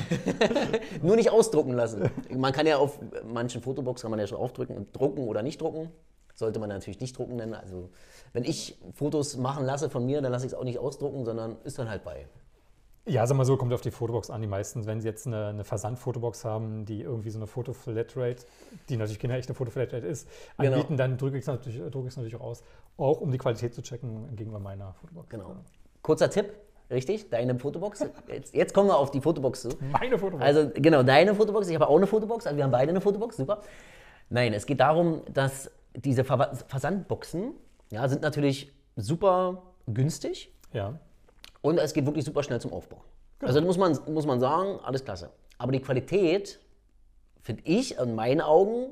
Nur 1.01 1.15
nicht 1.15 1.31
ausdrucken 1.31 1.73
lassen. 1.73 2.09
Man 2.29 2.51
kann 2.51 2.67
ja 2.67 2.77
auf 2.77 2.99
manchen 3.25 3.61
Fotobox 3.61 4.01
kann 4.01 4.11
man 4.11 4.19
ja 4.19 4.27
schon 4.27 4.37
aufdrücken 4.37 4.75
und 4.75 4.95
drucken 4.95 5.27
oder 5.27 5.41
nicht 5.41 5.61
drucken. 5.61 5.89
Sollte 6.33 6.59
man 6.59 6.67
natürlich 6.67 6.99
nicht 6.99 7.17
drucken, 7.17 7.37
denn 7.37 7.53
also 7.53 7.89
wenn 8.33 8.43
ich 8.43 8.77
Fotos 8.93 9.37
machen 9.37 9.65
lasse 9.65 9.89
von 9.89 10.05
mir, 10.05 10.21
dann 10.21 10.33
lasse 10.33 10.45
ich 10.45 10.51
es 10.51 10.57
auch 10.57 10.65
nicht 10.65 10.79
ausdrucken, 10.79 11.23
sondern 11.23 11.55
ist 11.63 11.79
dann 11.79 11.89
halt 11.89 12.03
bei. 12.03 12.27
Ja, 13.07 13.27
sag 13.27 13.37
mal 13.37 13.45
so, 13.45 13.55
kommt 13.55 13.71
auf 13.71 13.81
die 13.81 13.91
Fotobox 13.91 14.31
an. 14.31 14.41
Die 14.41 14.47
meisten, 14.47 14.87
wenn 14.87 14.99
sie 14.99 15.07
jetzt 15.07 15.27
eine, 15.27 15.47
eine 15.47 15.63
Versandfotobox 15.63 16.43
haben, 16.43 16.85
die 16.85 17.01
irgendwie 17.01 17.29
so 17.29 17.37
eine 17.37 17.45
Fotoflatrate, 17.45 18.43
die 18.89 18.97
natürlich 18.97 19.19
keine 19.19 19.37
echte 19.37 19.53
Fotoflatrate 19.53 20.07
ist, 20.07 20.27
Genau. 20.57 20.73
anbieten, 20.73 20.97
dann 20.97 21.17
drücke 21.17 21.37
ich 21.37 21.41
es 21.43 21.47
natürlich, 21.47 21.79
es 21.79 22.17
natürlich 22.17 22.35
auch 22.35 22.41
aus. 22.41 22.63
Auch 22.97 23.21
um 23.21 23.31
die 23.31 23.37
Qualität 23.37 23.75
zu 23.75 23.83
checken 23.83 24.35
gegenüber 24.35 24.59
meiner 24.59 24.93
Fotobox. 24.93 25.29
Genau. 25.29 25.55
Kurzer 26.01 26.31
Tipp, 26.31 26.51
richtig? 26.89 27.29
Deine 27.29 27.59
Fotobox. 27.59 28.05
Jetzt, 28.27 28.55
jetzt 28.55 28.73
kommen 28.73 28.89
wir 28.89 28.97
auf 28.97 29.11
die 29.11 29.21
Fotobox 29.21 29.61
zu. 29.61 29.69
Meine 29.91 30.17
Fotobox. 30.17 30.43
Also 30.43 30.71
genau, 30.73 31.03
deine 31.03 31.35
Fotobox. 31.35 31.67
Ich 31.67 31.75
habe 31.75 31.87
auch 31.87 31.97
eine 31.97 32.07
Fotobox, 32.07 32.47
also 32.47 32.57
wir 32.57 32.63
haben 32.63 32.71
beide 32.71 32.89
eine 32.89 33.01
Fotobox, 33.01 33.37
super. 33.37 33.61
Nein, 34.29 34.53
es 34.53 34.65
geht 34.65 34.79
darum, 34.79 35.21
dass 35.31 35.69
diese 35.95 36.23
Ver 36.23 36.55
Versandboxen 36.67 37.51
ja, 37.91 38.07
sind 38.07 38.23
natürlich 38.23 38.73
super 38.95 39.61
günstig 39.85 40.51
ja. 40.73 40.99
Und 41.65 41.79
es 41.79 41.93
geht 41.93 42.05
wirklich 42.05 42.23
super 42.23 42.43
schnell 42.43 42.61
zum 42.61 42.71
Aufbau. 42.71 43.01
Also 43.39 43.59
da 43.59 43.65
muss 43.65 43.77
man, 43.77 43.97
muss 44.07 44.27
man 44.27 44.39
sagen, 44.39 44.79
alles 44.83 45.03
klasse. 45.03 45.31
Aber 45.57 45.71
die 45.71 45.79
Qualität 45.79 46.59
finde 47.41 47.63
ich 47.65 47.97
in 47.97 48.13
meinen 48.13 48.41
Augen 48.41 48.89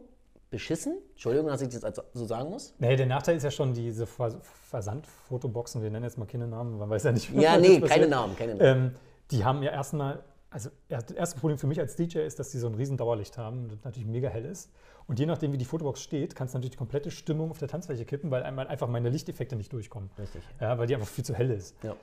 beschissen. 0.50 0.98
Entschuldigung, 1.12 1.48
dass 1.50 1.62
ich 1.62 1.70
das 1.70 2.02
so 2.14 2.26
sagen 2.26 2.50
muss. 2.50 2.74
Nee, 2.80 2.96
der 2.96 3.06
Nachteil 3.06 3.38
ist 3.38 3.44
ja 3.44 3.52
schon 3.52 3.74
diese 3.74 4.08
Vers 4.08 4.38
Versandfotoboxen, 4.42 5.84
wir 5.84 5.92
nennen 5.92 6.04
jetzt 6.04 6.18
mal 6.18 6.26
keine 6.26 6.48
Namen, 6.48 6.80
man 6.80 6.90
weiß 6.90 7.04
ja 7.04 7.12
nicht, 7.12 7.32
Ja, 7.34 7.58
nee, 7.58 7.80
keine. 7.80 8.08
Namen, 8.08 8.36
keine 8.36 8.56
Namen. 8.56 8.88
Ähm, 8.88 8.96
die 9.30 9.46
haben 9.46 9.62
ja 9.62 9.72
erstmal, 9.72 10.24
also 10.50 10.72
das 10.90 11.12
erste 11.12 11.40
Problem 11.40 11.60
für 11.60 11.68
mich 11.68 11.80
als 11.80 11.96
DJ 11.96 12.20
ist, 12.20 12.40
dass 12.40 12.50
die 12.50 12.58
so 12.58 12.66
ein 12.68 12.74
riesen 12.74 12.98
Dauerlicht 12.98 13.38
haben, 13.38 13.70
das 13.70 13.84
natürlich 13.84 14.08
mega 14.08 14.30
hell 14.30 14.46
ist. 14.46 14.72
Und 15.06 15.20
je 15.20 15.28
nachdem, 15.28 15.54
wie 15.54 15.58
die 15.60 15.66
Fotobox 15.66 16.02
steht, 16.02 16.36
kannst 16.36 16.56
du 16.56 16.58
natürlich 16.58 16.72
die 16.72 16.78
komplette 16.78 17.12
Stimmung 17.12 17.52
auf 17.52 17.60
der 17.60 17.68
Tanzfläche 17.68 18.06
kippen, 18.06 18.32
weil 18.32 18.42
einmal 18.42 18.68
einfach 18.68 18.88
meine 18.88 19.10
Lichteffekte 19.10 19.56
nicht 19.56 19.72
durchkommen. 19.72 20.10
Richtig. 20.18 20.42
Ja, 20.60 20.78
weil 20.80 20.88
die 20.88 20.96
einfach 20.96 21.08
viel 21.08 21.24
zu 21.24 21.36
hell 21.36 21.52
ist. 21.52 21.76
Ja. 21.84 21.96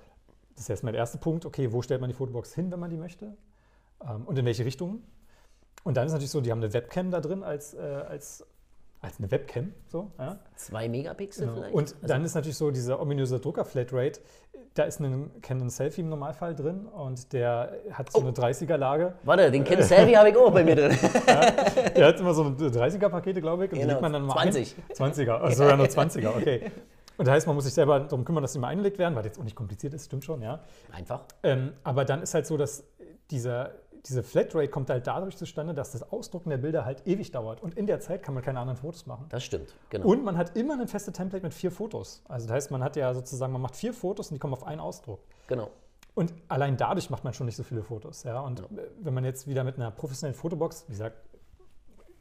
Das 0.60 0.66
ist 0.66 0.70
erstmal 0.70 0.92
der 0.92 1.00
erste 1.00 1.16
Punkt, 1.16 1.46
okay, 1.46 1.72
wo 1.72 1.80
stellt 1.80 2.02
man 2.02 2.10
die 2.10 2.14
Fotobox 2.14 2.52
hin, 2.54 2.70
wenn 2.70 2.78
man 2.78 2.90
die 2.90 2.98
möchte? 2.98 3.32
Ähm, 4.06 4.24
und 4.26 4.38
in 4.38 4.44
welche 4.44 4.62
Richtung? 4.66 5.00
Und 5.84 5.96
dann 5.96 6.04
ist 6.04 6.12
natürlich 6.12 6.30
so, 6.30 6.42
die 6.42 6.50
haben 6.50 6.58
eine 6.62 6.70
Webcam 6.74 7.10
da 7.10 7.18
drin 7.22 7.42
als, 7.42 7.72
äh, 7.72 7.78
als, 7.80 8.44
als 9.00 9.18
eine 9.18 9.30
Webcam. 9.30 9.72
So, 9.88 10.10
ja. 10.18 10.38
Zwei 10.56 10.86
Megapixel 10.90 11.46
Genau. 11.46 11.56
vielleicht? 11.56 11.74
Und 11.74 11.94
Also- 11.94 12.06
dann 12.08 12.22
ist 12.26 12.34
natürlich 12.34 12.58
so 12.58 12.70
dieser 12.70 13.00
ominöse 13.00 13.40
Drucker-Flatrate. 13.40 14.20
Da 14.74 14.82
ist 14.82 15.00
ein 15.00 15.30
Canon 15.40 15.70
Selfie 15.70 16.02
im 16.02 16.10
Normalfall 16.10 16.54
drin 16.54 16.84
und 16.84 17.32
der 17.32 17.72
hat 17.92 18.12
so 18.12 18.18
Oh. 18.18 18.20
eine 18.20 18.32
30er-Lage. 18.34 19.14
Warte, 19.22 19.50
den 19.50 19.64
Ken 19.64 19.82
Selfie 19.82 20.14
habe 20.14 20.28
ich 20.28 20.36
auch 20.36 20.52
bei 20.52 20.62
mir 20.62 20.76
drin. 20.76 20.90
Der 21.96 22.06
hat 22.08 22.20
immer 22.20 22.34
so 22.34 22.44
eine 22.44 22.54
30er-Pakete, 22.54 23.40
glaube 23.40 23.64
ich. 23.64 23.72
Und 23.72 23.78
Genau, 23.78 23.92
legt 23.92 24.02
man 24.02 24.12
dann 24.12 24.24
mal 24.26 24.34
20. 24.34 24.76
Ein. 24.76 24.94
20er, 25.12 25.30
also 25.40 25.62
sogar 25.62 25.78
nur 25.78 25.86
20er, 25.86 26.36
okay. 26.36 26.70
Und 27.20 27.26
das 27.26 27.34
heißt, 27.34 27.46
man 27.46 27.54
muss 27.54 27.64
sich 27.64 27.74
selber 27.74 28.00
darum 28.00 28.24
kümmern, 28.24 28.42
dass 28.42 28.54
die 28.54 28.58
mal 28.58 28.68
eingelegt 28.68 28.96
werden, 28.96 29.14
weil 29.14 29.22
das 29.22 29.32
jetzt 29.32 29.38
auch 29.38 29.44
nicht 29.44 29.54
kompliziert 29.54 29.92
ist, 29.92 30.06
stimmt 30.06 30.24
schon, 30.24 30.40
ja. 30.40 30.60
Einfach. 30.90 31.24
Ähm, 31.42 31.74
aber 31.84 32.06
dann 32.06 32.22
ist 32.22 32.32
halt 32.32 32.46
so, 32.46 32.56
dass 32.56 32.82
dieser, 33.30 33.72
diese 34.06 34.22
Flatrate 34.22 34.68
kommt 34.68 34.88
halt 34.88 35.06
dadurch 35.06 35.36
zustande, 35.36 35.74
dass 35.74 35.92
das 35.92 36.10
Ausdrucken 36.14 36.48
der 36.48 36.56
Bilder 36.56 36.86
halt 36.86 37.06
ewig 37.06 37.30
dauert. 37.30 37.62
Und 37.62 37.74
in 37.74 37.86
der 37.86 38.00
Zeit 38.00 38.22
kann 38.22 38.32
man 38.32 38.42
keine 38.42 38.58
anderen 38.58 38.78
Fotos 38.78 39.04
machen. 39.04 39.26
Das 39.28 39.44
stimmt, 39.44 39.74
genau. 39.90 40.06
Und 40.06 40.24
man 40.24 40.38
hat 40.38 40.56
immer 40.56 40.80
ein 40.80 40.88
festes 40.88 41.12
Template 41.12 41.44
mit 41.44 41.52
vier 41.52 41.70
Fotos. 41.70 42.22
Also 42.26 42.46
das 42.46 42.54
heißt, 42.54 42.70
man 42.70 42.82
hat 42.82 42.96
ja 42.96 43.12
sozusagen, 43.12 43.52
man 43.52 43.60
macht 43.60 43.76
vier 43.76 43.92
Fotos 43.92 44.30
und 44.30 44.36
die 44.36 44.38
kommen 44.38 44.54
auf 44.54 44.66
einen 44.66 44.80
Ausdruck. 44.80 45.20
Genau. 45.46 45.68
Und 46.14 46.32
allein 46.48 46.78
dadurch 46.78 47.10
macht 47.10 47.24
man 47.24 47.34
schon 47.34 47.44
nicht 47.44 47.56
so 47.56 47.64
viele 47.64 47.82
Fotos. 47.82 48.22
Ja? 48.22 48.40
Und 48.40 48.60
äh, 48.60 48.64
wenn 48.98 49.12
man 49.12 49.26
jetzt 49.26 49.46
wieder 49.46 49.62
mit 49.62 49.76
einer 49.76 49.90
professionellen 49.90 50.34
Fotobox, 50.34 50.84
wie 50.88 50.92
gesagt, 50.92 51.18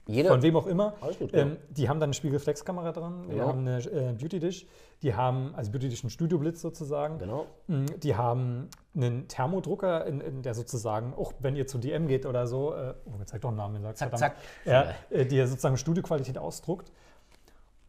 Jeder, 0.09 0.29
von 0.29 0.41
wem 0.41 0.55
auch 0.55 0.67
immer, 0.67 0.93
gut, 1.19 1.33
ähm, 1.33 1.57
die 1.69 1.87
haben 1.87 1.99
dann 1.99 2.07
eine 2.07 2.13
Spiegelreflexkamera 2.13 2.91
dran, 2.91 3.23
die 3.27 3.33
Genau. 3.33 3.47
haben 3.47 3.59
eine 3.59 3.77
äh, 3.79 4.13
Beauty 4.13 4.39
Dish, 4.39 4.65
die 5.03 5.13
haben, 5.13 5.53
also 5.55 5.71
Beauty 5.71 5.87
Dish 5.89 6.03
ein 6.03 6.09
Studioblitz 6.09 6.61
sozusagen, 6.61 7.19
genau. 7.19 7.45
Mm, 7.67 7.85
die 8.01 8.15
haben 8.15 8.69
einen 8.95 9.27
Thermodrucker, 9.27 10.05
in, 10.05 10.19
in 10.19 10.41
der 10.41 10.55
sozusagen, 10.55 11.13
auch 11.13 11.33
wenn 11.39 11.55
ihr 11.55 11.67
zu 11.67 11.77
DM 11.77 12.07
geht 12.07 12.25
oder 12.25 12.47
so, 12.47 12.73
äh, 12.73 12.93
oh, 13.05 13.13
jetzt 13.19 13.29
zeigt 13.29 13.43
doch 13.43 13.49
einen 13.49 13.57
Namen, 13.57 13.81
sagt 13.83 13.97
Zack, 13.97 14.17
zack. 14.17 14.35
Ja, 14.65 14.93
äh, 15.09 15.25
die 15.25 15.35
ja 15.37 15.47
sozusagen 15.47 15.77
Studioqualität 15.77 16.37
ausdruckt. 16.37 16.91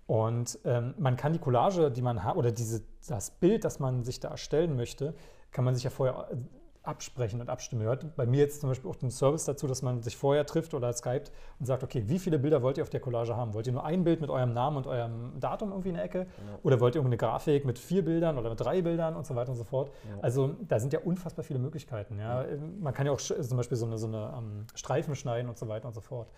Und 0.07 0.59
ähm, 0.65 0.95
man 0.99 1.17
kann 1.17 1.33
die 1.33 1.39
Collage, 1.39 1.91
die 1.91 2.03
man 2.03 2.25
hat, 2.25 2.37
oder 2.37 2.51
diese, 2.51 2.83
das 3.07 3.31
Bild, 3.31 3.65
das 3.65 3.79
man 3.79 4.03
sich 4.03 4.19
da 4.19 4.29
erstellen 4.29 4.77
möchte, 4.77 5.15
kann 5.53 5.65
man 5.65 5.75
sich 5.75 5.85
ja 5.85 5.91
vorher 5.91 6.29
äh, 6.33 6.37
absprechen 6.83 7.41
und 7.43 7.51
abstimmen. 7.51 7.83
Gehört 7.83 8.17
bei 8.17 8.25
mir 8.25 8.39
jetzt 8.41 8.63
zum 8.63 8.71
Beispiel 8.71 8.91
auch 8.91 8.97
den 8.97 9.11
Service 9.11 9.45
dazu, 9.45 9.67
dass 9.67 9.83
man 9.83 10.03
sich 10.03 10.17
vorher 10.17 10.47
trifft 10.47 10.73
oder 10.73 10.91
skypt 10.95 11.31
und 11.59 11.67
sagt, 11.67 11.83
okay, 11.85 12.05
wie 12.07 12.19
viele 12.19 12.39
Bilder 12.39 12.63
wollt 12.63 12.79
ihr 12.79 12.83
auf 12.83 12.89
der 12.91 13.01
Collage 13.01 13.37
haben? 13.37 13.53
Wollt 13.53 13.67
ihr 13.67 13.75
nur 13.75 13.85
ein 13.85 14.03
Bild 14.03 14.23
mit 14.23 14.31
eurem 14.31 14.55
Namen 14.55 14.79
und 14.79 14.87
eurem 14.87 15.39
Datum 15.39 15.71
irgendwie 15.71 15.91
in 15.91 15.97
der 15.97 16.05
Ecke? 16.05 16.27
Oder 16.63 16.81
wollt 16.81 16.95
ihr 16.95 17.01
irgendeine 17.01 17.19
Grafik 17.19 17.67
mit 17.67 17.79
vier 17.79 18.03
Bildern 18.05 18.39
oder 18.39 18.49
mit 18.49 18.61
drei 18.61 18.81
Bildern 18.81 19.15
und 19.15 19.27
so 19.27 19.35
weiter 19.37 19.51
und 19.51 19.57
so 19.59 19.65
fort? 19.65 19.91
Also 20.23 20.57
da 20.69 20.81
sind 20.81 20.93
ja 20.95 21.01
unfassbar 21.01 21.45
viele 21.45 21.59
Möglichkeiten. 21.59 22.19
Ja? 22.19 22.45
Ähm, 22.45 22.81
Man 22.81 22.95
kann 22.95 23.05
ja 23.07 23.13
auch 23.13 23.19
sch- 23.21 23.39
zum 23.43 23.57
Beispiel 23.59 23.77
so 23.77 23.85
eine, 23.85 23.99
so 23.99 24.07
eine 24.07 24.33
ähm, 24.39 24.67
Streifen 24.75 25.15
schneiden 25.15 25.51
und 25.51 25.59
so 25.59 25.69
weiter 25.69 25.87
und 25.87 25.95
so 25.95 26.01
fort. 26.01 26.31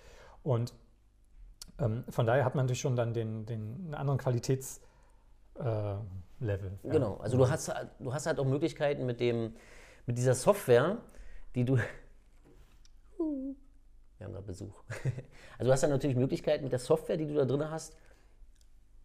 Und 0.43 0.74
ähm, 1.78 2.03
von 2.09 2.26
daher 2.26 2.45
hat 2.45 2.57
man 2.57 2.64
natürlich 2.66 2.80
schon 2.80 2.97
dann 2.97 3.14
den, 3.14 3.47
den 3.47 3.76
einen 3.84 3.95
anderen 3.95 4.18
Qualitätslevel. 4.18 4.80
Äh, 5.61 6.86
ja. 6.86 6.93
Genau. 6.93 7.16
Also 7.22 7.36
du 7.38 7.49
hast, 7.49 7.72
du 8.01 8.12
hast 8.12 8.26
halt 8.26 8.40
auch 8.40 8.45
Möglichkeiten 8.45 9.07
mit 9.07 9.20
dem, 9.20 9.53
mit 10.07 10.18
dieser 10.18 10.34
Software, 10.34 10.98
die 11.55 11.64
du. 11.64 11.76
Wir 13.18 14.26
haben 14.26 14.32
gerade 14.32 14.46
Besuch. 14.46 14.82
Also 15.59 15.68
du 15.68 15.72
hast 15.74 15.82
dann 15.82 15.90
natürlich 15.90 16.16
Möglichkeiten 16.16 16.64
mit 16.64 16.72
der 16.72 16.80
Software, 16.80 17.16
die 17.16 17.26
du 17.26 17.34
da 17.34 17.44
drin 17.44 17.70
hast. 17.70 17.96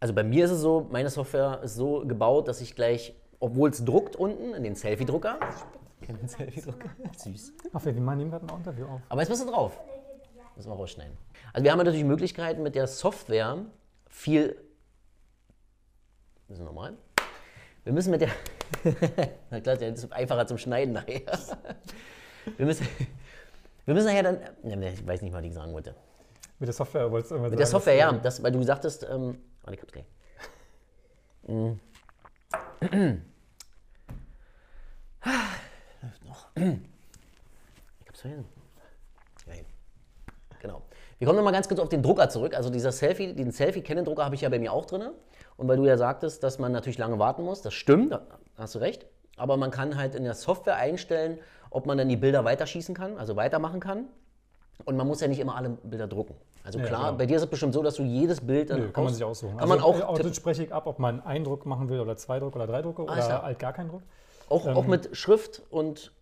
Also 0.00 0.12
bei 0.12 0.24
mir 0.24 0.44
ist 0.44 0.50
es 0.50 0.60
so, 0.60 0.88
meine 0.90 1.08
Software 1.08 1.60
ist 1.62 1.76
so 1.76 2.04
gebaut, 2.04 2.48
dass 2.48 2.60
ich 2.60 2.74
gleich, 2.74 3.14
obwohl 3.38 3.70
es 3.70 3.84
druckt 3.84 4.16
unten 4.16 4.54
in 4.54 4.64
den 4.64 4.74
Selfie-Drucker. 4.74 5.38
Den 6.08 6.26
Selfie-Drucker. 6.26 6.90
Süß. 7.16 7.52
Ach, 7.72 7.84
wir 7.84 7.92
machen 7.94 8.20
ihm 8.20 8.30
gerade 8.30 8.46
ein 8.48 8.56
Interview 8.56 8.86
auf. 8.86 9.00
Aber 9.08 9.20
jetzt 9.20 9.28
bist 9.28 9.42
du 9.42 9.46
drauf. 9.50 9.78
Müssen 10.56 10.70
wir 10.70 10.74
rausschneiden. 10.74 11.16
Also 11.52 11.64
wir 11.64 11.70
haben 11.70 11.78
natürlich 11.78 12.02
Möglichkeiten 12.02 12.62
mit 12.62 12.74
der 12.74 12.88
Software 12.88 13.66
viel. 14.08 14.56
Müssen 16.48 16.62
wir 16.62 16.66
nochmal. 16.66 16.96
Wir 17.88 17.94
müssen 17.94 18.10
mit 18.10 18.20
der. 18.20 18.28
Na 19.50 19.62
klar, 19.62 19.76
das 19.76 20.04
ist 20.04 20.12
einfacher 20.12 20.46
zum 20.46 20.58
Schneiden 20.58 20.92
nachher. 20.92 21.22
Wir 22.58 22.66
müssen, 22.66 22.86
wir 23.86 23.94
müssen 23.94 24.08
nachher 24.08 24.24
dann. 24.24 24.40
Ich 24.62 25.06
weiß 25.06 25.22
nicht 25.22 25.32
mal, 25.32 25.38
was 25.38 25.46
ich 25.46 25.54
sagen 25.54 25.72
wollte. 25.72 25.94
Mit 26.58 26.66
der 26.66 26.74
Software 26.74 27.10
wolltest 27.10 27.30
du 27.30 27.36
irgendwas 27.36 27.50
Mit 27.52 27.60
der 27.60 27.66
Software, 27.66 27.94
ja. 27.94 28.12
Das, 28.12 28.42
weil 28.42 28.52
du 28.52 28.62
sagtest. 28.62 29.04
Ähm, 29.04 29.38
warte, 29.62 29.74
ich 29.74 29.80
hab's 29.80 29.92
gleich. 29.92 30.04
Mm. 31.46 31.80
Läuft 36.02 36.24
noch. 36.26 36.48
Ich 38.02 38.08
hab's 38.08 38.20
vergessen. 38.20 38.44
Geil. 39.46 39.64
Genau. 40.60 40.82
Wir 41.18 41.26
kommen 41.26 41.38
nochmal 41.38 41.54
ganz 41.54 41.68
kurz 41.68 41.80
auf 41.80 41.88
den 41.88 42.02
Drucker 42.02 42.28
zurück. 42.28 42.54
Also 42.54 42.68
dieser 42.68 42.92
Selfie, 42.92 43.32
den 43.32 43.50
Selfie-Canon-Drucker 43.50 44.26
habe 44.26 44.34
ich 44.34 44.42
ja 44.42 44.50
bei 44.50 44.58
mir 44.58 44.74
auch 44.74 44.84
drin. 44.84 45.08
Und 45.58 45.66
weil 45.68 45.76
du 45.76 45.84
ja 45.84 45.98
sagtest, 45.98 46.42
dass 46.44 46.58
man 46.58 46.72
natürlich 46.72 46.98
lange 46.98 47.18
warten 47.18 47.42
muss, 47.42 47.60
das 47.62 47.74
stimmt, 47.74 48.12
da 48.12 48.22
hast 48.56 48.76
du 48.76 48.78
recht. 48.78 49.06
Aber 49.36 49.56
man 49.56 49.70
kann 49.70 49.96
halt 49.96 50.14
in 50.14 50.24
der 50.24 50.34
Software 50.34 50.76
einstellen, 50.76 51.38
ob 51.70 51.84
man 51.84 51.98
dann 51.98 52.08
die 52.08 52.16
Bilder 52.16 52.44
weiterschießen 52.44 52.94
kann, 52.94 53.18
also 53.18 53.36
weitermachen 53.36 53.80
kann. 53.80 54.04
Und 54.84 54.96
man 54.96 55.06
muss 55.06 55.20
ja 55.20 55.26
nicht 55.26 55.40
immer 55.40 55.56
alle 55.56 55.70
Bilder 55.70 56.06
drucken. 56.06 56.36
Also 56.62 56.78
Ja, 56.78 56.86
klar, 56.86 57.06
genau. 57.06 57.18
bei 57.18 57.26
dir 57.26 57.36
ist 57.36 57.42
es 57.42 57.50
bestimmt 57.50 57.74
so, 57.74 57.82
dass 57.82 57.96
du 57.96 58.04
jedes 58.04 58.40
Bild 58.40 58.70
dann 58.70 58.80
Nö, 58.80 58.90
kann 58.92 59.04
man 59.04 59.12
sich 59.12 59.24
aussuchen. 59.24 59.56
Kann 59.56 59.68
man 59.68 59.78
also, 59.78 59.88
auch, 59.88 59.94
äh, 59.94 60.14
tippen. 60.14 60.26
Auto 60.26 60.32
spreche 60.32 60.62
ich 60.62 60.72
ab, 60.72 60.86
ob 60.86 61.00
man 61.00 61.24
einen 61.24 61.44
Druck 61.44 61.66
machen 61.66 61.88
will 61.88 61.98
oder 61.98 62.16
zwei 62.16 62.38
Druck 62.38 62.54
oder 62.54 62.68
drei 62.68 62.80
Drucke 62.80 63.02
oder 63.02 63.18
ja. 63.18 63.42
halt 63.42 63.58
gar 63.58 63.72
keinen 63.72 63.88
Druck. 63.90 64.02
auch, 64.48 64.64
auch 64.66 64.86
mit 64.86 65.16
Schrift 65.16 65.62
und 65.70 66.12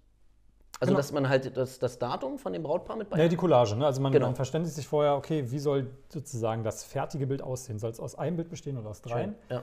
also 0.81 0.91
Genau. 0.91 0.97
dass 0.99 1.13
man 1.13 1.29
halt 1.29 1.57
das, 1.57 1.79
das 1.79 1.99
Datum 1.99 2.39
von 2.39 2.53
dem 2.53 2.63
Brautpaar 2.63 2.97
mit 2.97 3.09
bei 3.11 3.19
Ja, 3.19 3.29
die 3.29 3.37
Collage. 3.37 3.77
Ne? 3.77 3.87
Also 3.87 4.01
man, 4.01 4.13
Genau. 4.13 4.27
man 4.27 4.35
verständigt 4.35 4.75
sich 4.75 4.87
vorher, 4.87 5.17
okay, 5.17 5.51
wie 5.51 5.59
soll 5.59 5.87
sozusagen 6.09 6.63
das 6.65 6.85
fertige 6.85 7.27
Bild 7.27 7.43
aussehen? 7.43 7.79
Soll 7.79 7.91
es 7.91 8.01
aus 8.01 8.15
einem 8.17 8.37
Bild 8.37 8.51
bestehen 8.51 8.77
oder 8.79 8.91
aus 8.91 9.01
dreien? 9.03 9.35
Ja, 9.51 9.63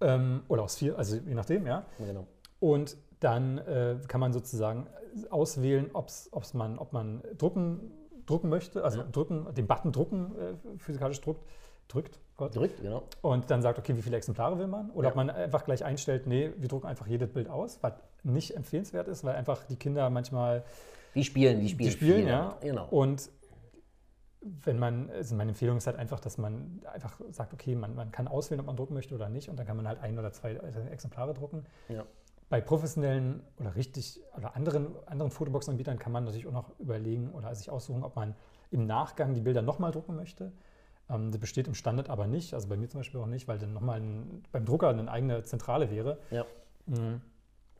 Ähm, 0.00 0.42
oder 0.48 0.62
aus 0.62 0.76
vier, 0.76 0.96
also 0.96 1.16
je 1.16 1.34
nachdem, 1.34 1.66
ja. 1.66 1.84
genau. 1.98 2.26
Und 2.60 2.96
dann 3.20 3.58
äh, 3.58 3.96
kann 4.06 4.20
man 4.20 4.32
sozusagen 4.32 4.86
auswählen, 5.30 5.90
ob's, 5.92 6.28
ob's 6.32 6.54
man, 6.54 6.78
ob 6.78 6.92
man 6.92 7.22
drucken, 7.36 7.90
drucken 8.26 8.48
möchte, 8.48 8.84
also 8.84 9.02
drücken, 9.10 9.52
den 9.54 9.66
Button 9.66 9.90
drucken 9.90 10.34
äh, 10.38 10.78
physikalisch 10.78 11.20
druckt, 11.20 11.44
drückt. 11.88 12.20
Gott. 12.36 12.54
Drückt, 12.54 12.80
genau. 12.80 13.02
Und 13.22 13.50
dann 13.50 13.62
sagt, 13.62 13.78
okay, 13.80 13.96
wie 13.96 14.02
viele 14.02 14.16
Exemplare 14.16 14.56
will 14.58 14.68
man? 14.68 14.90
Oder 14.90 15.06
Ja. 15.06 15.10
ob 15.10 15.16
man 15.16 15.30
einfach 15.30 15.64
gleich 15.64 15.84
einstellt, 15.84 16.28
nee, 16.28 16.52
wir 16.56 16.68
drucken 16.68 16.86
einfach 16.86 17.06
jedes 17.08 17.32
Bild 17.32 17.48
aus, 17.48 17.78
was 17.82 17.94
nicht 18.28 18.56
empfehlenswert 18.56 19.08
ist, 19.08 19.24
weil 19.24 19.34
einfach 19.34 19.64
die 19.64 19.76
Kinder 19.76 20.08
manchmal 20.10 20.64
Die 21.14 21.24
spielen, 21.24 21.60
die 21.60 21.68
spielen. 21.68 21.90
die 21.90 21.96
spielen, 21.96 22.16
viel 22.22 22.28
ja. 22.28 22.56
Genau. 22.60 22.86
Und 22.88 23.30
wenn 24.40 24.78
man, 24.78 25.10
also 25.10 25.34
meine 25.34 25.50
Empfehlung 25.50 25.78
ist 25.78 25.86
halt 25.86 25.96
einfach, 25.96 26.20
dass 26.20 26.38
man 26.38 26.80
einfach 26.92 27.20
sagt, 27.30 27.52
okay, 27.52 27.74
man, 27.74 27.94
man 27.94 28.12
kann 28.12 28.28
auswählen, 28.28 28.60
ob 28.60 28.66
man 28.66 28.76
drucken 28.76 28.94
möchte 28.94 29.14
oder 29.14 29.28
nicht. 29.28 29.48
Und 29.48 29.58
dann 29.58 29.66
kann 29.66 29.76
man 29.76 29.88
halt 29.88 30.00
ein 30.00 30.18
oder 30.18 30.32
zwei 30.32 30.54
Exemplare 30.90 31.34
drucken. 31.34 31.66
Ja. 31.88 32.04
Bei 32.48 32.60
professionellen 32.60 33.42
oder 33.58 33.74
richtig 33.74 34.20
oder 34.36 34.56
anderen, 34.56 34.94
anderen 35.06 35.30
Fotobox-Anbietern 35.30 35.98
kann 35.98 36.12
man 36.12 36.24
natürlich 36.24 36.46
auch 36.46 36.52
noch 36.52 36.78
überlegen 36.78 37.32
oder 37.32 37.54
sich 37.54 37.68
aussuchen, 37.68 38.02
ob 38.04 38.16
man 38.16 38.34
im 38.70 38.86
Nachgang 38.86 39.34
die 39.34 39.40
Bilder 39.40 39.60
nochmal 39.60 39.90
drucken 39.90 40.16
möchte. 40.16 40.52
Ähm, 41.10 41.30
das 41.30 41.40
besteht 41.40 41.66
im 41.66 41.74
Standard 41.74 42.08
aber 42.08 42.26
nicht, 42.26 42.54
also 42.54 42.68
bei 42.68 42.76
mir 42.76 42.88
zum 42.88 43.00
Beispiel 43.00 43.20
auch 43.20 43.26
nicht, 43.26 43.48
weil 43.48 43.58
dann 43.58 43.72
nochmal 43.72 44.00
beim 44.52 44.64
Drucker 44.64 44.88
eine 44.88 45.10
eigene 45.10 45.42
Zentrale 45.42 45.90
wäre. 45.90 46.18
Ja. 46.30 46.46
Mhm. 46.86 47.20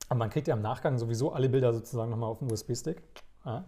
Aber 0.09 0.19
man 0.19 0.31
kriegt 0.31 0.49
ja 0.49 0.55
im 0.55 0.63
Nachgang 0.63 0.99
sowieso 0.99 1.33
alle 1.33 1.49
Bilder 1.49 1.73
sozusagen 1.73 2.11
nochmal 2.11 2.31
auf 2.31 2.39
den 2.39 2.51
USB-Stick. 2.51 3.03
Ja. 3.45 3.65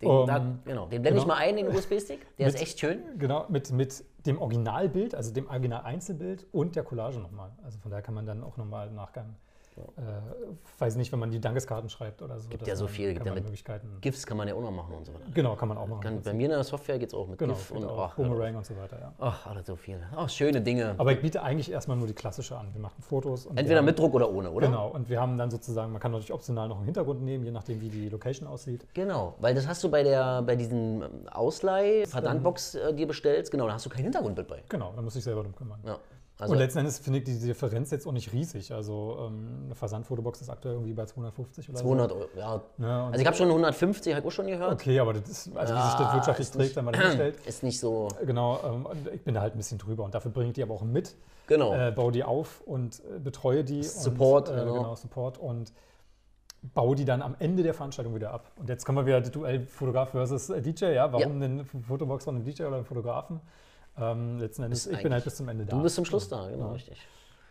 Den, 0.00 0.08
Um, 0.10 0.26
da, 0.26 0.38
genau. 0.64 0.86
Den 0.86 1.02
blende 1.02 1.18
ich 1.20 1.24
genau. 1.24 1.26
mal 1.34 1.40
ein, 1.40 1.56
den 1.56 1.68
USB-Stick. 1.68 2.36
Der 2.36 2.48
ist 2.48 2.54
Mit- 2.54 2.62
echt 2.62 2.80
schön. 2.80 3.02
Genau, 3.18 3.46
mit, 3.48 3.70
mit 3.70 4.04
dem 4.26 4.38
Originalbild, 4.40 5.14
also 5.14 5.32
dem 5.32 5.46
Original-Einzelbild 5.48 6.46
und 6.52 6.74
der 6.74 6.82
Collage 6.82 7.20
nochmal. 7.20 7.52
Also 7.62 7.78
von 7.78 7.90
daher 7.90 8.02
kann 8.02 8.14
man 8.14 8.26
dann 8.26 8.42
auch 8.42 8.56
nochmal 8.56 8.88
im 8.88 8.94
Nachgang, 8.96 9.36
äh, 9.78 10.80
weiß 10.80 10.96
nicht, 10.96 11.12
wenn 11.12 11.18
man 11.18 11.30
die 11.30 11.40
Dankeskarten 11.40 11.88
schreibt 11.88 12.22
oder 12.22 12.38
so. 12.38 12.48
Gibt 12.48 12.66
ja 12.66 12.76
so 12.76 12.86
viel, 12.86 13.12
gibt 13.14 13.26
ja 13.26 13.34
mit 13.34 13.44
Möglichkeiten. 13.44 13.98
GIFs 14.00 14.26
kann 14.26 14.36
man 14.36 14.48
ja 14.48 14.54
auch 14.54 14.60
noch 14.60 14.70
machen 14.70 14.94
und 14.94 15.06
so 15.06 15.14
weiter. 15.14 15.24
Genau, 15.34 15.56
kann 15.56 15.68
man 15.68 15.78
auch 15.78 15.86
machen. 15.86 16.00
Kann, 16.00 16.22
bei 16.22 16.32
mir 16.32 16.44
in 16.44 16.50
der 16.50 16.64
Software 16.64 16.98
geht 16.98 17.08
es 17.08 17.14
auch 17.14 17.26
mit 17.26 17.38
genau, 17.38 17.54
GIF 17.54 17.70
und 17.70 17.84
auch 17.84 18.14
Boomerang 18.14 18.56
und 18.56 18.66
so 18.66 18.76
weiter, 18.76 18.98
ja. 19.00 19.12
ach, 19.18 19.46
alles 19.46 19.66
so 19.66 19.76
viel. 19.76 19.98
Ach, 20.14 20.28
schöne 20.28 20.60
Dinge. 20.60 20.94
Aber 20.98 21.12
ich 21.12 21.20
biete 21.20 21.42
eigentlich 21.42 21.70
erstmal 21.70 21.96
nur 21.96 22.06
die 22.06 22.14
klassische 22.14 22.56
an. 22.56 22.68
Wir 22.72 22.80
machen 22.80 23.02
Fotos. 23.02 23.46
Entweder 23.46 23.78
haben, 23.78 23.86
mit 23.86 23.98
Druck 23.98 24.14
oder 24.14 24.30
ohne, 24.30 24.50
oder? 24.50 24.68
Genau, 24.68 24.88
und 24.88 25.08
wir 25.08 25.20
haben 25.20 25.38
dann 25.38 25.50
sozusagen, 25.50 25.92
man 25.92 26.00
kann 26.00 26.12
natürlich 26.12 26.32
optional 26.32 26.68
noch 26.68 26.76
einen 26.76 26.86
Hintergrund 26.86 27.22
nehmen, 27.22 27.44
je 27.44 27.50
nachdem, 27.50 27.80
wie 27.80 27.88
die 27.88 28.08
Location 28.08 28.48
aussieht. 28.48 28.86
Genau, 28.94 29.34
weil 29.40 29.54
das 29.54 29.66
hast 29.66 29.82
du 29.84 29.90
bei 29.90 30.02
der 30.02 30.42
bei 30.42 30.56
diesem 30.56 31.02
ähm, 31.02 31.28
Ausleih 31.30 32.04
Versandbox 32.06 32.74
äh, 32.74 32.94
dir 32.94 33.06
bestellst, 33.06 33.50
genau, 33.50 33.66
da 33.66 33.74
hast 33.74 33.86
du 33.86 33.90
kein 33.90 34.04
Hintergrundbild 34.04 34.48
bei. 34.48 34.62
Genau, 34.68 34.92
da 34.94 35.02
muss 35.02 35.16
ich 35.16 35.24
selber 35.24 35.42
drum 35.42 35.54
kümmern. 35.54 35.80
Ja. 35.84 35.98
Also 36.42 36.52
und 36.54 36.58
letzten 36.58 36.80
Endes 36.80 36.98
finde 36.98 37.20
ich 37.20 37.24
die 37.24 37.38
Differenz 37.38 37.90
jetzt 37.90 38.06
auch 38.06 38.12
nicht 38.12 38.32
riesig. 38.32 38.72
Also 38.72 39.16
ähm, 39.28 39.62
eine 39.66 39.74
Versandfotobox 39.74 40.40
ist 40.42 40.50
aktuell 40.50 40.74
irgendwie 40.74 40.92
bei 40.92 41.04
250 41.06 41.70
oder 41.70 41.78
200 41.78 42.12
Euro, 42.12 42.20
ja. 42.36 42.62
so. 42.76 42.82
Ja, 42.84 43.06
und 43.06 43.12
Also 43.12 43.20
ich 43.20 43.26
habe 43.26 43.36
schon 43.36 43.48
150, 43.48 44.12
habe 44.14 44.20
ich 44.20 44.26
auch 44.26 44.32
schon 44.34 44.46
gehört. 44.48 44.72
Okay, 44.72 44.98
aber 44.98 45.12
das 45.14 45.28
ist, 45.28 45.56
also 45.56 45.74
wie 45.74 45.80
sich 45.82 45.94
das 45.94 46.14
wirtschaftlich 46.14 46.50
trägt, 46.50 46.58
nicht- 46.64 46.76
wenn 46.76 46.84
man 46.84 46.94
das 46.94 47.02
hinstellt. 47.04 47.36
Ist 47.46 47.62
nicht 47.62 47.78
so, 47.80 48.08
Genau, 48.26 48.58
ähm, 48.64 48.86
ich 49.14 49.22
bin 49.22 49.34
da 49.34 49.40
halt 49.40 49.54
ein 49.54 49.58
bisschen 49.58 49.78
drüber 49.78 50.04
und 50.04 50.14
dafür 50.14 50.30
bringe 50.30 50.48
ich 50.48 50.54
die 50.54 50.62
aber 50.62 50.74
auch 50.74 50.82
mit, 50.82 51.14
genau. 51.46 51.74
äh, 51.74 51.90
baue 51.92 52.12
die 52.12 52.24
auf 52.24 52.60
und 52.66 53.00
äh, 53.14 53.18
betreue 53.18 53.62
die. 53.64 53.82
Support, 53.82 54.48
und, 54.48 54.56
äh, 54.56 54.60
genau. 54.60 54.72
genau. 54.74 54.94
Support 54.96 55.38
und 55.38 55.72
baue 56.74 56.94
die 56.96 57.04
dann 57.04 57.22
am 57.22 57.34
Ende 57.38 57.62
der 57.62 57.74
Veranstaltung 57.74 58.14
wieder 58.14 58.32
ab. 58.32 58.50
Und 58.56 58.68
jetzt 58.68 58.84
kommen 58.84 58.98
wir 58.98 59.06
wieder 59.06 59.20
Duell 59.20 59.66
Fotograf 59.66 60.10
versus 60.10 60.48
äh, 60.50 60.60
DJ, 60.62 60.92
ja. 60.94 61.12
Warum 61.12 61.40
Ja. 61.40 61.46
eine 61.46 61.64
Fotobox 61.64 62.24
von 62.24 62.36
einem 62.36 62.44
DJ 62.44 62.64
oder 62.64 62.76
einem 62.76 62.84
Fotografen? 62.84 63.40
Ähm, 63.98 64.38
letzten 64.38 64.62
Endes, 64.62 64.86
ich 64.86 65.02
bin 65.02 65.12
halt 65.12 65.24
bis 65.24 65.36
zum 65.36 65.48
Ende 65.48 65.66
da. 65.66 65.76
Du 65.76 65.82
bist 65.82 65.94
zum 65.96 66.04
Schluss 66.04 66.28
da, 66.28 66.48
genau, 66.48 66.72
richtig. 66.72 66.96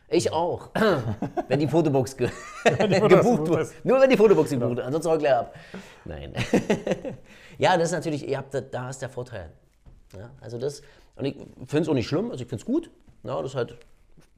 Ich 0.10 0.32
auch. 0.34 0.70
wenn 1.48 1.60
die 1.60 1.68
Fotobox 1.68 2.18
ge 2.18 2.28
Fotobox 2.64 3.08
gebucht 3.10 3.44
gebucht 3.46 3.60
ist. 3.62 3.86
Nur 3.86 4.02
wenn 4.02 4.10
die 4.10 4.18
Fotobox 4.18 4.50
gebucht 4.50 4.76
wird, 4.76 4.86
ansonsten 4.86 5.14
ich 5.14 5.20
gleich 5.20 5.34
ab. 5.36 5.56
Nein. 6.06 6.34
ja, 7.58 7.78
das 7.78 7.90
ist 7.90 7.92
natürlich, 7.94 8.28
ihr 8.28 8.38
habt, 8.38 8.54
da- 8.54 8.62
da 8.62 8.90
ist 8.90 9.02
der 9.02 9.10
Vorteil. 9.10 9.52
Ja, 10.18 10.32
also 10.42 10.58
das, 10.58 10.82
und 11.16 11.26
ich 11.26 11.36
finde 11.68 11.80
es 11.84 11.90
auch 11.90 11.94
nicht 11.94 12.08
schlimm, 12.08 12.32
also 12.32 12.44
ich 12.44 12.50
finde 12.50 12.62
es 12.62 12.66
gut. 12.66 12.92
Ja, 13.24 13.42
das 13.42 13.56
halt, 13.56 13.78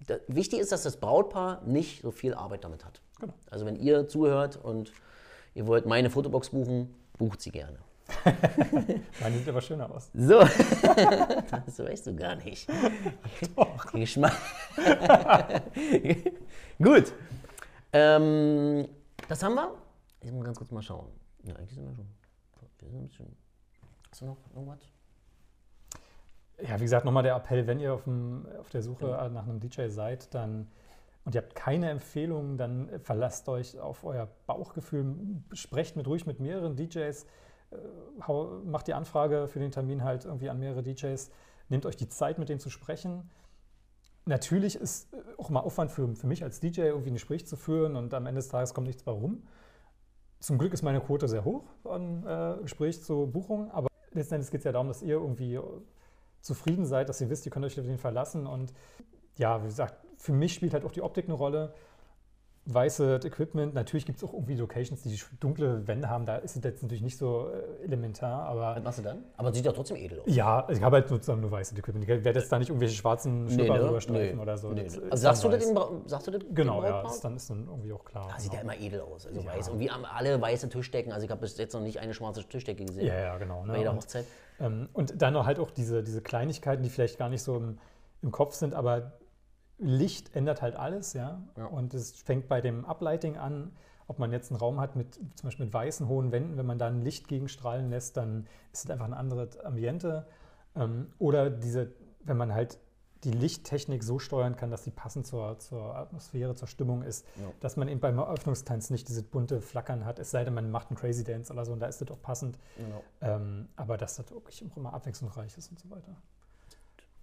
da, 0.06 0.16
wichtig 0.28 0.60
ist, 0.60 0.72
dass 0.72 0.84
das 0.84 0.98
Brautpaar 0.98 1.62
nicht 1.66 2.02
so 2.04 2.12
viel 2.12 2.34
Arbeit 2.36 2.64
damit 2.66 2.86
hat. 2.86 3.02
Genau. 3.20 3.34
Also 3.50 3.66
wenn 3.66 3.76
ihr 3.78 4.08
zuhört 4.08 4.58
und 4.58 4.92
ihr 5.56 5.66
wollt 5.66 5.86
meine 5.86 6.10
Fotobox 6.10 6.50
buchen, 6.50 6.94
bucht 7.18 7.42
sie 7.42 7.50
gerne. 7.52 7.78
Meine 9.22 9.38
sieht 9.38 9.50
aber 9.50 9.62
schöner 9.62 9.90
aus. 9.90 10.10
So, 10.14 10.40
das 11.66 11.80
weißt 11.80 12.08
du 12.08 12.16
gar 12.16 12.36
nicht. 12.36 12.70
Geschmack. 13.94 14.38
Gut. 16.82 17.14
Ähm, 17.92 18.88
das 19.28 19.44
haben 19.44 19.56
wir. 19.56 19.74
Ich 20.22 20.32
muss 20.32 20.46
ganz 20.46 20.58
kurz 20.58 20.72
mal 20.72 20.82
schauen. 20.82 21.08
Ja, 21.44 21.56
eigentlich 21.56 21.74
sind 21.74 21.86
wir 21.86 21.96
schon. 21.96 22.08
Wir 22.80 22.90
sind 22.90 23.00
ein 23.00 23.08
bisschen. 23.08 23.38
Hast 24.10 24.22
du 24.22 24.26
noch 24.26 24.38
irgendwas? 24.54 24.80
Ja, 26.62 26.80
wie 26.80 26.84
gesagt, 26.84 27.06
nochmal 27.06 27.24
der 27.24 27.36
Appell, 27.36 27.68
wenn 27.68 27.80
ihr 27.80 27.94
auf, 27.94 28.04
dem, 28.04 28.46
auf 28.60 28.70
der 28.70 28.82
Suche 28.82 29.06
nach 29.34 29.44
einem 29.44 29.60
DJ 29.60 29.88
seid, 29.88 30.34
dann 30.34 30.68
und 31.26 31.36
ihr 31.36 31.42
habt 31.42 31.56
keine 31.56 31.90
Empfehlungen, 31.90 32.58
dann 32.58 33.00
verlasst 33.00 33.48
euch 33.48 33.80
auf 33.80 34.04
euer 34.04 34.28
Bauchgefühl, 34.46 35.16
sprecht 35.54 35.96
mit 35.96 36.08
ruhig 36.08 36.26
mit 36.26 36.40
mehreren 36.40 36.76
DJs, 36.76 37.26
macht 38.66 38.88
die 38.88 38.94
Anfrage 38.94 39.48
für 39.48 39.60
den 39.60 39.72
Termin 39.72 40.04
halt 40.04 40.26
irgendwie 40.26 40.50
an 40.50 40.60
mehrere 40.60 40.84
DJs, 40.84 41.30
nehmt 41.70 41.86
euch 41.86 41.96
die 41.96 42.10
Zeit, 42.10 42.40
mit 42.40 42.50
denen 42.50 42.60
zu 42.60 42.70
sprechen. 42.70 43.30
Natürlich 44.26 44.76
ist 44.76 45.14
äh, 45.14 45.18
auch 45.38 45.50
mal 45.50 45.60
Aufwand 45.60 45.92
für, 45.92 46.16
für 46.16 46.28
mich 46.28 46.44
als 46.44 46.60
DJ, 46.60 46.82
irgendwie 46.82 47.12
ein 47.12 47.16
Gespräch 47.16 47.46
zu 47.46 47.56
führen 47.56 47.96
und 47.96 48.14
am 48.14 48.26
Ende 48.26 48.40
des 48.40 48.50
Tages 48.50 48.74
kommt 48.74 48.88
nichts 48.88 49.04
bei 49.04 49.12
rum. 49.12 49.44
Zum 50.40 50.58
Glück 50.58 50.74
ist 50.74 50.82
meine 50.82 51.02
Quote 51.02 51.28
sehr 51.28 51.46
hoch 51.46 51.64
an 51.86 52.26
äh, 52.26 52.62
Gespräch 52.64 53.02
zur 53.04 53.28
Buchung, 53.28 53.72
aber 53.72 53.88
letzten 54.12 54.36
Endes 54.36 54.52
geht 54.52 54.60
es 54.60 54.66
ja 54.66 54.72
darum, 54.72 54.88
dass 54.88 55.02
ihr 55.02 55.16
irgendwie 55.16 55.60
zufrieden 56.42 56.86
seid, 56.86 57.10
dass 57.10 57.22
ihr 57.22 57.30
wisst, 57.30 57.46
ihr 57.46 57.52
könnt 57.52 57.66
euch 57.66 57.80
auf 57.80 57.86
den 57.86 57.98
verlassen. 57.98 58.46
Und 58.46 58.74
ja, 59.38 59.62
wie 59.64 59.68
gesagt, 59.68 59.96
für 60.18 60.34
mich 60.34 60.54
spielt 60.54 60.74
halt 60.74 60.86
auch 60.86 60.92
die 60.92 61.02
Optik 61.02 61.26
eine 61.26 61.34
Rolle. 61.34 61.74
Weiße 62.66 63.20
Equipment, 63.26 63.74
natürlich 63.74 64.06
gibt 64.06 64.20
es 64.20 64.24
auch 64.24 64.32
irgendwie 64.32 64.56
Locations, 64.56 65.02
die 65.02 65.20
dunkle 65.42 65.86
Wände 65.86 66.10
haben, 66.10 66.26
da 66.26 66.38
ist 66.38 66.56
es 66.56 66.64
jetzt 66.64 66.82
natürlich 66.82 67.02
nicht 67.04 67.18
so 67.18 67.50
äh, 67.50 67.84
elementar, 67.84 68.44
aber 68.46 68.78
Was 68.78 68.84
machst 68.84 69.00
du 69.00 69.04
dann? 69.04 69.18
Aber 69.36 69.52
sieht 69.54 69.66
doch 69.66 69.74
trotzdem 69.74 69.98
edel 69.98 70.22
aus. 70.22 70.26
ja, 70.28 70.62
also 70.66 70.80
ich 70.80 70.82
habe 70.86 70.96
halt 70.96 71.10
sozusagen 71.10 71.42
nur 71.42 71.52
weiße 71.52 71.76
Equipment. 71.78 72.04
Ich 72.04 72.24
werde 72.24 72.40
jetzt 72.40 72.50
da 72.50 72.60
nicht 72.60 72.70
irgendwelche 72.70 72.96
schwarzen 72.96 73.50
Schnupper 73.50 73.78
ne? 73.80 73.90
rüberstreifen 73.90 74.36
Nee. 74.38 74.42
oder 74.42 74.58
so. 74.58 74.70
Nee, 74.70 74.86
Das 74.86 74.96
nee. 74.96 75.04
Also 75.12 75.24
sagst 75.24 75.44
du, 75.44 75.50
Bra- 75.74 75.92
sagst 76.06 76.28
du 76.28 76.32
das 76.32 76.42
Genau, 76.54 76.82
ja, 76.82 76.92
Brautpaar? 76.92 77.12
ist 77.12 77.22
dann 77.26 77.36
ist 77.36 77.50
dann 77.50 77.68
irgendwie 77.68 77.92
auch 77.92 78.06
klar. 78.06 78.30
Ah, 78.34 78.40
sieht 78.40 78.54
ja 78.54 78.62
genau. 78.62 78.74
immer 78.74 78.82
edel 78.82 79.02
aus, 79.02 79.28
also 79.28 79.46
weiß. 79.46 79.68
Und 79.68 79.80
wie 79.80 79.90
alle 79.90 80.42
weiße 80.42 80.70
Tischdecken. 80.70 81.12
Also 81.12 81.26
ich 81.26 81.32
habe 81.32 81.42
bis 81.42 81.58
jetzt 81.58 81.74
noch 81.74 81.82
nicht 81.82 82.00
eine 82.00 82.14
schwarze 82.14 82.46
Tischdecke 82.48 82.86
gesehen. 82.86 83.08
Ja, 83.08 83.20
ja, 83.20 83.38
genau. 83.40 83.64
Bei 83.68 83.74
Ne? 83.74 83.78
jeder 83.80 83.92
Und, 83.92 83.98
Hochzeit. 83.98 84.26
ähm, 84.62 84.88
und 84.94 85.22
dann 85.22 85.46
halt 85.46 85.60
auch 85.60 85.70
diese, 85.72 86.02
diese 86.02 86.22
Kleinigkeiten, 86.22 86.82
die 86.82 86.90
vielleicht 86.90 87.18
gar 87.18 87.28
nicht 87.28 87.44
so 87.44 87.58
im, 87.58 87.78
im 88.22 88.32
Kopf 88.32 88.54
sind, 88.56 88.74
aber 88.74 89.12
Licht 89.84 90.36
ändert 90.36 90.62
halt 90.62 90.76
alles, 90.76 91.14
ja. 91.14 91.42
Ja. 91.58 91.66
Und 91.66 91.94
es 91.94 92.12
fängt 92.22 92.48
bei 92.48 92.62
dem 92.62 92.86
Uplighting 92.86 93.38
an, 93.38 93.72
ob 94.08 94.20
man 94.20 94.32
jetzt 94.32 94.52
einen 94.52 94.60
Raum 94.60 94.80
hat 94.80 94.96
mit 94.96 95.16
zum 95.16 95.48
Beispiel 95.48 95.66
mit 95.66 95.74
weißen 95.74 96.08
hohen 96.08 96.32
Wänden, 96.32 96.58
wenn 96.58 96.66
man 96.66 96.78
da 96.78 96.88
ein 96.88 97.02
Licht 97.02 97.28
gegenstrahlen 97.28 97.90
lässt, 97.90 98.18
dann 98.18 98.48
ist 98.72 98.86
es 98.86 98.90
einfach 98.92 99.06
ein 99.06 99.14
anderes 99.14 99.58
Ambiente. 99.60 100.28
Ähm, 100.76 101.08
oder 101.20 101.50
diese, 101.50 101.92
wenn 102.24 102.38
man 102.38 102.54
halt 102.54 102.80
die 103.24 103.32
Lichttechnik 103.32 104.04
so 104.04 104.20
steuern 104.20 104.58
kann, 104.58 104.70
dass 104.70 104.84
sie 104.84 104.92
passend 104.92 105.26
zur, 105.26 105.58
zur 105.60 105.96
Atmosphäre, 105.96 106.56
zur 106.56 106.68
Stimmung 106.68 107.04
ist, 107.04 107.26
Ja. 107.38 107.50
dass 107.62 107.78
man 107.78 107.88
eben 107.88 108.02
beim 108.02 108.18
Eröffnungstanz 108.18 108.90
nicht 108.90 109.08
dieses 109.08 109.24
bunte 109.24 109.62
Flackern 109.62 110.04
hat, 110.04 110.20
es 110.20 110.32
sei 110.32 110.44
denn, 110.44 110.54
man 110.54 110.70
macht 110.70 110.90
einen 110.90 110.98
Crazy 110.98 111.24
Dance 111.24 111.54
oder 111.54 111.64
so, 111.66 111.72
und 111.72 111.80
da 111.80 111.86
ist 111.88 112.02
das 112.02 112.12
auch 112.12 112.22
passend. 112.22 112.60
Genau. 112.78 113.02
Ähm, 113.22 113.70
aber 113.78 113.98
dass 113.98 114.18
das 114.18 114.30
wirklich 114.32 114.62
immer 114.76 114.94
abwechslungsreich 114.94 115.58
ist 115.58 115.70
und 115.72 115.80
so 115.80 115.90
weiter. 115.90 116.14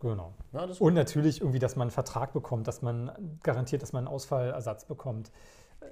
Genau. 0.01 0.35
Ja, 0.53 0.67
Und 0.79 0.95
natürlich 0.95 1.41
irgendwie, 1.41 1.59
dass 1.59 1.77
man 1.77 1.87
einen 1.87 1.91
Vertrag 1.91 2.33
bekommt, 2.33 2.67
dass 2.67 2.83
man 2.83 3.39
garantiert, 3.43 3.83
dass 3.83 3.93
man 3.93 4.07
einen 4.07 4.15
Ausfallersatz 4.15 4.87
bekommt. 4.87 5.31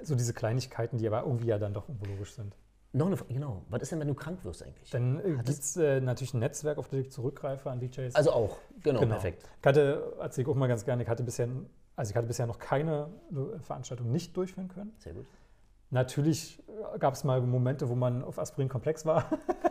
So 0.02 0.14
diese 0.14 0.32
Kleinigkeiten, 0.34 0.98
die 0.98 1.06
aber 1.06 1.22
irgendwie 1.22 1.46
ja 1.46 1.59
dann 1.59 1.74
doch 1.74 1.88
irgendwo 1.88 2.06
logisch 2.06 2.34
sind. 2.34 2.56
Noch 2.92 3.06
eine 3.06 3.16
Frage, 3.18 3.34
genau. 3.34 3.62
Was 3.68 3.82
ist 3.82 3.92
denn, 3.92 4.00
wenn 4.00 4.09
du 4.09 4.14
krank 4.14 4.44
wirst 4.44 4.62
eigentlich? 4.62 4.88
Dann 4.90 5.18
äh, 5.20 5.32
gibt 5.36 5.48
es 5.48 5.76
äh, 5.76 6.00
natürlich 6.00 6.32
ein 6.32 6.40
Netzwerk, 6.40 6.78
auf 6.78 6.88
das 6.88 7.00
ich 7.00 7.12
zurückgreife 7.12 7.70
an 7.70 7.80
DJs. 7.80 8.14
Also 8.14 8.32
auch, 8.32 8.56
genau, 8.82 9.00
Genau. 9.00 9.12
perfekt. 9.12 9.44
Ich 9.61 9.66
hatte, 9.66 10.14
erzähle 10.18 10.46
ich 10.46 10.52
auch 10.52 10.56
mal 10.56 10.68
ganz 10.68 10.84
gerne, 10.86 11.02
ich 11.02 11.09
hatte 11.09 11.22
bisher, 11.22 11.48
also 11.96 12.11
ich 12.11 12.16
hatte 12.16 12.26
bisher 12.26 12.46
noch 12.46 12.59
keine 12.59 13.09
äh, 13.30 13.59
Veranstaltung 13.61 14.11
nicht 14.11 14.34
durchführen 14.36 14.68
können. 14.68 14.94
Sehr 14.98 15.12
gut. 15.12 15.26
Natürlich 15.91 16.62
gab 16.99 17.14
es 17.14 17.24
mal 17.24 17.41
Momente, 17.41 17.89
wo 17.89 17.95
man 17.95 18.22
auf 18.22 18.39
Aspirin 18.39 18.68
komplex 18.68 19.05
war, 19.07 19.24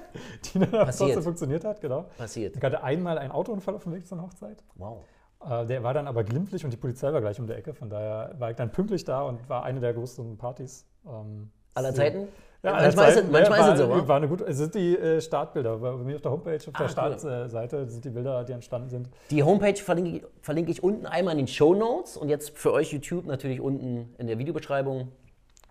die 0.53 0.59
dann 0.59 0.72
trotzdem 0.72 1.22
funktioniert 1.22 1.63
hat, 1.63 1.80
genau. 1.82 2.05
Passiert. 2.18 2.55
Ich 2.55 2.63
hatte 2.63 2.84
einmal 2.84 3.18
einen 3.18 3.32
Autounfall 3.32 3.76
auf 3.76 3.84
dem 3.84 3.93
Weg 3.93 4.07
zur 4.07 4.22
Hochzeit. 4.22 4.63
Wow. 4.76 5.03
Äh, 5.47 5.65
Der 5.68 5.84
war 5.84 5.93
dann 5.93 6.07
aber 6.07 6.24
glimpflich 6.24 6.63
und 6.65 6.72
die 6.72 6.78
Polizei 6.78 7.13
war 7.13 7.22
gleich 7.22 7.39
um 7.39 7.47
der 7.47 7.57
Ecke. 7.57 7.74
Von 7.74 7.89
daher 7.89 8.34
war 8.39 8.49
ich 8.49 8.55
dann 8.55 8.72
pünktlich 8.72 9.03
da 9.03 9.22
und 9.22 9.47
war 9.47 9.63
eine 9.63 9.80
der 9.80 9.93
größten 9.93 10.38
Partys. 10.38 10.86
ähm, 11.07 11.51
Aller 11.76 11.93
Zeiten? 11.93 12.28
Ja, 12.63 12.72
manchmal 12.72 12.76
aller 12.82 12.88
ist 12.88 12.95
es, 12.95 13.22
Zeiten, 13.22 13.32
manchmal 13.32 13.59
ja, 13.59 13.68
ist 13.68 13.74
es 13.74 13.80
so, 13.86 13.89
war, 13.91 14.01
wa? 14.03 14.07
war 14.07 14.15
eine 14.18 14.28
gute, 14.28 14.43
es 14.45 14.57
sind 14.57 14.74
die 14.74 14.97
äh, 14.97 15.22
Startbilder. 15.22 15.78
Bei 15.78 15.91
mir 15.93 16.15
auf 16.15 16.22
der 16.24 16.32
Homepage, 16.32 16.55
auf 16.55 16.68
Ah, 16.74 16.78
der 16.80 16.86
cool. 16.88 16.89
Startseite 16.89 17.86
sind 17.88 18.03
die 18.03 18.09
Bilder, 18.09 18.43
die 18.43 18.53
entstanden 18.53 18.89
sind. 18.89 19.09
Die 19.30 19.43
Homepage 19.43 19.76
verlinke 19.76 20.09
ich, 20.18 20.24
verlinke 20.41 20.72
ich 20.72 20.82
unten 20.82 21.05
einmal 21.05 21.34
in 21.34 21.38
den 21.38 21.47
Show 21.47 21.76
Notes 21.76 22.18
und 22.18 22.30
jetzt 22.30 22.57
für 22.57 22.74
euch 22.74 22.91
YouTube 22.91 23.28
natürlich 23.28 23.61
unten 23.61 24.15
in 24.18 24.26
der 24.26 24.39
Videobeschreibung. 24.39 25.11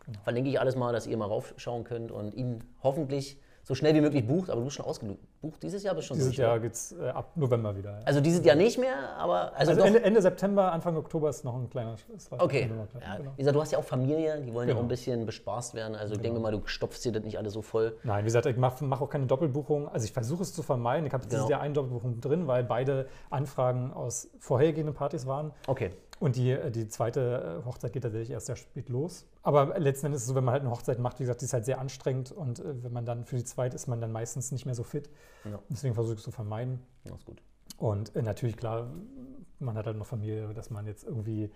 Genau. 0.07 0.19
Verlinke 0.25 0.51
ich 0.51 0.61
alles 0.61 0.77
mal, 0.77 0.93
dass 0.93 1.07
ihr 1.07 1.17
mal 1.17 1.27
raufschauen 1.27 1.85
könnt 1.85 2.11
und 2.13 2.35
ihn 2.35 2.63
hoffentlich 2.83 3.39
so 3.65 3.75
schnell 3.75 3.93
wie 3.97 4.01
möglich 4.01 4.25
bucht. 4.25 4.49
Aber 4.49 4.61
du 4.61 4.67
bist 4.67 4.77
schon 4.77 4.87
ausgebucht 4.87 5.61
dieses 5.61 5.83
Jahr, 5.83 5.97
bist 5.97 6.07
schon 6.07 6.17
Dieses 6.17 6.37
Jahr 6.37 6.53
oder? 6.53 6.61
geht 6.61 6.75
es 6.75 6.93
äh, 6.93 7.09
ab 7.09 7.33
November 7.35 7.77
wieder. 7.77 7.99
ja. 7.99 7.99
Also 8.05 8.21
dieses 8.21 8.45
Jahr 8.45 8.55
nicht 8.55 8.79
mehr, 8.79 8.95
aber 9.19 9.53
also, 9.57 9.73
Also. 9.73 9.83
Ende, 9.83 10.05
Ende 10.05 10.23
September, 10.23 10.71
Anfang 10.71 10.97
Oktober 10.97 11.29
ist 11.31 11.45
noch 11.45 11.57
ein 11.57 11.69
kleiner 11.69 11.97
was 12.15 12.31
Okay. 12.39 12.71
Ja, 13.01 13.17
genau. 13.17 13.33
Wie 13.35 13.39
gesagt, 13.39 13.57
du 13.57 13.61
hast 13.61 13.73
ja 13.73 13.79
auch 13.79 13.85
Familie, 13.85 14.41
die 14.43 14.55
wollen 14.55 14.69
ja 14.69 14.75
auch 14.75 14.79
ein 14.79 14.83
Genau. 14.83 14.89
bisschen 14.89 15.27
bespaßt 15.27 15.75
werden. 15.75 15.97
Also 15.97 16.15
ich 16.15 16.21
denke 16.21 16.39
mal, 16.39 16.53
du 16.53 16.63
stopfst 16.67 17.05
dir 17.05 17.11
das 17.11 17.25
nicht 17.25 17.39
alles 17.39 17.55
so 17.55 17.63
voll. 17.63 17.97
Nein, 18.05 18.23
wie 18.23 18.27
gesagt, 18.27 18.47
ich 18.47 18.57
mache 18.57 18.85
mach 18.85 19.01
auch 19.01 19.11
keine 19.11 19.27
Doppelbuchung. 19.27 19.89
Also 19.89 20.05
ich 20.05 20.13
versuche 20.13 20.43
es 20.45 20.55
zu 20.55 20.63
vermeiden. 20.63 21.05
Ich 21.05 21.13
habe 21.13 21.25
dieses 21.25 21.39
Genau. 21.41 21.51
Jahr 21.51 21.61
eine 21.63 21.75
Doppelbuchung 21.75 22.21
drin, 22.21 22.47
weil 22.47 22.63
beide 22.63 23.09
Anfragen 23.31 23.93
aus 23.93 24.29
vorhergehenden 24.39 24.95
Partys 24.95 25.27
waren. 25.27 25.51
Okay. 25.67 25.91
Und 26.19 26.37
die, 26.37 26.57
die 26.71 26.89
zweite 26.89 27.61
äh, 27.63 27.67
Hochzeit 27.67 27.93
geht 27.93 28.03
tatsächlich 28.03 28.31
erst 28.31 28.47
sehr 28.47 28.57
spät 28.57 28.89
los. 28.89 29.27
Aber 29.43 29.79
letzten 29.79 30.07
Endes 30.07 30.23
ist 30.23 30.25
es 30.25 30.29
so, 30.31 30.35
wenn 30.35 30.45
man 30.45 30.53
halt 30.53 30.63
eine 30.63 30.71
Hochzeit 30.71 30.99
macht, 30.99 31.19
wie 31.19 31.25
gesagt, 31.25 31.43
die 31.43 31.45
ist 31.45 31.53
halt 31.53 31.67
sehr 31.67 31.79
anstrengend 31.79 32.33
und 32.33 32.59
äh, 32.61 32.83
wenn 32.83 32.93
man 32.93 33.05
dann 33.05 33.25
für 33.25 33.37
die 33.37 33.45
zweite 33.45 33.77
ist 33.77 33.87
man 33.87 34.01
dann 34.01 34.13
meistens 34.13 34.51
nicht 34.51 34.65
mehr 34.65 34.75
so 34.75 34.83
fit. 34.83 35.11
Ja. 35.45 35.59
Deswegen 35.69 35.95
versuche 35.95 36.15
ich 36.15 36.19
es 36.21 36.25
zu 36.25 36.31
vermeiden. 36.31 36.81
Das 37.05 37.19
ist 37.19 37.27
gut. 37.27 37.43
Und 37.77 38.17
äh, 38.17 38.23
natürlich, 38.23 38.57
klar, 38.57 38.87
man 39.59 39.77
hat 39.77 39.87
halt 39.87 39.99
noch 39.99 40.07
Familie, 40.07 40.55
dass 40.55 40.71
man 40.71 40.87
jetzt 40.87 41.05
irgendwie 41.05 41.51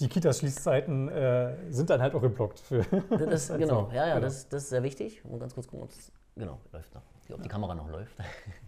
die 0.00 0.08
Kitas-Schließzeiten 0.08 1.08
äh, 1.10 1.56
sind 1.70 1.90
dann 1.90 2.00
halt 2.00 2.14
auch 2.14 2.22
geblockt. 2.22 2.58
Für 2.60 2.78
Das 3.10 3.20
ist, 3.44 3.50
halt 3.50 3.60
genau, 3.60 3.88
so. 3.90 3.94
ja, 3.94 4.06
ja, 4.06 4.14
Genau. 4.14 4.26
das, 4.26 4.48
das 4.48 4.62
ist 4.62 4.70
sehr 4.70 4.82
wichtig. 4.82 5.22
Und 5.26 5.40
ganz 5.40 5.54
kurz 5.54 5.66
gucken, 5.68 5.84
ob 5.84 5.90
es 5.90 6.10
genau 6.36 6.58
läuft 6.72 6.94
noch. 6.94 7.02
Ob 7.34 7.42
die 7.42 7.48
Kamera 7.48 7.74
noch 7.74 7.88
läuft. 7.90 8.16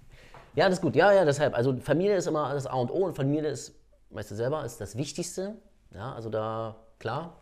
ja, 0.55 0.67
das 0.67 0.75
ist 0.75 0.83
gut. 0.83 0.95
Ja, 0.95 1.11
ja, 1.11 1.25
deshalb. 1.25 1.55
Also 1.57 1.75
Familie 1.79 2.17
ist 2.17 2.27
immer 2.27 2.53
das 2.53 2.67
A 2.67 2.75
und 2.75 2.91
O 2.91 3.07
und 3.07 3.17
Familie 3.17 3.49
ist, 3.51 3.75
weißt 4.13 4.31
du 4.31 4.35
selber, 4.35 4.65
ist 4.65 4.81
das 4.81 4.97
Wichtigste. 4.97 5.57
Ja, 5.95 6.15
also 6.15 6.31
da, 6.31 6.77
klar, 6.99 7.37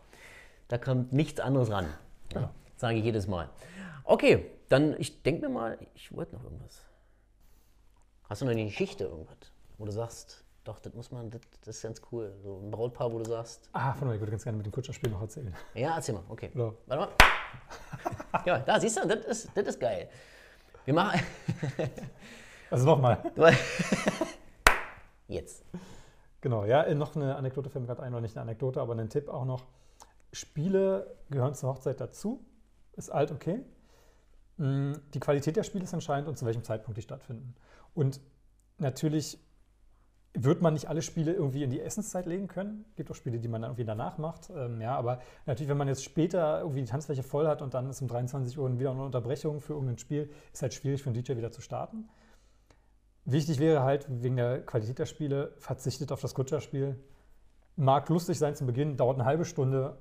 da 0.68 0.78
kommt 0.78 1.12
nichts 1.12 1.40
anderes 1.40 1.70
ran. 1.70 1.86
Ja, 2.34 2.50
Sage 2.76 2.98
ich 2.98 3.04
jedes 3.04 3.26
Mal. 3.26 3.48
Okay, 4.04 4.50
dann, 4.68 4.94
ich 4.98 5.22
denke 5.22 5.48
mir 5.48 5.54
mal, 5.54 5.78
ich 5.94 6.14
wollte 6.14 6.34
noch 6.34 6.44
irgendwas. 6.44 6.82
Hast 8.28 8.40
du 8.40 8.46
noch 8.46 8.52
eine 8.52 8.64
Geschichte, 8.64 9.04
irgendwas, 9.04 9.36
wo 9.78 9.84
du 9.84 9.92
sagst, 9.92 10.44
doch, 10.64 10.78
das 10.78 10.94
muss 10.94 11.10
man, 11.10 11.30
das, 11.30 11.40
das 11.64 11.76
ist 11.76 11.82
ganz 11.82 12.00
cool. 12.12 12.32
So 12.42 12.60
ein 12.62 12.70
Brautpaar, 12.70 13.12
wo 13.12 13.18
du 13.18 13.24
sagst, 13.28 13.68
Ah, 13.72 13.92
von 13.94 14.12
ich 14.12 14.20
würde 14.20 14.30
ganz 14.30 14.44
gerne 14.44 14.56
mit 14.56 14.66
dem 14.66 14.72
Kutscherspiel 14.72 15.10
noch 15.10 15.20
erzählen. 15.20 15.54
ja, 15.74 15.96
erzähl 15.96 16.14
mal, 16.14 16.24
okay. 16.28 16.50
Ja. 16.54 16.72
Warte 16.86 17.06
mal. 17.06 18.44
ja, 18.46 18.58
da 18.60 18.80
siehst 18.80 18.96
du, 19.02 19.06
das 19.06 19.24
ist, 19.24 19.50
das 19.54 19.66
ist 19.66 19.80
geil. 19.80 20.08
Wir 20.84 20.94
machen. 20.94 21.20
Also 22.70 22.86
nochmal. 22.86 23.22
Jetzt. 25.28 25.64
Genau, 26.40 26.64
ja, 26.64 26.82
äh, 26.82 26.94
noch 26.94 27.16
eine 27.16 27.36
Anekdote 27.36 27.70
fällt 27.70 27.82
mir 27.82 27.88
gerade 27.88 28.02
ein, 28.02 28.12
oder 28.12 28.22
nicht 28.22 28.36
eine 28.36 28.42
Anekdote, 28.42 28.80
aber 28.80 28.92
einen 28.92 29.08
Tipp 29.08 29.28
auch 29.28 29.44
noch. 29.44 29.66
Spiele 30.32 31.16
gehören 31.30 31.54
zur 31.54 31.70
Hochzeit 31.70 32.00
dazu, 32.00 32.44
ist 32.92 33.10
alt 33.10 33.32
okay. 33.32 33.64
Mm, 34.56 34.92
Die 35.14 35.20
Qualität 35.20 35.56
der 35.56 35.64
Spiele 35.64 35.84
ist 35.84 35.92
entscheidend 35.92 36.28
und 36.28 36.36
zu 36.38 36.46
welchem 36.46 36.62
Zeitpunkt 36.62 36.96
die 36.96 37.02
stattfinden. 37.02 37.54
Und 37.94 38.20
natürlich 38.78 39.38
wird 40.34 40.62
man 40.62 40.74
nicht 40.74 40.88
alle 40.88 41.02
Spiele 41.02 41.32
irgendwie 41.32 41.64
in 41.64 41.70
die 41.70 41.80
Essenszeit 41.80 42.26
legen 42.26 42.46
können. 42.46 42.84
Gibt 42.94 43.10
auch 43.10 43.16
Spiele, 43.16 43.40
die 43.40 43.48
man 43.48 43.62
dann 43.62 43.72
irgendwie 43.72 43.84
danach 43.84 44.16
macht. 44.18 44.50
Ähm, 44.50 44.80
ja, 44.80 44.94
aber 44.94 45.20
natürlich, 45.46 45.68
wenn 45.68 45.76
man 45.76 45.88
jetzt 45.88 46.04
später 46.04 46.60
irgendwie 46.60 46.82
die 46.82 46.86
Tanzfläche 46.88 47.24
voll 47.24 47.48
hat 47.48 47.62
und 47.62 47.74
dann 47.74 47.90
ist 47.90 48.00
um 48.00 48.06
23 48.06 48.56
Uhr 48.56 48.78
wieder 48.78 48.92
eine 48.92 49.02
Unterbrechung 49.02 49.60
für 49.60 49.72
irgendein 49.72 49.98
Spiel, 49.98 50.30
ist 50.52 50.62
halt 50.62 50.72
schwierig 50.72 51.02
für 51.02 51.10
einen 51.10 51.20
DJ 51.20 51.36
wieder 51.36 51.50
zu 51.50 51.60
starten. 51.60 52.08
Wichtig 53.30 53.58
wäre 53.60 53.82
halt 53.82 54.06
wegen 54.08 54.36
der 54.36 54.60
Qualität 54.62 54.98
der 54.98 55.06
Spiele, 55.06 55.52
verzichtet 55.58 56.10
auf 56.12 56.20
das 56.20 56.34
Kutscherspiel. 56.34 56.96
Mag 57.76 58.08
lustig 58.08 58.38
sein 58.38 58.54
zum 58.56 58.66
Beginn, 58.66 58.96
dauert 58.96 59.16
eine 59.16 59.24
halbe 59.24 59.44
Stunde. 59.44 59.96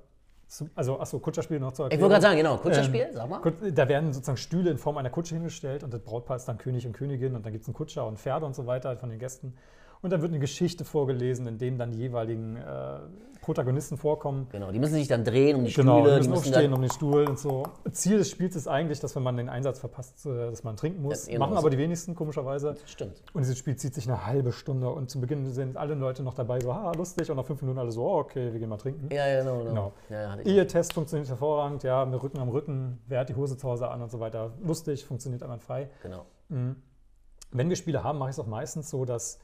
Zu- 0.48 0.68
Also, 0.74 0.98
achso, 0.98 1.18
Kutscherspiel 1.20 1.60
noch 1.60 1.72
zu 1.72 1.84
Ich 1.86 1.92
wollte 1.92 2.08
gerade 2.08 2.22
sagen, 2.22 2.36
genau, 2.36 2.56
Kutscherspiel, 2.56 3.02
Ähm, 3.02 3.14
sag 3.14 3.28
mal. 3.28 3.40
Da 3.72 3.88
werden 3.88 4.12
sozusagen 4.12 4.36
Stühle 4.36 4.70
in 4.70 4.78
Form 4.78 4.96
einer 4.96 5.10
Kutsche 5.10 5.36
hingestellt 5.36 5.84
und 5.84 5.94
das 5.94 6.00
Brautpaar 6.02 6.36
ist 6.36 6.46
dann 6.46 6.58
König 6.58 6.86
und 6.86 6.92
Königin 6.92 7.36
und 7.36 7.46
dann 7.46 7.52
gibt 7.52 7.62
es 7.62 7.68
einen 7.68 7.74
Kutscher 7.74 8.04
und 8.06 8.18
Pferde 8.18 8.46
und 8.46 8.54
so 8.56 8.66
weiter 8.66 8.96
von 8.96 9.10
den 9.10 9.18
Gästen. 9.20 9.54
Und 10.02 10.10
dann 10.10 10.22
wird 10.22 10.30
eine 10.30 10.40
Geschichte 10.40 10.84
vorgelesen, 10.84 11.46
in 11.46 11.58
dem 11.58 11.76
dann 11.76 11.90
die 11.92 11.98
jeweiligen 11.98 12.56
äh, 12.56 13.00
Protagonisten 13.42 13.98
vorkommen. 13.98 14.46
Genau, 14.50 14.70
die 14.70 14.78
müssen 14.78 14.94
sich 14.94 15.08
dann 15.08 15.24
drehen 15.24 15.56
um 15.56 15.64
die 15.64 15.72
Genau, 15.72 16.00
Stühle, 16.00 16.16
die 16.16 16.22
die 16.22 16.28
müssen 16.28 16.30
müssen 16.30 16.54
aufstehen 16.54 16.72
um 16.72 16.80
den 16.80 16.90
Stuhl 16.90 17.24
und 17.28 17.38
so. 17.38 17.64
Ziel 17.90 18.18
des 18.18 18.30
Spiels 18.30 18.56
ist 18.56 18.66
eigentlich, 18.66 19.00
dass 19.00 19.14
wenn 19.16 19.22
man 19.22 19.36
den 19.36 19.48
Einsatz 19.48 19.78
verpasst, 19.78 20.24
äh, 20.26 20.50
dass 20.50 20.62
man 20.62 20.76
trinken 20.76 21.02
muss. 21.02 21.26
Ja, 21.26 21.32
genau 21.32 21.46
Machen 21.46 21.54
so. 21.54 21.58
aber 21.58 21.70
die 21.70 21.78
wenigsten, 21.78 22.14
komischerweise. 22.14 22.76
Stimmt. 22.86 23.22
Und 23.32 23.42
dieses 23.42 23.58
Spiel 23.58 23.76
zieht 23.76 23.94
sich 23.94 24.06
eine 24.08 24.26
halbe 24.26 24.52
Stunde 24.52 24.88
und 24.88 25.10
zu 25.10 25.20
Beginn 25.20 25.50
sind 25.52 25.76
alle 25.76 25.94
Leute 25.94 26.22
noch 26.22 26.34
dabei, 26.34 26.60
so, 26.60 26.74
ha, 26.74 26.92
lustig. 26.92 27.30
Und 27.30 27.36
nach 27.36 27.44
fünf 27.44 27.60
Minuten 27.60 27.78
alle 27.78 27.92
so, 27.92 28.04
oh, 28.04 28.18
okay, 28.20 28.52
wir 28.52 28.58
gehen 28.58 28.68
mal 28.68 28.78
trinken. 28.78 29.08
Ja, 29.12 29.26
ja, 29.26 29.40
genau. 29.40 29.58
genau. 29.58 29.92
Genau. 30.08 30.20
Ja. 30.20 30.38
Ehe-Test 30.40 30.94
funktioniert 30.94 31.28
hervorragend, 31.28 31.82
ja, 31.82 32.04
mit 32.06 32.22
Rücken 32.22 32.38
am 32.38 32.48
Rücken, 32.48 33.00
wer 33.06 33.20
hat 33.20 33.28
die 33.28 33.36
Hose 33.36 33.56
zu 33.56 33.68
Hause 33.68 33.88
an 33.90 34.00
und 34.00 34.10
so 34.10 34.20
weiter. 34.20 34.52
Lustig, 34.62 35.04
funktioniert 35.04 35.42
einwandfrei. 35.42 35.90
Genau. 36.02 36.24
Wenn 36.48 37.68
wir 37.68 37.76
Spiele 37.76 38.02
haben, 38.02 38.18
mache 38.18 38.30
ich 38.30 38.36
es 38.36 38.40
auch 38.40 38.46
meistens 38.46 38.90
so, 38.90 39.04
dass 39.04 39.38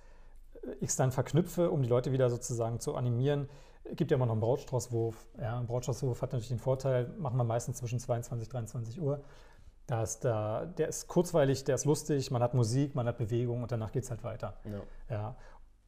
ich 0.80 0.88
es 0.88 0.96
dann 0.96 1.12
verknüpfe, 1.12 1.70
um 1.70 1.82
die 1.82 1.88
Leute 1.88 2.12
wieder 2.12 2.30
sozusagen 2.30 2.80
zu 2.80 2.94
animieren. 2.94 3.48
Es 3.84 3.96
gibt 3.96 4.10
ja 4.10 4.16
immer 4.16 4.26
noch 4.26 4.32
einen 4.32 4.40
Brautstraußwurf. 4.40 5.26
Ja, 5.40 5.58
ein 5.58 5.66
Brautstraußwurf 5.66 6.20
hat 6.22 6.32
natürlich 6.32 6.48
den 6.48 6.58
Vorteil, 6.58 7.08
machen 7.18 7.36
wir 7.36 7.44
meistens 7.44 7.78
zwischen 7.78 7.98
22 7.98 8.48
und 8.48 8.52
23 8.52 9.00
Uhr. 9.00 9.22
Da 9.86 10.02
ist 10.02 10.24
da, 10.24 10.66
der 10.66 10.88
ist 10.88 11.06
kurzweilig, 11.06 11.62
der 11.64 11.76
ist 11.76 11.84
lustig, 11.84 12.30
man 12.32 12.42
hat 12.42 12.54
Musik, 12.54 12.96
man 12.96 13.06
hat 13.06 13.18
Bewegung 13.18 13.62
und 13.62 13.70
danach 13.70 13.92
geht 13.92 14.02
es 14.02 14.10
halt 14.10 14.24
weiter. 14.24 14.54
Ja. 14.64 15.14
Ja. 15.14 15.36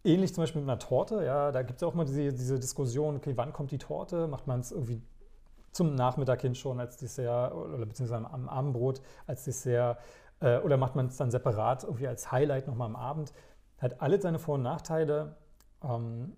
Ähnlich 0.04 0.32
zum 0.32 0.42
Beispiel 0.42 0.62
mit 0.62 0.70
einer 0.70 0.78
Torte, 0.78 1.24
ja, 1.24 1.50
da 1.50 1.62
gibt 1.62 1.82
es 1.82 1.82
auch 1.82 1.94
mal 1.94 2.04
diese, 2.04 2.32
diese 2.32 2.60
Diskussion, 2.60 3.16
okay, 3.16 3.32
wann 3.34 3.52
kommt 3.52 3.72
die 3.72 3.78
Torte? 3.78 4.28
Macht 4.28 4.46
man 4.46 4.60
es 4.60 4.70
irgendwie 4.70 5.02
zum 5.72 5.96
Nachmittag 5.96 6.40
hin 6.40 6.54
schon 6.54 6.78
als 6.78 6.96
Dessert 6.96 7.52
oder 7.52 7.84
beziehungsweise 7.84 8.30
am 8.30 8.48
Abendbrot 8.48 9.02
als 9.26 9.44
Dessert 9.44 9.98
äh, 10.40 10.58
oder 10.58 10.76
macht 10.76 10.94
man 10.94 11.06
es 11.06 11.16
dann 11.16 11.30
separat 11.30 11.84
irgendwie 11.84 12.06
als 12.06 12.30
Highlight 12.30 12.68
nochmal 12.68 12.86
am 12.86 12.96
Abend? 12.96 13.32
Hat 13.78 14.00
alle 14.00 14.20
seine 14.20 14.38
Vor- 14.38 14.56
und 14.56 14.62
Nachteile. 14.62 15.36
Ähm, 15.84 16.32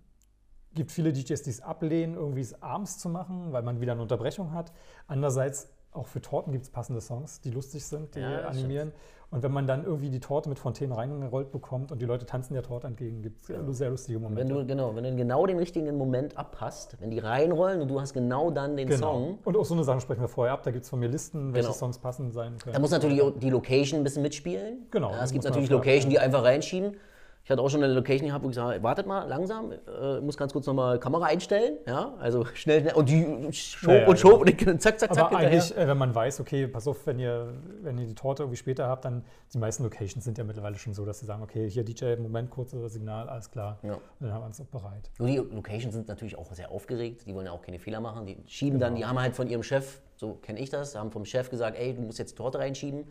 gibt 0.75 0.93
viele 0.93 1.13
DJs, 1.13 1.43
die 1.43 1.51
es 1.51 1.61
ablehnen, 1.63 2.15
irgendwie 2.15 2.43
es 2.43 2.63
abends 2.63 2.99
zu 2.99 3.09
machen, 3.09 3.53
weil 3.53 3.63
man 3.63 3.81
wieder 3.81 3.93
eine 3.93 4.03
Unterbrechung 4.03 4.53
hat. 4.53 4.73
Andererseits 5.09 5.69
auch 5.93 6.07
für 6.07 6.21
Torten 6.21 6.53
gibt 6.53 6.65
es 6.65 6.71
passende 6.71 7.01
Songs, 7.01 7.41
die 7.41 7.51
lustig 7.51 7.85
sind, 7.85 8.15
die 8.15 8.21
Ja, 8.21 8.43
animieren. 8.43 8.93
Und 9.33 9.43
wenn 9.43 9.51
man 9.53 9.67
dann 9.67 9.85
irgendwie 9.85 10.11
die 10.11 10.21
Torte 10.21 10.49
mit 10.49 10.59
Fontänen 10.61 10.93
reingerollt 10.93 11.51
bekommt 11.51 11.91
und 11.91 12.01
die 12.01 12.07
Leute 12.07 12.27
tanzen 12.27 12.55
der 12.55 12.63
Torte 12.63 12.87
entgegen, 12.87 13.23
gibt 13.23 13.49
es 13.49 13.79
sehr 13.79 13.91
lustige 13.91 14.19
Wenn 14.19 14.23
Momente. 14.29 14.55
du, 14.55 14.67
genau, 14.67 14.95
wenn 14.95 15.03
du 15.03 15.17
genau 15.17 15.47
den 15.47 15.59
richtigen 15.59 15.97
Moment 15.97 16.37
abpasst, 16.37 16.97
wenn 17.01 17.11
die 17.11 17.19
reinrollen 17.19 17.81
und 17.81 17.89
du 17.89 18.01
hast 18.01 18.13
genau 18.13 18.51
dann 18.53 18.77
den 18.77 18.89
Genau. 18.89 19.13
Song, 19.15 19.39
Und 19.45 19.57
auch 19.57 19.65
so 19.65 19.75
eine 19.75 19.83
Sachen 19.83 20.01
sprechen 20.01 20.21
wir 20.21 20.29
vorher 20.29 20.55
ab. 20.55 20.63
Da 20.63 20.71
gibt 20.71 20.85
es 20.85 20.91
von 20.91 21.01
mir 21.01 21.09
Listen, 21.09 21.53
welche 21.55 21.69
Genau. 21.69 21.79
Songs 21.79 21.99
passend 21.99 22.33
sein 22.33 22.59
können. 22.59 22.75
da 22.75 22.79
muss 22.81 22.91
natürlich 22.93 23.21
die 23.39 23.51
Location 23.51 24.01
ein 24.01 24.05
bisschen 24.05 24.23
mitspielen. 24.23 24.87
Genau, 24.93 25.11
Ja, 25.11 25.25
es 25.25 25.33
gibt 25.33 25.45
natürlich 25.45 25.71
Location, 25.71 26.11
ja. 26.13 26.19
die 26.21 26.25
einfach 26.25 26.45
reinschieben. 26.45 26.97
Ich 27.43 27.51
hatte 27.51 27.63
auch 27.63 27.71
schon 27.71 27.83
eine 27.83 27.93
Location 27.93 28.29
gehabt, 28.29 28.45
wo 28.45 28.51
ich 28.51 28.55
sage, 28.55 28.81
wartet 28.83 29.07
mal 29.07 29.25
langsam, 29.27 29.73
äh, 29.73 30.19
ich 30.19 30.23
muss 30.23 30.37
ganz 30.37 30.53
kurz 30.53 30.67
nochmal 30.67 31.01
Kamera 31.01 31.25
einstellen. 31.25 31.79
Ja, 31.87 32.15
also 32.21 32.45
schnell, 32.55 32.83
schnell 32.83 32.95
und 32.95 33.09
die 33.09 33.53
schob 33.53 33.91
Ja, 33.91 33.97
ja, 34.01 34.07
und 34.07 34.19
schob 34.19 34.45
genau. 34.47 34.73
und 34.73 34.81
zack, 34.83 35.01
zack, 35.01 35.13
zack. 35.15 35.25
Aber 35.27 35.39
hinterher. 35.39 35.61
eigentlich, 35.63 35.77
äh, 35.77 35.89
wenn 35.89 35.99
man 35.99 36.15
weiß, 36.15 36.39
okay, 36.41 36.67
pass 36.69 36.87
auf, 36.87 37.07
wenn 37.07 37.19
ihr, 37.19 37.53
wenn 37.83 37.99
ihr 37.99 38.07
die 38.07 38.15
Torte 38.15 38.43
irgendwie 38.45 38.59
später 38.59 38.87
habt, 38.87 39.05
dann 39.05 39.25
die 39.53 39.59
meisten 39.59 39.83
Locations 39.83 40.23
sind 40.25 40.39
ja 40.39 40.45
mittlerweile 40.45 40.77
schon 40.77 40.93
so, 40.93 41.05
dass 41.05 41.19
sie 41.19 41.27
sagen, 41.27 41.43
okay, 41.43 41.69
hier 41.69 41.83
DJ, 41.83 42.17
Moment, 42.17 42.51
kurzes 42.51 42.93
Signal, 42.93 43.29
alles 43.29 43.51
klar. 43.51 43.79
Ja. 43.83 43.95
Und 43.95 44.01
dann 44.21 44.33
haben 44.33 44.43
wir 44.43 44.47
uns 44.47 44.61
auch 44.61 44.67
bereit. 44.67 45.11
Nur 45.19 45.29
die 45.29 45.37
Locations 45.39 45.95
sind 45.95 46.07
natürlich 46.09 46.37
auch 46.39 46.53
sehr 46.53 46.71
aufgeregt, 46.71 47.27
die 47.27 47.35
wollen 47.35 47.47
ja 47.47 47.53
auch 47.53 47.63
keine 47.63 47.79
Fehler 47.79 48.01
machen. 48.01 48.27
Die 48.27 48.37
schieben 48.47 48.79
Genau. 48.79 48.91
dann, 48.91 48.97
die 48.97 49.05
haben 49.07 49.19
halt 49.19 49.35
von 49.35 49.49
ihrem 49.49 49.63
Chef, 49.65 50.01
so 50.17 50.35
kenne 50.35 50.61
ich 50.61 50.71
das, 50.71 50.95
haben 50.95 51.11
vom 51.11 51.25
Chef 51.25 51.51
gesagt, 51.51 51.77
ey, 51.79 51.95
du 51.95 52.03
musst 52.03 52.19
jetzt 52.19 52.33
die 52.33 52.37
Torte 52.37 52.59
reinschieben. 52.61 53.07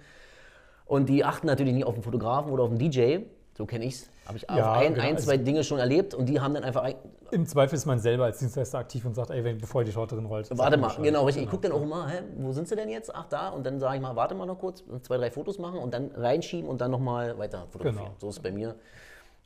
Und 0.86 1.10
die 1.10 1.26
achten 1.26 1.48
natürlich 1.48 1.74
nicht 1.74 1.86
auf 1.86 1.94
den 1.96 2.04
Fotografen 2.04 2.52
oder 2.52 2.64
auf 2.64 2.70
den 2.70 2.80
DJ. 2.80 3.20
So 3.58 3.66
kenne 3.66 3.86
ich 3.86 3.96
es. 3.96 4.10
Habe 4.30 4.38
ich 4.38 4.46
Ja, 4.50 4.74
ein, 4.74 4.94
genau. 4.94 5.06
ein, 5.06 5.16
Also- 5.16 5.26
zwei 5.28 5.38
Dinge 5.38 5.64
schon 5.64 5.80
erlebt 5.80 6.14
und 6.14 6.28
die 6.28 6.40
haben 6.40 6.54
dann 6.54 6.64
einfach, 6.64 6.84
ein- 6.84 6.96
Im 7.32 7.46
Zweifel 7.46 7.76
ist 7.76 7.86
man 7.86 8.00
selber 8.00 8.26
als 8.26 8.38
Dienstleister 8.40 8.78
aktiv 8.78 9.04
und 9.06 9.16
sagt, 9.16 9.32
ey, 9.32 9.44
wenn, 9.44 9.58
bevor 9.58 9.84
die 9.84 9.92
Torte 9.92 10.16
drin 10.16 10.26
rollt. 10.26 10.50
warte 10.58 10.78
mal, 10.78 10.96
genau 11.02 11.26
richtig. 11.26 11.44
Ich 11.46 11.50
gucke 11.50 11.64
dann 11.68 11.72
auch 11.78 11.82
immer, 11.82 12.08
hä, 12.08 12.22
wo 12.38 12.52
sind 12.52 12.68
sie 12.68 12.76
denn 12.76 12.90
jetzt? 12.90 13.14
Ach, 13.14 13.26
da. 13.28 13.50
Und 13.50 13.66
dann 13.66 13.80
sage 13.80 13.96
ich 13.98 14.02
mal, 14.02 14.16
warte 14.16 14.36
mal 14.36 14.46
noch 14.46 14.60
kurz, 14.60 14.84
zwei, 15.02 15.18
drei 15.18 15.30
Fotos 15.32 15.58
machen 15.60 15.80
und 15.80 15.94
dann 15.94 16.12
reinschieben 16.16 16.70
und 16.70 16.80
dann 16.80 16.92
nochmal 16.92 17.38
weiter 17.38 17.66
fotografieren. 17.72 18.06
Genau. 18.06 18.16
So 18.20 18.30
ist 18.30 18.38
es 18.38 18.42
bei 18.44 18.52
mir. 18.52 18.76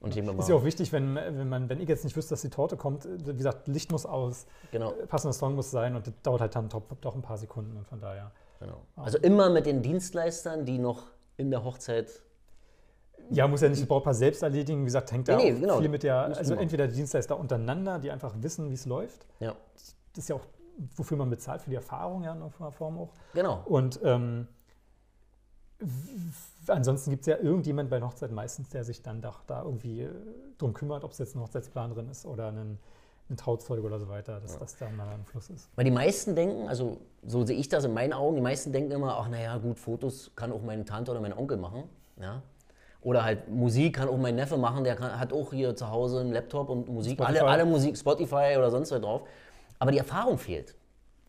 Und 0.02 0.14
mir 0.16 0.38
Ist 0.38 0.50
ja 0.50 0.56
auch 0.56 0.66
wichtig, 0.66 0.92
wenn, 0.92 1.16
wenn, 1.16 1.48
man, 1.48 1.70
wenn 1.70 1.80
ich 1.80 1.88
jetzt 1.88 2.04
nicht 2.04 2.18
wüsste, 2.18 2.32
dass 2.34 2.42
die 2.42 2.50
Torte 2.50 2.76
kommt, 2.76 3.08
wie 3.26 3.34
gesagt, 3.38 3.70
Licht 3.70 3.90
muss 3.90 4.06
aus, 4.06 4.46
genau, 4.70 4.92
äh, 4.92 5.08
passender 5.08 5.32
Song 5.32 5.56
muss 5.56 5.72
sein 5.72 5.96
und 5.96 6.06
das 6.06 6.14
dauert 6.24 6.42
halt 6.42 6.56
dann 6.58 6.70
top, 6.70 7.00
doch 7.00 7.16
ein 7.16 7.22
paar 7.22 7.38
Sekunden 7.38 7.78
und 7.78 7.88
von 7.88 8.02
daher. 8.02 8.32
genau. 8.60 8.82
Also 8.98 9.18
immer 9.20 9.50
mit 9.50 9.66
den 9.66 9.82
Dienstleistern, 9.82 10.66
die 10.66 10.78
noch 10.78 11.04
in 11.38 11.52
der 11.52 11.64
Hochzeit 11.64 12.10
Ja, 13.30 13.48
muss 13.48 13.62
ja 13.62 13.70
nicht 13.70 13.82
das 13.82 13.88
Brautpaar 13.88 14.14
selbst 14.14 14.44
erledigen. 14.44 14.82
Wie 14.82 14.86
gesagt, 14.86 15.12
hängt 15.12 15.28
da 15.28 15.38
Nee, 15.38 15.52
genau. 15.52 15.80
viel 15.80 15.90
mit 15.90 16.04
der, 16.04 16.36
also 16.38 16.54
entweder 16.56 16.88
die 16.88 16.96
Dienstleister 16.96 17.40
untereinander, 17.40 18.00
die 18.00 18.12
einfach 18.12 18.34
wissen, 18.38 18.70
wie 18.70 18.74
es 18.76 18.86
läuft. 18.86 19.26
Ja, 19.40 19.56
Das 20.14 20.24
ist 20.24 20.30
ja 20.30 20.36
auch, 20.36 20.46
wofür 20.96 21.18
man 21.18 21.30
bezahlt, 21.30 21.62
für 21.62 21.70
die 21.70 21.76
Erfahrung 21.76 22.24
ja 22.24 22.34
in 22.34 22.40
irgendeiner 22.40 22.72
Form 22.72 22.98
auch. 22.98 23.10
genau. 23.34 23.62
Und 23.66 24.00
ähm, 24.04 24.48
ansonsten 26.68 27.10
gibt 27.12 27.22
es 27.22 27.28
ja 27.28 27.38
irgendjemand 27.38 27.90
bei 27.90 28.02
Hochzeit 28.02 28.32
meistens, 28.32 28.70
der 28.70 28.84
sich 28.84 29.02
dann 29.02 29.22
doch 29.22 29.44
da 29.46 29.64
irgendwie 29.64 30.02
äh, 30.02 30.10
drum 30.58 30.74
kümmert, 30.74 31.04
ob 31.04 31.12
es 31.12 31.18
jetzt 31.18 31.36
eine 31.36 31.44
Hochzeitsplanerin 31.44 32.10
ist 32.10 32.26
oder 32.26 32.48
ein, 32.52 32.78
ein 33.30 33.38
Trauzeuge 33.38 33.82
oder 33.84 34.00
so 34.00 34.08
weiter, 34.10 34.40
dass 34.40 34.58
das 34.60 34.78
dann 34.78 34.96
mal 34.96 35.14
im 35.16 35.26
Fluss 35.26 35.50
ist. 35.50 35.70
Weil 35.76 35.86
die 35.86 35.92
meisten 35.92 36.36
denken, 36.36 36.68
also 36.68 37.02
so 37.26 37.46
sehe 37.46 37.58
ich 37.58 37.70
das 37.70 37.84
in 37.86 37.94
meinen 37.94 38.14
Augen, 38.14 38.36
die 38.36 38.42
meisten 38.42 38.72
denken 38.72 38.92
immer, 38.92 39.18
ach 39.18 39.30
naja, 39.30 39.58
gut, 39.58 39.80
Fotos 39.80 40.32
kann 40.36 40.52
auch 40.52 40.62
meine 40.62 40.86
Tante 40.86 41.12
oder 41.12 41.22
mein 41.22 41.34
Onkel 41.34 41.58
machen. 41.58 41.84
Ja? 42.20 42.42
Oder 43.04 43.26
halt 43.26 43.50
Musik 43.50 43.98
kann 43.98 44.08
auch 44.08 44.18
mein 44.18 44.36
Neffe 44.36 44.58
machen, 44.58 44.84
der 44.84 44.96
kann, 44.96 45.20
hat 45.20 45.34
auch 45.34 45.52
hier 45.52 45.76
zu 45.76 45.90
Hause 45.90 46.22
einen 46.22 46.32
Laptop 46.32 46.70
und 46.70 46.88
Musik, 46.88 47.20
alle, 47.20 47.38
Spotify. 47.38 47.52
alle 47.52 47.66
Musik, 47.66 47.98
Spotify 47.98 48.56
oder 48.58 48.72
sonst 48.72 48.92
was 48.92 49.02
drauf. 49.02 49.24
Aber 49.80 49.92
die 49.92 49.98
Erfahrung 49.98 50.38
fehlt. 50.38 50.76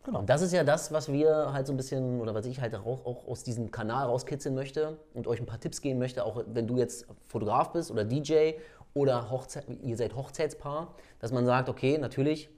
Genau. 0.05 0.19
Und 0.19 0.29
das 0.29 0.41
ist 0.41 0.53
ja 0.53 0.63
das, 0.63 0.91
was 0.91 1.11
wir 1.11 1.51
halt 1.51 1.67
so 1.67 1.73
ein 1.73 1.77
bisschen, 1.77 2.21
oder 2.21 2.33
was 2.33 2.45
ich 2.45 2.61
halt 2.61 2.75
auch, 2.75 3.05
auch 3.05 3.27
aus 3.27 3.43
diesem 3.43 3.71
Kanal 3.71 4.05
rauskitzeln 4.05 4.55
möchte 4.55 4.97
und 5.13 5.27
euch 5.27 5.39
ein 5.41 5.47
paar 5.47 5.59
Tipps 5.59 5.81
geben 5.81 5.99
möchte, 5.99 6.23
auch 6.23 6.43
wenn 6.45 6.67
du 6.67 6.77
jetzt 6.77 7.07
Fotograf 7.27 7.71
bist 7.71 7.91
oder 7.91 8.05
DJ 8.05 8.53
oder 8.93 9.29
Hochzeit, 9.29 9.65
ihr 9.81 9.97
seid 9.97 10.15
Hochzeitspaar, 10.15 10.93
dass 11.19 11.31
man 11.31 11.45
sagt, 11.45 11.67
okay, 11.69 11.97
natürlich, 11.97 12.49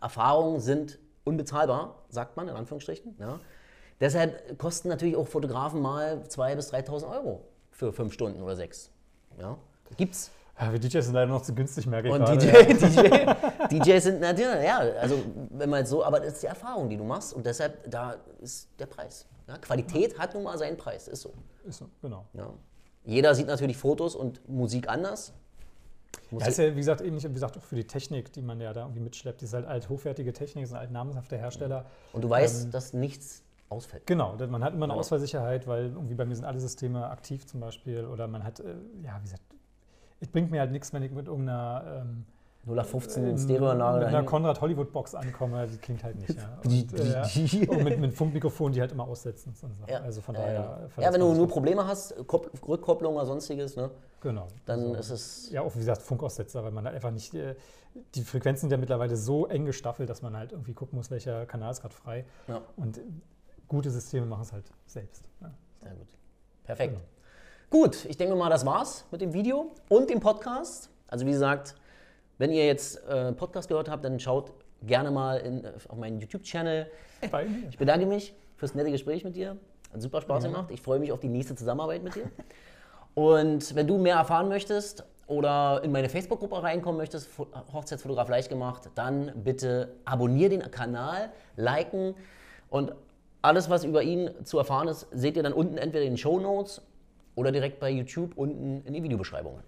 Erfahrungen 0.00 0.60
sind 0.60 0.98
unbezahlbar, 1.24 1.96
sagt 2.08 2.36
man 2.36 2.48
in 2.48 2.54
Anführungsstrichen. 2.54 3.16
Ja. 3.18 3.40
Deshalb 4.00 4.56
kosten 4.58 4.88
natürlich 4.88 5.16
auch 5.16 5.26
Fotografen 5.26 5.82
mal 5.82 6.22
2.000 6.28 6.54
bis 6.54 6.72
3.000 6.72 7.10
Euro 7.10 7.44
für 7.78 7.92
fünf 7.92 8.12
Stunden 8.12 8.42
oder 8.42 8.56
sechs. 8.56 8.90
Ja. 9.40 9.56
Gibt's. 9.96 10.32
Ja, 10.60 10.72
wir 10.72 10.80
DJs 10.80 11.04
sind 11.04 11.14
leider 11.14 11.30
noch 11.30 11.42
zu 11.42 11.54
günstig, 11.54 11.86
merke 11.86 12.08
ich 12.08 12.14
Und 12.14 12.24
gerade. 12.24 12.38
DJ, 12.38 12.74
DJ, 12.74 13.78
DJs 13.78 14.02
sind 14.02 14.20
natürlich, 14.20 14.64
ja, 14.64 14.78
also 14.78 15.22
wenn 15.50 15.70
man 15.70 15.86
so, 15.86 16.04
aber 16.04 16.18
das 16.18 16.34
ist 16.34 16.42
die 16.42 16.48
Erfahrung, 16.48 16.90
die 16.90 16.96
du 16.96 17.04
machst 17.04 17.32
und 17.32 17.46
deshalb, 17.46 17.88
da 17.88 18.16
ist 18.40 18.68
der 18.80 18.86
Preis. 18.86 19.26
Ja, 19.46 19.56
Qualität 19.58 20.18
hat 20.18 20.34
nun 20.34 20.42
mal 20.42 20.58
seinen 20.58 20.76
Preis, 20.76 21.06
ist 21.06 21.22
so. 21.22 21.32
Ist 21.64 21.78
so, 21.78 21.86
genau. 22.02 22.26
Ja. 22.32 22.52
Jeder 23.04 23.36
sieht 23.36 23.46
natürlich 23.46 23.76
Fotos 23.76 24.16
und 24.16 24.46
Musik 24.48 24.88
anders. 24.88 25.32
Ja, 26.32 26.46
ist 26.46 26.58
ja, 26.58 26.72
wie 26.72 26.80
gesagt, 26.80 27.00
ähnlich, 27.00 27.22
wie 27.22 27.32
gesagt, 27.32 27.56
auch 27.56 27.62
für 27.62 27.76
die 27.76 27.86
Technik, 27.86 28.32
die 28.32 28.42
man 28.42 28.60
ja 28.60 28.72
da 28.72 28.82
irgendwie 28.82 29.00
mitschleppt. 29.00 29.40
Die 29.40 29.44
ist 29.44 29.54
halt 29.54 29.66
alt 29.66 29.88
hochwertige 29.88 30.32
Technik, 30.32 30.64
ist 30.64 30.72
ein 30.72 30.80
alt 30.80 30.90
namhafter 30.90 31.36
Hersteller. 31.36 31.86
Und 32.12 32.22
du 32.22 32.28
weißt, 32.28 32.74
dass 32.74 32.92
nichts 32.92 33.44
ausfällt. 33.70 34.06
Genau, 34.06 34.34
man 34.48 34.64
hat 34.64 34.72
immer 34.74 34.84
eine 34.84 34.92
Genau. 34.92 35.00
Ausfallsicherheit, 35.00 35.66
weil 35.66 35.86
irgendwie 35.86 36.14
bei 36.14 36.24
mir 36.24 36.34
sind 36.34 36.44
alle 36.44 36.60
Systeme 36.60 37.08
aktiv 37.08 37.46
zum 37.46 37.60
Beispiel. 37.60 38.04
Oder 38.06 38.26
man 38.28 38.44
hat, 38.44 38.60
äh, 38.60 38.74
ja, 39.02 39.16
wie 39.18 39.24
gesagt, 39.24 39.42
es 40.20 40.28
bringt 40.28 40.50
mir 40.50 40.60
halt 40.60 40.72
nichts, 40.72 40.92
wenn 40.92 41.02
ich 41.02 41.12
mit 41.12 41.26
irgendeiner, 41.28 42.02
ähm, 42.02 42.24
0815 42.66 43.24
mit 43.24 43.38
Stereoanlage 43.40 43.98
einer 44.00 44.10
dahin. 44.10 44.26
Konrad 44.26 44.60
Hollywood 44.60 44.92
Box 44.92 45.14
ankomme, 45.14 45.66
die 45.68 45.78
klingt 45.78 46.02
halt 46.04 46.16
nicht. 46.16 46.36
Ja. 46.38 46.58
Und, 46.64 46.92
äh, 46.98 47.66
und 47.68 47.84
mit, 47.84 47.98
mit 47.98 48.12
Funkmikrofonen, 48.12 48.72
die 48.74 48.80
halt 48.80 48.92
immer 48.92 49.06
aussetzen. 49.08 49.54
So. 49.54 49.68
Ja. 49.86 50.00
Also 50.00 50.20
von 50.20 50.34
daher. 50.34 50.88
ja. 50.96 51.02
ja, 51.02 51.12
wenn 51.12 51.20
du 51.20 51.32
nur 51.32 51.48
Probleme 51.48 51.86
hast, 51.86 52.14
Kopp- 52.26 52.50
Rückkopplung 52.66 53.14
oder 53.16 53.24
sonstiges, 53.26 53.76
ne, 53.76 53.90
Genau. 54.20 54.48
dann 54.66 54.80
Also, 54.96 54.98
ist 54.98 55.10
es. 55.10 55.50
Ja, 55.50 55.62
auch 55.62 55.74
wie 55.76 55.78
gesagt, 55.78 56.02
Funkaussetzer, 56.02 56.62
weil 56.64 56.72
man 56.72 56.84
halt 56.84 56.96
einfach 56.96 57.12
nicht, 57.12 57.32
äh, 57.34 57.54
die 58.16 58.22
Frequenzen 58.22 58.62
sind 58.62 58.72
ja 58.72 58.76
mittlerweile 58.76 59.16
so 59.16 59.46
eng 59.46 59.64
gestaffelt, 59.64 60.10
dass 60.10 60.20
man 60.22 60.36
halt 60.36 60.52
irgendwie 60.52 60.74
gucken 60.74 60.98
muss, 60.98 61.10
welcher 61.10 61.46
Kanal 61.46 61.70
ist 61.70 61.80
gerade 61.80 61.94
frei. 61.94 62.26
Ja, 62.48 62.60
Und 62.76 63.00
gute 63.68 63.90
Systeme 63.90 64.26
machen 64.26 64.42
es 64.42 64.52
halt 64.52 64.64
selbst. 64.86 65.28
Ja. 65.40 65.50
sehr 65.80 65.92
gut. 65.92 66.08
Perfekt. 66.64 66.94
Genau. 66.94 67.04
Gut, 67.70 68.04
ich 68.06 68.16
denke 68.16 68.34
mal, 68.34 68.48
das 68.48 68.64
war's 68.64 69.04
mit 69.10 69.20
dem 69.20 69.32
Video 69.34 69.72
und 69.88 70.08
dem 70.10 70.20
Podcast. 70.20 70.90
Also 71.06 71.26
wie 71.26 71.30
gesagt, 71.32 71.74
wenn 72.38 72.50
ihr 72.50 72.66
jetzt 72.66 73.04
äh, 73.06 73.32
Podcast 73.32 73.68
gehört 73.68 73.90
habt, 73.90 74.04
dann 74.04 74.18
schaut 74.18 74.52
gerne 74.82 75.10
mal 75.10 75.38
in, 75.38 75.66
auf 75.66 75.96
meinen 75.96 76.18
YouTube-Channel. 76.20 76.90
Bei 77.30 77.44
mir. 77.44 77.68
Ich 77.68 77.76
bedanke 77.78 78.06
mich 78.06 78.34
fürs 78.56 78.74
nette 78.74 78.90
Gespräch 78.90 79.24
mit 79.24 79.36
dir. 79.36 79.56
Hat 79.92 80.00
super 80.02 80.20
Spaß 80.20 80.44
gemacht. 80.44 80.70
Ich 80.70 80.80
freue 80.80 80.98
mich 80.98 81.12
auf 81.12 81.20
die 81.20 81.28
nächste 81.28 81.54
Zusammenarbeit 81.54 82.02
mit 82.02 82.14
dir. 82.14 82.30
Und 83.14 83.74
wenn 83.74 83.86
du 83.86 83.98
mehr 83.98 84.16
erfahren 84.16 84.48
möchtest 84.48 85.04
oder 85.26 85.82
in 85.82 85.90
meine 85.92 86.08
Facebook-Gruppe 86.08 86.62
reinkommen 86.62 86.96
möchtest, 86.98 87.26
Fo- 87.26 87.48
Hochzeitsfotograf 87.72 88.28
leicht 88.28 88.48
gemacht, 88.48 88.88
dann 88.94 89.32
bitte 89.42 89.96
abonnier 90.04 90.48
den 90.48 90.60
Kanal, 90.70 91.30
liken 91.56 92.14
und 92.70 92.92
alles, 93.48 93.70
was 93.70 93.82
über 93.82 94.02
ihn 94.02 94.30
zu 94.44 94.58
erfahren 94.58 94.88
ist, 94.88 95.06
seht 95.10 95.36
ihr 95.36 95.42
dann 95.42 95.54
unten 95.54 95.78
entweder 95.78 96.04
in 96.04 96.12
den 96.12 96.18
Show 96.18 96.38
Notes 96.38 96.82
oder 97.34 97.50
direkt 97.50 97.80
bei 97.80 97.90
YouTube 97.90 98.36
unten 98.36 98.82
in 98.84 98.92
die 98.92 99.02
Videobeschreibungen. 99.02 99.62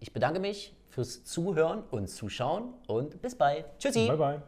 Ich 0.00 0.12
bedanke 0.12 0.40
mich 0.40 0.74
fürs 0.88 1.24
Zuhören 1.24 1.84
und 1.92 2.08
Zuschauen 2.08 2.74
und 2.88 3.22
bis 3.22 3.36
bald. 3.36 3.66
Tschüssi. 3.78 4.08
Bye, 4.08 4.16
bye. 4.16 4.42